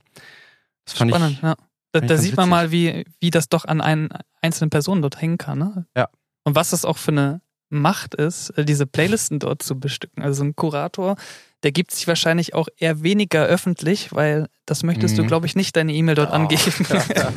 Das 0.86 0.94
fand 0.94 1.10
Spannend, 1.10 1.32
ich. 1.32 1.42
ja. 1.42 1.54
Da, 1.92 2.00
da 2.00 2.16
sieht 2.16 2.34
man 2.34 2.48
mal, 2.48 2.70
wie, 2.70 3.04
wie 3.20 3.30
das 3.30 3.50
doch 3.50 3.66
an 3.66 3.82
einen 3.82 4.08
einzelnen 4.40 4.70
Personen 4.70 5.02
dort 5.02 5.20
hängen 5.20 5.36
kann. 5.36 5.58
Ne? 5.58 5.84
Ja. 5.94 6.08
Und 6.44 6.54
was 6.54 6.70
das 6.70 6.86
auch 6.86 6.96
für 6.96 7.12
eine 7.12 7.42
Macht 7.68 8.14
ist, 8.14 8.50
äh, 8.50 8.64
diese 8.64 8.86
Playlisten 8.86 9.38
dort 9.38 9.62
zu 9.62 9.78
bestücken. 9.78 10.22
Also 10.22 10.44
ein 10.44 10.54
Kurator, 10.56 11.16
der 11.62 11.72
gibt 11.72 11.90
sich 11.90 12.06
wahrscheinlich 12.06 12.54
auch 12.54 12.68
eher 12.78 13.02
weniger 13.02 13.44
öffentlich, 13.46 14.12
weil 14.14 14.48
das 14.66 14.82
möchtest 14.84 15.18
du, 15.18 15.22
Mhm. 15.22 15.26
glaube 15.26 15.46
ich, 15.46 15.56
nicht 15.56 15.74
deine 15.76 15.92
E-Mail 15.92 16.14
dort 16.14 16.30
Oh. 16.30 16.34
angeben. 16.34 16.62
ja, 16.88 17.32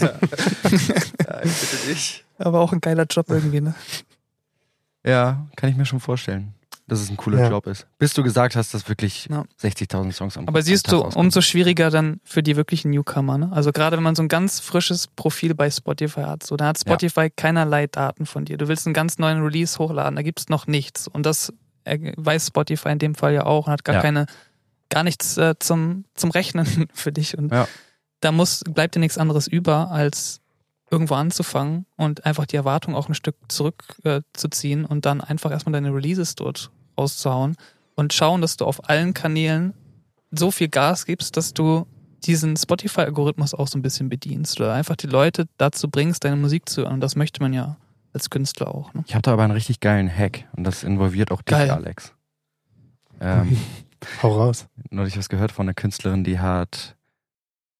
ich 1.43 1.53
bitte 1.53 1.77
dich. 1.87 2.23
Aber 2.37 2.59
auch 2.61 2.71
ein 2.73 2.81
geiler 2.81 3.05
Job 3.09 3.25
irgendwie, 3.29 3.61
ne? 3.61 3.73
Ja, 5.05 5.47
kann 5.55 5.69
ich 5.69 5.75
mir 5.77 5.85
schon 5.85 5.99
vorstellen, 5.99 6.53
dass 6.89 6.99
es 6.99 7.10
ein 7.10 7.15
cooler 7.17 7.39
Ja. 7.39 7.49
Job 7.49 7.67
ist. 7.67 7.88
Bis 7.97 8.13
du 8.13 8.23
gesagt 8.23 8.56
hast, 8.56 8.73
dass 8.73 8.89
wirklich 8.89 9.28
Ja. 9.30 9.45
60.000 9.62 10.12
Songs 10.12 10.38
am 10.38 10.47
Aber 10.47 10.60
am 10.60 10.63
siehst 10.65 10.86
Tag 10.86 10.91
du, 10.91 10.97
rauskommen. 11.02 11.28
umso 11.28 11.41
schwieriger 11.41 11.89
dann 11.89 12.19
für 12.23 12.43
die 12.43 12.56
wirklichen 12.56 12.91
Newcomer, 12.91 13.38
ne? 13.38 13.49
Also 13.54 13.71
gerade 13.71 13.95
wenn 13.95 14.04
man 14.04 14.15
so 14.15 14.23
ein 14.23 14.28
ganz 14.28 14.60
frisches 14.60 15.08
Profil 15.08 15.56
bei 15.56 15.69
Spotify 15.71 16.21
hat, 16.23 16.43
so, 16.43 16.58
da 16.58 16.67
hat 16.67 16.80
Spotify 16.80 17.30
keinerlei 17.30 17.88
Daten 17.88 18.25
von 18.25 18.43
dir. 18.45 18.58
Du 18.58 18.67
willst 18.67 18.86
einen 18.86 18.93
ganz 18.93 19.17
neuen 19.19 19.41
Release 19.41 19.80
hochladen, 19.80 20.15
da 20.17 20.21
gibt's 20.21 20.49
noch 20.49 20.67
nichts. 20.67 21.08
Und 21.08 21.25
das 21.25 21.54
äh, 21.86 22.12
weiß 22.17 22.47
Spotify 22.47 22.89
in 22.89 22.99
dem 22.99 23.15
Fall 23.15 23.34
ja 23.34 23.45
auch 23.45 23.67
und 23.67 23.73
hat 23.73 23.86
gar 23.86 23.95
Ja. 23.95 24.02
keine, 24.02 24.25
gar 24.89 25.04
nichts 25.04 25.38
äh, 25.38 25.56
zum, 25.60 26.06
zum 26.15 26.32
Rechnen 26.32 26.65
für 26.93 27.12
dich. 27.12 27.38
Und 27.38 27.52
Ja. 27.52 27.67
da 28.21 28.32
muss, 28.32 28.63
bleibt 28.69 28.95
dir 28.95 28.99
nichts 28.99 29.17
anderes 29.17 29.47
über, 29.47 29.91
als 29.91 30.41
irgendwo 30.91 31.13
anzufangen 31.13 31.86
und 31.97 32.25
einfach 32.25 32.47
die 32.47 32.56
Erwartung 32.56 32.95
auch 32.95 33.08
ein 33.08 33.13
Stück 33.13 33.36
zurückzuziehen 33.47 34.86
äh, 34.86 34.88
und 34.88 35.06
dann 35.06 35.21
einfach 35.21 35.52
erstmal 35.52 35.73
deine 35.73 35.93
Releases 35.93 36.34
dort 36.36 36.71
rauszuhauen 36.99 37.55
und 37.95 38.13
schauen, 38.13 38.41
dass 38.41 38.57
du 38.57 38.65
auf 38.65 38.89
allen 38.89 39.13
Kanälen 39.13 39.73
so 40.31 40.51
viel 40.51 40.67
Gas 40.67 41.05
gibst, 41.05 41.38
dass 41.38 41.53
du 41.53 41.85
diesen 42.25 42.57
Spotify-Algorithmus 42.57 43.53
auch 43.53 43.67
so 43.67 43.77
ein 43.77 43.81
bisschen 43.81 44.09
bedienst 44.09 44.59
oder 44.59 44.73
einfach 44.73 44.95
die 44.95 45.07
Leute 45.07 45.47
dazu 45.57 45.89
bringst, 45.89 46.23
deine 46.23 46.35
Musik 46.35 46.67
zu 46.69 46.81
hören. 46.81 46.95
Und 46.95 47.01
das 47.01 47.15
möchte 47.15 47.41
man 47.41 47.53
ja 47.53 47.77
als 48.13 48.29
Künstler 48.29 48.73
auch. 48.73 48.93
Ne? 48.93 49.03
Ich 49.07 49.15
habe 49.15 49.21
da 49.21 49.33
aber 49.33 49.43
einen 49.43 49.53
richtig 49.53 49.79
geilen 49.79 50.09
Hack 50.13 50.45
und 50.55 50.63
das 50.63 50.83
involviert 50.83 51.31
auch 51.31 51.41
dich, 51.41 51.57
Geil. 51.57 51.71
Alex. 51.71 52.13
Ähm, 53.21 53.57
Hau 54.23 54.38
raus. 54.38 54.67
neulich 54.89 55.17
was 55.17 55.29
gehört 55.29 55.51
von 55.51 55.65
einer 55.65 55.73
Künstlerin, 55.73 56.23
die 56.23 56.39
hat 56.39 56.95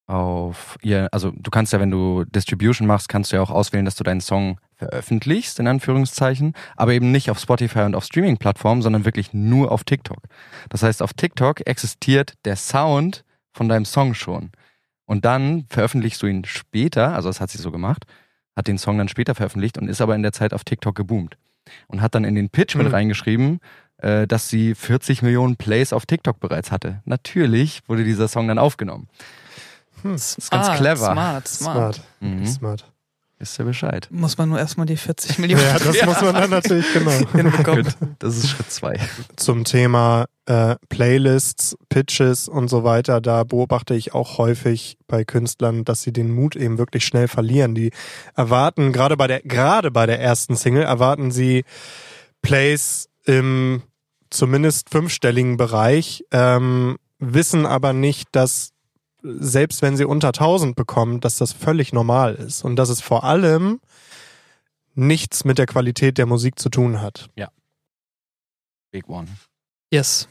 auf 0.06 0.78
ihr, 0.82 1.08
also 1.12 1.32
du 1.36 1.52
kannst 1.52 1.72
ja, 1.72 1.80
wenn 1.80 1.92
du 1.92 2.26
Distribution 2.26 2.88
machst, 2.88 3.10
kannst 3.10 3.32
du 3.32 3.36
ja 3.36 3.42
auch 3.42 3.52
auswählen, 3.52 3.86
dass 3.86 3.96
du 3.96 4.04
deinen 4.04 4.22
Song 4.22 4.60
veröffentlichst, 4.80 5.60
in 5.60 5.68
Anführungszeichen, 5.68 6.54
aber 6.76 6.94
eben 6.94 7.12
nicht 7.12 7.30
auf 7.30 7.38
Spotify 7.40 7.82
und 7.82 7.96
auf 7.96 8.06
Streaming-Plattformen, 8.06 8.82
sondern 8.82 9.06
wirklich 9.06 9.34
nur 9.34 9.72
auf 9.72 9.84
TikTok. 9.84 10.24
Das 10.70 10.82
heißt, 10.84 11.04
auf 11.04 11.14
TikTok 11.14 11.68
existiert 11.68 12.34
der 12.46 12.56
Sound 12.56 13.24
von 13.52 13.70
deinem 13.70 13.86
Song 13.86 14.14
schon. 14.14 14.52
Und 15.06 15.26
dann 15.26 15.66
veröffentlichst 15.70 16.22
du 16.22 16.28
ihn 16.28 16.46
später, 16.46 17.14
also 17.14 17.30
das 17.30 17.42
hat 17.42 17.50
sie 17.50 17.58
so 17.58 17.72
gemacht, 17.72 18.06
hat 18.56 18.68
den 18.68 18.78
Song 18.78 18.98
dann 18.98 19.10
später 19.10 19.36
veröffentlicht 19.36 19.78
und 19.78 19.88
ist 19.90 20.02
aber 20.02 20.16
in 20.16 20.24
der 20.24 20.32
Zeit 20.32 20.54
auf 20.54 20.64
TikTok 20.64 20.96
geboomt. 20.96 21.38
Und 21.88 22.02
hat 22.02 22.16
dann 22.16 22.24
in 22.24 22.36
den 22.36 22.50
Pitch 22.50 22.76
mit 22.76 22.88
Mhm. 22.88 22.94
reingeschrieben, 22.94 23.60
äh, 23.98 24.26
dass 24.28 24.50
sie 24.50 24.76
40 24.76 25.22
Millionen 25.22 25.56
Plays 25.58 25.94
auf 25.94 26.06
TikTok 26.06 26.40
bereits 26.40 26.72
hatte. 26.72 27.02
Natürlich 27.06 27.82
wurde 27.88 28.04
dieser 28.04 28.28
Song 28.28 28.48
dann 28.48 28.58
aufgenommen. 28.58 29.08
Hm. 30.04 30.16
ist 30.16 30.50
ganz 30.52 30.72
clever. 30.78 31.12
Smart, 31.12 31.48
smart. 31.48 31.96
Smart. 31.96 32.02
Mhm. 32.22 32.46
Smart. 32.46 32.92
Wisst 33.42 33.58
ihr 33.58 33.64
Bescheid. 33.64 34.10
Muss 34.12 34.38
man 34.38 34.50
nur 34.50 34.60
erstmal 34.60 34.86
die 34.86 34.98
40 34.98 35.40
Millionen 35.40 35.64
Ja, 35.66 35.80
das 35.80 36.06
muss 36.06 36.22
man 36.22 36.36
dann 36.36 36.50
natürlich 36.50 36.86
genau. 36.94 37.12
hinbekommen. 37.32 37.86
Gut, 37.86 37.96
das 38.20 38.36
ist 38.36 38.50
Schritt 38.50 38.70
zwei. 38.70 39.00
Zum 39.38 39.64
Thema 39.64 40.26
äh, 40.46 40.76
Playlists, 40.90 41.78
Pitches 41.88 42.50
und 42.50 42.68
so 42.68 42.84
weiter, 42.84 43.22
da 43.22 43.46
beobachte 43.46 43.94
ich 43.94 44.14
auch 44.14 44.40
häufig 44.40 44.98
bei 45.08 45.24
Künstlern, 45.24 45.86
dass 45.86 46.02
sie 46.02 46.12
den 46.12 46.32
Mut 46.32 46.58
eben 46.58 46.78
wirklich 46.78 47.06
schnell 47.06 47.30
verlieren. 47.30 47.76
Die 47.76 47.92
erwarten, 48.36 48.92
gerade 48.92 49.16
bei 49.16 49.28
der, 49.28 49.40
gerade 49.42 49.90
bei 49.90 50.06
der 50.06 50.20
ersten 50.20 50.58
Single, 50.58 50.84
erwarten 50.84 51.32
sie 51.32 51.64
Plays 52.42 53.08
im 53.24 53.84
zumindest 54.30 54.90
fünfstelligen 54.90 55.56
Bereich, 55.56 56.26
ähm, 56.32 56.98
wissen 57.20 57.66
aber 57.66 57.94
nicht, 57.94 58.28
dass 58.34 58.72
selbst 59.22 59.82
wenn 59.82 59.98
sie 59.98 60.06
unter 60.06 60.30
1000 60.30 60.76
bekommen, 60.76 61.20
dass 61.20 61.38
das 61.38 61.54
völlig 61.54 61.94
normal 61.94 62.36
ist 62.36 62.64
und 62.64 62.76
dass 62.76 62.90
es 62.90 63.02
vor 63.02 63.24
allem 63.24 63.80
nichts 64.96 65.46
mit 65.46 65.58
der 65.58 65.66
Qualität 65.66 66.18
der 66.18 66.26
Musik 66.26 66.60
zu 66.60 66.70
tun 66.70 67.02
hat. 67.02 67.30
Big 68.92 69.08
One. 69.08 69.28
Yes. 69.92 70.28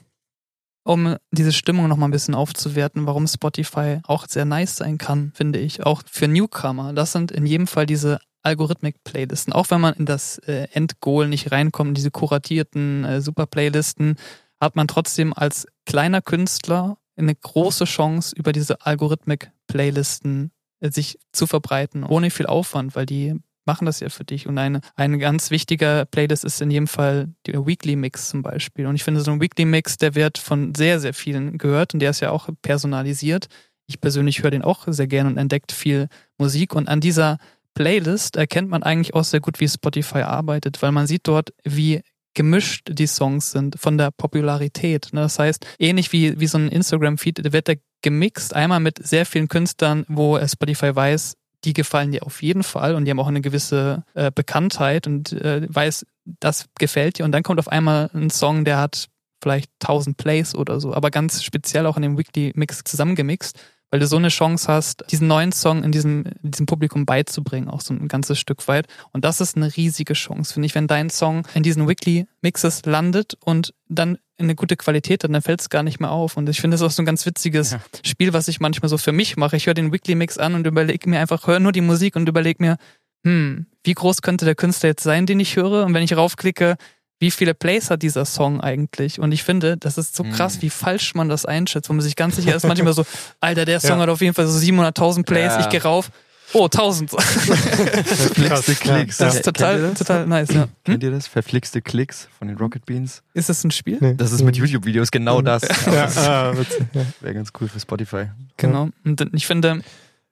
Um 0.84 1.16
diese 1.30 1.52
Stimmung 1.52 1.88
noch 1.88 1.96
mal 1.96 2.08
ein 2.08 2.12
bisschen 2.12 2.34
aufzuwerten, 2.34 3.06
warum 3.06 3.26
Spotify 3.26 4.00
auch 4.04 4.26
sehr 4.26 4.44
nice 4.44 4.76
sein 4.76 4.96
kann, 4.96 5.32
finde 5.34 5.58
ich, 5.58 5.84
auch 5.84 6.02
für 6.10 6.28
Newcomer. 6.28 6.92
Das 6.92 7.12
sind 7.12 7.30
in 7.30 7.44
jedem 7.44 7.66
Fall 7.66 7.84
diese 7.86 8.20
Algorithmik-Playlisten. 8.42 9.52
Auch 9.52 9.70
wenn 9.70 9.80
man 9.80 9.94
in 9.94 10.06
das 10.06 10.38
äh, 10.38 10.68
Endgoal 10.72 11.28
nicht 11.28 11.52
reinkommt, 11.52 11.88
in 11.88 11.94
diese 11.94 12.10
kuratierten 12.10 13.04
äh, 13.04 13.20
Super-Playlisten, 13.20 14.16
hat 14.60 14.76
man 14.76 14.88
trotzdem 14.88 15.34
als 15.34 15.66
kleiner 15.84 16.22
Künstler 16.22 16.96
eine 17.18 17.34
große 17.34 17.84
Chance, 17.84 18.34
über 18.36 18.52
diese 18.52 18.80
Algorithmik-Playlisten 18.82 20.50
äh, 20.80 20.90
sich 20.90 21.18
zu 21.32 21.46
verbreiten, 21.46 22.04
ohne 22.04 22.30
viel 22.30 22.46
Aufwand, 22.46 22.96
weil 22.96 23.06
die 23.06 23.34
machen 23.68 23.84
das 23.84 24.00
ja 24.00 24.08
für 24.08 24.24
dich. 24.24 24.46
Und 24.46 24.56
eine, 24.58 24.80
ein 24.96 25.18
ganz 25.18 25.50
wichtiger 25.50 26.06
Playlist 26.06 26.44
ist 26.44 26.60
in 26.60 26.70
jedem 26.70 26.86
Fall 26.86 27.28
der 27.46 27.66
Weekly 27.66 27.96
Mix 27.96 28.30
zum 28.30 28.42
Beispiel. 28.42 28.86
Und 28.86 28.96
ich 28.96 29.04
finde, 29.04 29.20
so 29.20 29.30
ein 29.30 29.40
Weekly 29.40 29.66
Mix, 29.66 29.98
der 29.98 30.14
wird 30.14 30.38
von 30.38 30.74
sehr, 30.74 30.98
sehr 31.00 31.12
vielen 31.12 31.58
gehört 31.58 31.92
und 31.92 32.00
der 32.00 32.10
ist 32.10 32.20
ja 32.20 32.30
auch 32.30 32.48
personalisiert. 32.62 33.46
Ich 33.86 34.00
persönlich 34.00 34.42
höre 34.42 34.50
den 34.50 34.62
auch 34.62 34.84
sehr 34.86 35.06
gern 35.06 35.26
und 35.26 35.36
entdeckt 35.36 35.70
viel 35.72 36.08
Musik. 36.38 36.74
Und 36.74 36.88
an 36.88 37.00
dieser 37.00 37.38
Playlist 37.74 38.36
erkennt 38.36 38.70
man 38.70 38.82
eigentlich 38.82 39.14
auch 39.14 39.24
sehr 39.24 39.40
gut, 39.40 39.60
wie 39.60 39.68
Spotify 39.68 40.22
arbeitet, 40.22 40.80
weil 40.82 40.92
man 40.92 41.06
sieht 41.06 41.28
dort, 41.28 41.52
wie 41.62 42.00
gemischt 42.38 42.90
die 42.92 43.08
Songs 43.08 43.50
sind 43.50 43.74
von 43.80 43.98
der 43.98 44.12
Popularität. 44.12 45.08
ne? 45.12 45.22
Das 45.22 45.40
heißt, 45.40 45.66
ähnlich 45.80 46.12
wie, 46.12 46.38
wie 46.38 46.46
so 46.46 46.56
ein 46.56 46.68
Instagram-Feed, 46.68 47.52
wird 47.52 47.68
er 47.68 47.74
gemixt, 48.00 48.54
einmal 48.54 48.78
mit 48.78 49.04
sehr 49.04 49.26
vielen 49.26 49.48
Künstlern, 49.48 50.06
wo 50.06 50.38
Spotify 50.46 50.94
weiß, 50.94 51.34
die 51.64 51.72
gefallen 51.72 52.12
dir 52.12 52.24
auf 52.24 52.40
jeden 52.40 52.62
Fall 52.62 52.94
und 52.94 53.04
die 53.04 53.10
haben 53.10 53.18
auch 53.18 53.26
eine 53.26 53.40
gewisse 53.40 54.04
äh, 54.14 54.30
Bekanntheit 54.32 55.08
und 55.08 55.32
äh, 55.32 55.66
weiß, 55.68 56.06
das 56.38 56.66
gefällt 56.78 57.18
dir. 57.18 57.24
Und 57.24 57.32
dann 57.32 57.42
kommt 57.42 57.58
auf 57.58 57.66
einmal 57.66 58.08
ein 58.14 58.30
Song, 58.30 58.64
der 58.64 58.78
hat 58.78 59.08
vielleicht 59.42 59.72
1000 59.82 60.16
Plays 60.16 60.54
oder 60.54 60.78
so, 60.78 60.94
aber 60.94 61.10
ganz 61.10 61.42
speziell 61.42 61.86
auch 61.86 61.96
in 61.96 62.02
dem 62.02 62.18
Weekly 62.18 62.52
Mix 62.54 62.84
zusammengemixt, 62.84 63.58
weil 63.90 64.00
du 64.00 64.06
so 64.06 64.16
eine 64.16 64.28
Chance 64.28 64.70
hast, 64.70 65.04
diesen 65.10 65.28
neuen 65.28 65.52
Song 65.52 65.82
in 65.82 65.92
diesem, 65.92 66.24
in 66.42 66.50
diesem 66.50 66.66
Publikum 66.66 67.06
beizubringen, 67.06 67.68
auch 67.68 67.80
so 67.80 67.94
ein 67.94 68.08
ganzes 68.08 68.38
Stück 68.38 68.66
weit. 68.68 68.86
Und 69.12 69.24
das 69.24 69.40
ist 69.40 69.56
eine 69.56 69.74
riesige 69.76 70.14
Chance, 70.14 70.52
finde 70.52 70.66
ich, 70.66 70.74
wenn 70.74 70.86
dein 70.86 71.10
Song 71.10 71.46
in 71.54 71.62
diesen 71.62 71.88
Weekly 71.88 72.26
Mixes 72.42 72.84
landet 72.84 73.36
und 73.44 73.74
dann 73.88 74.18
eine 74.38 74.54
gute 74.54 74.76
Qualität 74.76 75.24
hat, 75.24 75.32
dann 75.32 75.42
fällt 75.42 75.60
es 75.60 75.68
gar 75.68 75.82
nicht 75.82 76.00
mehr 76.00 76.10
auf. 76.10 76.36
Und 76.36 76.48
ich 76.48 76.60
finde 76.60 76.76
das 76.76 76.82
auch 76.82 76.90
so 76.90 77.02
ein 77.02 77.06
ganz 77.06 77.26
witziges 77.26 77.72
Ja. 77.72 77.80
Spiel, 78.04 78.32
was 78.32 78.48
ich 78.48 78.60
manchmal 78.60 78.88
so 78.88 78.98
für 78.98 79.12
mich 79.12 79.36
mache. 79.36 79.56
Ich 79.56 79.66
höre 79.66 79.74
den 79.74 79.92
Weekly 79.92 80.14
Mix 80.14 80.38
an 80.38 80.54
und 80.54 80.66
überlege 80.66 81.08
mir 81.08 81.18
einfach, 81.18 81.46
höre 81.46 81.60
nur 81.60 81.72
die 81.72 81.80
Musik 81.80 82.14
und 82.14 82.28
überlege 82.28 82.62
mir, 82.62 82.76
hm, 83.24 83.66
wie 83.82 83.94
groß 83.94 84.22
könnte 84.22 84.44
der 84.44 84.54
Künstler 84.54 84.90
jetzt 84.90 85.02
sein, 85.02 85.26
den 85.26 85.40
ich 85.40 85.56
höre? 85.56 85.84
Und 85.84 85.94
wenn 85.94 86.04
ich 86.04 86.16
raufklicke, 86.16 86.76
wie 87.20 87.30
viele 87.30 87.54
Plays 87.54 87.90
hat 87.90 88.02
dieser 88.02 88.24
Song 88.24 88.60
eigentlich? 88.60 89.18
Und 89.20 89.32
ich 89.32 89.42
finde, 89.42 89.76
das 89.76 89.98
ist 89.98 90.14
so 90.16 90.22
krass, 90.24 90.54
Hm. 90.54 90.62
wie 90.62 90.70
falsch 90.70 91.14
man 91.14 91.28
das 91.28 91.44
einschätzt, 91.46 91.88
wo 91.88 91.92
man 91.92 92.02
sich 92.02 92.16
ganz 92.16 92.36
sicher 92.36 92.54
ist, 92.54 92.66
manchmal 92.66 92.92
so, 92.92 93.04
Alter, 93.40 93.64
der 93.64 93.80
Song 93.80 93.96
Ja. 93.98 94.02
hat 94.04 94.08
auf 94.08 94.20
jeden 94.20 94.34
Fall 94.34 94.46
so 94.46 94.58
700.000 94.58 95.24
Plays, 95.24 95.52
Ja. 95.52 95.60
ich 95.60 95.68
gehe 95.68 95.82
rauf, 95.82 96.10
Oh, 96.54 96.66
1000. 96.66 97.10
Verflixte 97.10 98.74
Klicks. 98.76 99.18
Das 99.18 99.34
ist 99.36 99.44
total, 99.44 99.92
total 99.92 100.26
nice, 100.26 100.48
ja. 100.52 100.62
Hm? 100.62 100.68
Kennt 100.84 101.02
ihr 101.02 101.10
das? 101.10 101.26
Verflixte 101.26 101.82
Klicks 101.82 102.28
von 102.38 102.48
den 102.48 102.56
Rocket 102.56 102.86
Beans? 102.86 103.22
Ist 103.34 103.50
das 103.50 103.62
ein 103.64 103.70
Spiel? 103.70 103.98
Nee. 104.00 104.14
Das 104.14 104.32
ist 104.32 104.42
mit 104.42 104.56
YouTube-Videos 104.56 105.10
genau 105.10 105.42
das. 105.42 105.62
Ja, 105.86 106.04
ah, 106.16 106.54
ja. 106.94 107.02
Wäre 107.20 107.34
ganz 107.34 107.50
cool 107.60 107.68
für 107.68 107.78
Spotify. 107.80 108.30
Genau. 108.56 108.88
Und 109.04 109.28
ich 109.34 109.46
finde, 109.46 109.82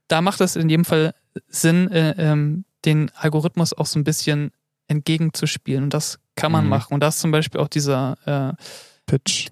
da 0.09 0.23
macht 0.23 0.41
es 0.41 0.57
in 0.57 0.69
jedem 0.71 0.85
Fall 0.87 1.15
Sinn, 1.49 1.91
äh, 1.91 2.15
ähm, 2.17 2.65
den 2.87 3.11
Algorithmus 3.15 3.73
auch 3.75 3.87
so 3.87 3.99
ein 3.99 4.05
bisschen 4.05 4.53
entgegenzuspielen. 4.89 5.85
Und 5.85 5.95
das 5.95 6.19
kann 6.37 6.53
man 6.53 6.65
Mhm. 6.65 6.71
machen. 6.71 6.95
Und 6.95 7.01
da 7.01 7.09
ist 7.09 7.19
zum 7.21 7.33
Beispiel 7.33 7.61
auch 7.61 7.69
dieser, 7.69 8.17
äh, 8.59 8.63
Pitch. 9.09 9.51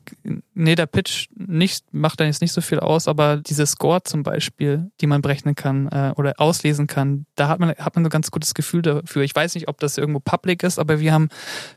nee, 0.55 0.75
der 0.75 0.87
Pitch 0.87 1.29
nicht, 1.37 1.85
macht 1.95 2.19
da 2.19 2.25
jetzt 2.25 2.41
nicht 2.43 2.51
so 2.51 2.61
viel 2.61 2.81
aus, 2.81 3.07
aber 3.07 3.37
diese 3.37 3.65
Score 3.67 4.03
zum 4.03 4.25
Beispiel, 4.25 4.91
die 5.01 5.07
man 5.07 5.23
berechnen 5.23 5.55
kann 5.55 5.87
äh, 5.93 6.13
oder 6.17 6.35
auslesen 6.39 6.89
kann, 6.89 7.27
da 7.37 7.47
hat 7.47 7.61
man, 7.61 7.69
hat 7.71 7.95
man 7.95 8.03
so 8.03 8.09
ein 8.09 8.11
ganz 8.11 8.33
gutes 8.33 8.55
Gefühl 8.55 8.83
dafür. 8.83 9.23
Ich 9.23 9.33
weiß 9.33 9.55
nicht, 9.55 9.69
ob 9.69 9.79
das 9.79 9.97
irgendwo 9.97 10.19
public 10.19 10.65
ist, 10.65 10.81
aber 10.81 10.99
wir 10.99 11.13
haben 11.13 11.29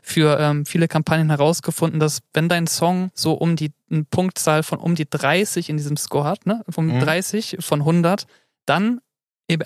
für 0.02 0.40
ähm, 0.40 0.66
viele 0.66 0.88
Kampagnen 0.88 1.30
herausgefunden, 1.30 2.00
dass 2.00 2.18
wenn 2.34 2.48
dein 2.48 2.66
Song 2.66 3.10
so 3.14 3.34
um 3.34 3.54
die 3.54 3.70
eine 3.92 4.02
Punktzahl 4.10 4.64
von 4.64 4.80
um 4.80 4.96
die 4.96 5.08
30 5.08 5.70
in 5.70 5.76
diesem 5.76 5.96
Score 5.96 6.24
hat, 6.24 6.46
ne, 6.46 6.64
von 6.68 6.86
Mhm. 6.88 6.98
30 6.98 7.58
von 7.60 7.84
100, 7.84 8.26
dann 8.66 9.00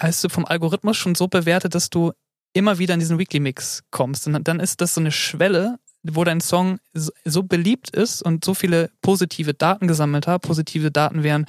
hast 0.00 0.22
du 0.22 0.28
vom 0.28 0.44
Algorithmus 0.44 0.98
schon 0.98 1.14
so 1.14 1.28
bewertet, 1.28 1.74
dass 1.74 1.88
du 1.88 2.12
immer 2.52 2.78
wieder 2.78 2.94
in 2.94 3.00
diesen 3.00 3.18
Weekly 3.18 3.40
Mix 3.40 3.82
kommst. 3.90 4.26
Und 4.26 4.46
dann 4.46 4.60
ist 4.60 4.80
das 4.80 4.94
so 4.94 5.00
eine 5.00 5.12
Schwelle, 5.12 5.78
wo 6.02 6.24
dein 6.24 6.40
Song 6.40 6.78
so- 6.92 7.42
beliebt 7.42 7.90
ist 7.90 8.22
und 8.22 8.44
so 8.44 8.54
viele 8.54 8.90
positive 9.00 9.54
Daten 9.54 9.88
gesammelt 9.88 10.26
hat. 10.26 10.42
Positive 10.42 10.90
Daten 10.90 11.22
wären, 11.22 11.46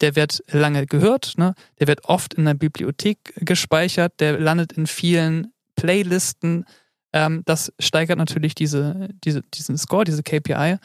der 0.00 0.16
wird 0.16 0.42
lange 0.48 0.86
gehört, 0.86 1.34
ne? 1.36 1.54
der 1.80 1.86
wird 1.86 2.04
oft 2.04 2.34
in 2.34 2.44
der 2.44 2.54
Bibliothek 2.54 3.34
gespeichert, 3.36 4.20
der 4.20 4.38
landet 4.38 4.72
in 4.72 4.86
vielen 4.86 5.52
Playlisten. 5.76 6.64
Ähm, 7.12 7.42
das 7.46 7.72
steigert 7.78 8.18
natürlich 8.18 8.54
diese, 8.54 9.08
diese, 9.24 9.42
diesen 9.42 9.78
Score, 9.78 10.04
diese 10.04 10.22
KPI. 10.22 10.76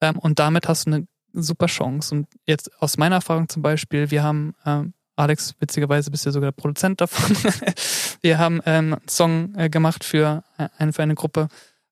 Ähm, 0.00 0.18
und 0.18 0.38
damit 0.38 0.68
hast 0.68 0.86
du 0.86 0.92
eine 0.92 1.06
super 1.32 1.66
Chance. 1.66 2.14
Und 2.14 2.28
jetzt 2.46 2.70
aus 2.80 2.96
meiner 2.96 3.16
Erfahrung 3.16 3.48
zum 3.48 3.62
Beispiel, 3.62 4.10
wir 4.10 4.22
haben, 4.22 4.54
ähm, 4.64 4.94
Alex, 5.16 5.54
witzigerweise 5.58 6.10
bist 6.10 6.26
du 6.26 6.30
sogar 6.30 6.52
der 6.52 6.60
Produzent 6.60 7.00
davon. 7.00 7.36
wir 8.20 8.38
haben 8.38 8.60
ähm, 8.66 8.92
einen 8.94 9.08
Song 9.08 9.54
äh, 9.56 9.70
gemacht 9.70 10.04
für, 10.04 10.44
äh, 10.58 10.68
eine, 10.78 10.92
für 10.92 11.02
eine 11.02 11.14
Gruppe, 11.14 11.48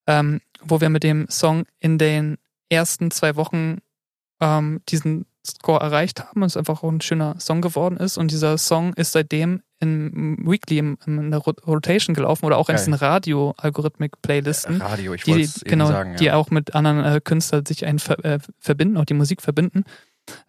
ähm, 0.07 0.41
wo 0.63 0.81
wir 0.81 0.91
mit 0.91 1.03
dem 1.03 1.27
Song 1.29 1.65
in 1.81 1.99
den 1.99 2.37
ersten 2.69 3.11
zwei 3.11 3.37
Wochen 3.37 3.79
ähm, 4.41 4.81
diesen 4.89 5.27
Score 5.47 5.81
erreicht 5.81 6.21
haben 6.21 6.43
und 6.43 6.47
es 6.47 6.57
einfach 6.57 6.83
auch 6.83 6.91
ein 6.91 7.01
schöner 7.01 7.39
Song 7.39 7.61
geworden 7.61 7.97
ist. 7.99 8.17
Und 8.17 8.31
dieser 8.31 8.57
Song 8.57 8.95
ist 8.95 9.13
seitdem 9.13 9.63
in 9.79 10.39
Weekly 10.47 10.79
im, 10.79 10.99
in 11.07 11.31
der 11.31 11.41
Rot- 11.41 11.67
Rotation 11.67 12.15
gelaufen 12.15 12.47
oder 12.47 12.57
auch 12.57 12.69
in 12.69 12.77
Geil. 12.77 12.85
diesen 12.85 12.95
Radio-Algorithmik-Playlisten 12.95 14.81
Radio, 14.81 15.15
ich 15.15 15.25
die, 15.25 15.33
wollte 15.33 15.65
genau, 15.65 15.87
sagen. 15.87 16.17
die 16.17 16.27
ja. 16.27 16.37
auch 16.37 16.51
mit 16.51 16.75
anderen 16.75 17.05
äh, 17.05 17.21
Künstlern 17.23 17.67
sich 17.67 17.85
ein, 17.85 17.99
ver, 17.99 18.25
äh, 18.25 18.39
verbinden, 18.59 18.97
auch 18.97 19.05
die 19.05 19.15
Musik 19.15 19.43
verbinden. 19.43 19.85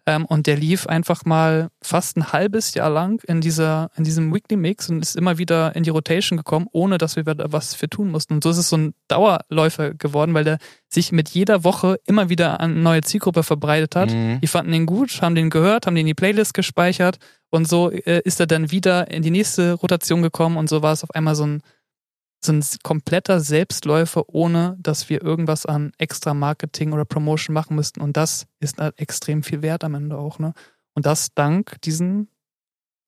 Ähm, 0.06 0.24
und 0.24 0.46
der 0.46 0.56
lief 0.56 0.86
einfach 0.86 1.24
mal 1.24 1.68
fast 1.82 2.16
ein 2.16 2.32
halbes 2.32 2.74
Jahr 2.74 2.90
lang 2.90 3.22
in 3.26 3.40
dieser, 3.40 3.90
in 3.96 4.04
diesem 4.04 4.34
Weekly 4.34 4.56
Mix 4.56 4.88
und 4.88 5.00
ist 5.00 5.16
immer 5.16 5.38
wieder 5.38 5.74
in 5.76 5.82
die 5.82 5.90
Rotation 5.90 6.36
gekommen, 6.36 6.66
ohne 6.72 6.98
dass 6.98 7.16
wir 7.16 7.24
da 7.24 7.52
was 7.52 7.74
für 7.74 7.88
tun 7.88 8.10
mussten. 8.10 8.34
Und 8.34 8.44
so 8.44 8.50
ist 8.50 8.58
es 8.58 8.68
so 8.68 8.76
ein 8.76 8.94
Dauerläufer 9.08 9.94
geworden, 9.94 10.34
weil 10.34 10.44
der 10.44 10.58
sich 10.88 11.12
mit 11.12 11.28
jeder 11.30 11.64
Woche 11.64 11.98
immer 12.06 12.28
wieder 12.28 12.60
an 12.60 12.72
eine 12.72 12.80
neue 12.80 13.02
Zielgruppe 13.02 13.42
verbreitet 13.42 13.96
hat. 13.96 14.10
Mhm. 14.12 14.40
Die 14.40 14.46
fanden 14.46 14.72
den 14.72 14.86
gut, 14.86 15.20
haben 15.22 15.34
den 15.34 15.50
gehört, 15.50 15.86
haben 15.86 15.94
den 15.94 16.02
in 16.02 16.06
die 16.06 16.14
Playlist 16.14 16.54
gespeichert 16.54 17.18
und 17.50 17.68
so 17.68 17.90
äh, 17.90 18.20
ist 18.24 18.40
er 18.40 18.46
dann 18.46 18.70
wieder 18.70 19.10
in 19.10 19.22
die 19.22 19.30
nächste 19.30 19.74
Rotation 19.74 20.22
gekommen 20.22 20.56
und 20.56 20.68
so 20.68 20.82
war 20.82 20.92
es 20.92 21.02
auf 21.02 21.10
einmal 21.12 21.34
so 21.34 21.46
ein, 21.46 21.62
ein 22.48 22.64
kompletter 22.82 23.40
Selbstläufer, 23.40 24.28
ohne 24.28 24.76
dass 24.80 25.08
wir 25.08 25.22
irgendwas 25.22 25.66
an 25.66 25.92
extra 25.98 26.34
Marketing 26.34 26.92
oder 26.92 27.04
Promotion 27.04 27.54
machen 27.54 27.76
müssten. 27.76 28.00
Und 28.00 28.16
das 28.16 28.46
ist 28.60 28.78
halt 28.78 28.98
extrem 28.98 29.42
viel 29.42 29.62
wert 29.62 29.84
am 29.84 29.94
Ende 29.94 30.16
auch, 30.16 30.38
ne? 30.38 30.52
Und 30.94 31.06
das 31.06 31.34
dank 31.34 31.80
diesen 31.82 32.28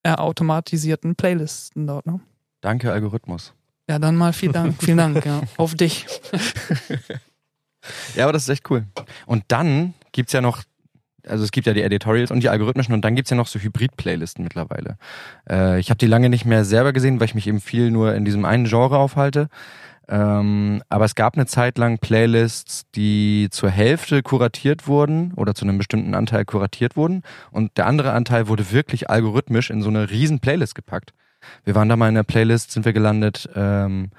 äh, 0.03 0.12
automatisierten 0.12 1.14
Playlisten 1.14 1.87
dort, 1.87 2.07
ne? 2.07 2.21
Danke, 2.61 2.93
Algorithmus. 2.93 3.55
Ja, 3.88 3.99
dann 3.99 4.17
mal 4.17 4.33
vielen 4.33 4.53
Dank, 4.53 4.77
vielen 4.83 4.99
Dank, 4.99 5.25
ja. 5.25 5.43
Auf 5.57 5.75
dich. 5.75 6.07
Ja, 8.14 8.25
aber 8.25 8.33
das 8.33 8.43
ist 8.43 8.49
echt 8.49 8.71
cool. 8.71 8.87
Und 9.27 9.45
dann 9.49 9.95
gibt's 10.12 10.33
ja 10.33 10.41
noch, 10.41 10.62
also 11.29 11.45
es 11.45 11.51
gibt 11.51 11.67
ja 11.67 11.75
die 11.75 11.83
Editorials 11.83 12.31
und 12.31 12.43
die 12.43 12.49
algorithmischen 12.49 12.95
und 12.95 13.05
dann 13.05 13.14
gibt's 13.14 13.31
ja 13.31 13.37
noch 13.37 13.47
so 13.47 13.59
Hybrid-Playlisten 13.59 14.43
mittlerweile. 14.43 14.97
Äh, 15.49 15.79
ich 15.81 15.91
habe 15.91 15.99
die 15.99 16.07
lange 16.07 16.29
nicht 16.29 16.45
mehr 16.45 16.64
selber 16.64 16.93
gesehen, 16.93 17.21
weil 17.21 17.27
ich 17.27 17.35
mich 17.35 17.47
eben 17.47 17.61
viel 17.61 17.91
nur 17.91 18.14
in 18.14 18.25
diesem 18.25 18.45
einen 18.45 18.64
Genre 18.64 18.99
aufhalte. 18.99 19.49
Ähm, 20.11 20.83
aber 20.88 21.05
es 21.05 21.14
gab 21.14 21.35
eine 21.35 21.45
Zeit 21.45 21.77
lang 21.77 21.99
Playlists, 21.99 22.87
die 22.95 23.49
zur 23.51 23.69
Hälfte 23.69 24.23
kuratiert 24.23 24.87
wurden 24.88 25.35
oder 25.35 25.55
zu 25.55 25.67
einem 25.67 25.77
bestimmten 25.77 26.14
Anteil 26.14 26.47
kuratiert 26.47 26.97
wurden 26.97 27.23
und 27.51 27.77
der 27.77 27.87
andere 27.87 28.12
Anteil 28.12 28.49
wurde 28.49 28.73
wirklich 28.73 29.11
algorithmisch 29.11 29.69
in 29.69 29.83
so 29.83 29.91
eine 29.91 30.11
riesen 30.11 30.41
Playlist 30.41 30.75
gepackt. 30.75 31.12
Wir 31.64 31.75
waren 31.75 31.91
da 31.91 31.97
mal 31.97 32.09
in 32.09 32.14
der 32.14 32.23
Playlist, 32.23 32.73
sind 32.73 32.87
wir 32.87 32.95
gelandet 32.95 33.51
ähm, 33.55 34.11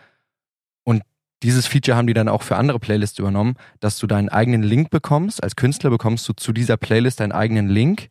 und 0.84 1.02
dieses 1.44 1.68
Feature 1.68 1.96
haben 1.98 2.08
die 2.08 2.14
dann 2.14 2.28
auch 2.28 2.44
für 2.44 2.56
andere 2.58 2.80
Playlists 2.80 3.18
übernommen, 3.20 3.56
dass 3.80 3.98
du 3.98 4.08
deinen 4.08 4.30
eigenen 4.30 4.62
Link 4.64 4.90
bekommst. 4.90 5.42
Als 5.44 5.56
Künstler 5.56 5.90
bekommst 5.90 6.28
du 6.28 6.34
zu 6.34 6.52
dieser 6.54 6.78
Playlist 6.78 7.20
deinen 7.20 7.32
eigenen 7.32 7.70
Link 7.70 8.10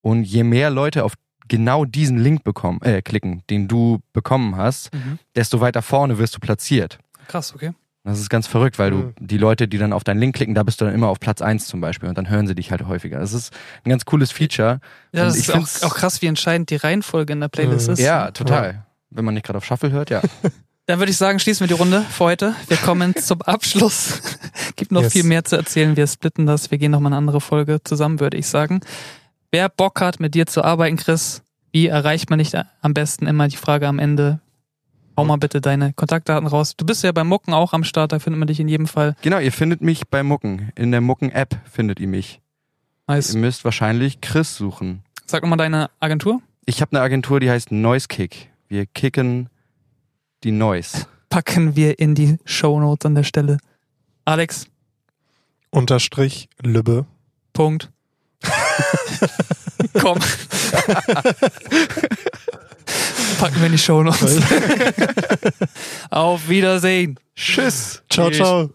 und 0.00 0.24
je 0.24 0.44
mehr 0.44 0.70
Leute 0.70 1.04
auf 1.04 1.14
genau 1.48 1.84
diesen 1.84 2.16
Link 2.18 2.44
bekommen, 2.44 2.80
äh, 2.82 3.02
klicken, 3.02 3.42
den 3.50 3.66
du 3.68 4.00
bekommen 4.12 4.56
hast, 4.56 4.90
desto 5.34 5.60
weiter 5.60 5.82
vorne 5.82 6.16
wirst 6.18 6.36
du 6.36 6.38
platziert. 6.38 6.98
Krass, 7.28 7.54
okay. 7.54 7.72
Das 8.02 8.18
ist 8.18 8.30
ganz 8.30 8.46
verrückt, 8.46 8.78
weil 8.78 8.92
Mhm. 8.92 9.14
du 9.18 9.26
die 9.26 9.36
Leute, 9.36 9.68
die 9.68 9.76
dann 9.76 9.92
auf 9.92 10.02
deinen 10.04 10.20
Link 10.20 10.34
klicken, 10.36 10.54
da 10.54 10.62
bist 10.62 10.80
du 10.80 10.86
dann 10.86 10.94
immer 10.94 11.08
auf 11.08 11.20
Platz 11.20 11.42
eins 11.42 11.66
zum 11.66 11.82
Beispiel 11.82 12.08
und 12.08 12.16
dann 12.16 12.30
hören 12.30 12.46
sie 12.46 12.54
dich 12.54 12.70
halt 12.70 12.86
häufiger. 12.86 13.18
Das 13.18 13.34
ist 13.34 13.52
ein 13.84 13.90
ganz 13.90 14.06
cooles 14.06 14.32
Feature. 14.32 14.80
Ja, 15.12 15.22
Und 15.24 15.28
das 15.28 15.36
ich 15.36 15.48
ist 15.50 15.84
auch, 15.84 15.90
auch 15.90 15.94
krass, 15.96 16.22
wie 16.22 16.26
entscheidend 16.26 16.70
die 16.70 16.76
Reihenfolge 16.76 17.32
in 17.34 17.40
der 17.40 17.48
Playlist 17.48 17.88
Mhm. 17.88 17.92
ist. 17.94 18.00
Ja, 18.00 18.30
total. 18.30 18.86
Wenn 19.10 19.24
man 19.26 19.34
nicht 19.34 19.44
gerade 19.44 19.58
auf 19.58 19.64
Shuffle 19.66 19.90
hört, 19.90 20.08
ja. 20.08 20.22
Dann 20.90 20.98
würde 20.98 21.12
ich 21.12 21.18
sagen, 21.18 21.38
schließen 21.38 21.60
wir 21.60 21.68
die 21.68 21.80
Runde 21.80 22.02
für 22.02 22.24
heute. 22.24 22.56
Wir 22.66 22.76
kommen 22.76 23.14
zum 23.22 23.40
Abschluss. 23.42 24.20
Gibt 24.74 24.90
noch 24.90 25.02
Yes. 25.02 25.12
viel 25.12 25.22
mehr 25.22 25.44
zu 25.44 25.54
erzählen. 25.54 25.96
Wir 25.96 26.04
splitten 26.08 26.46
das. 26.46 26.72
Wir 26.72 26.78
gehen 26.78 26.90
noch 26.90 26.98
mal 26.98 27.10
eine 27.10 27.16
andere 27.16 27.40
Folge 27.40 27.78
zusammen, 27.84 28.18
würde 28.18 28.36
ich 28.36 28.48
sagen. 28.48 28.80
Wer 29.52 29.68
Bock 29.68 30.00
hat, 30.00 30.18
mit 30.18 30.34
dir 30.34 30.46
zu 30.46 30.64
arbeiten, 30.64 30.96
Chris, 30.96 31.42
wie 31.70 31.86
erreicht 31.86 32.28
man 32.28 32.40
dich 32.40 32.50
am 32.80 32.92
besten? 32.92 33.28
Immer 33.28 33.46
die 33.46 33.56
Frage 33.56 33.86
am 33.86 34.00
Ende. 34.00 34.40
Hau 35.16 35.24
mal 35.24 35.36
bitte 35.36 35.60
deine 35.60 35.92
Kontaktdaten 35.92 36.48
raus. 36.48 36.74
Du 36.76 36.84
bist 36.84 37.04
ja 37.04 37.12
beim 37.12 37.28
Mucken 37.28 37.54
auch 37.54 37.72
am 37.72 37.84
Start, 37.84 38.10
da 38.10 38.18
findet 38.18 38.40
man 38.40 38.48
dich 38.48 38.58
in 38.58 38.66
jedem 38.66 38.88
Fall. 38.88 39.14
genau, 39.22 39.38
ihr 39.38 39.52
findet 39.52 39.82
mich 39.82 40.08
bei 40.08 40.24
Mucken. 40.24 40.72
In 40.74 40.90
der 40.90 41.02
Mucken-App 41.02 41.56
findet 41.70 42.00
ihr 42.00 42.08
mich. 42.08 42.40
Nice. 43.06 43.32
Ihr 43.34 43.40
müsst 43.40 43.64
wahrscheinlich 43.64 44.20
Chris 44.20 44.56
suchen. 44.56 45.04
Sag 45.26 45.42
nochmal 45.44 45.58
deine 45.58 45.88
Agentur. 46.00 46.40
Ich 46.66 46.80
habe 46.80 46.96
eine 46.96 47.00
Agentur, 47.04 47.38
die 47.38 47.48
heißt 47.48 47.70
Noise 47.70 48.08
Kick. 48.08 48.50
Wir 48.66 48.86
kicken 48.86 49.50
die 50.44 50.52
Noise. 50.52 51.06
Packen 51.28 51.76
wir 51.76 51.98
in 51.98 52.14
die 52.14 52.38
Shownotes 52.44 53.06
an 53.06 53.14
der 53.14 53.24
Stelle. 53.24 53.58
Alex, 54.24 54.66
Unterstrich 55.70 56.48
Lübbe. 56.62 57.06
Punkt. 57.52 57.90
Komm. 60.00 60.18
Packen 63.38 63.56
wir 63.56 63.66
in 63.66 63.72
die 63.72 63.78
Shownotes. 63.78 64.40
Auf 66.10 66.48
Wiedersehen. 66.48 67.18
Tschüss. 67.36 68.02
Ciao, 68.08 68.30
ciao. 68.30 68.70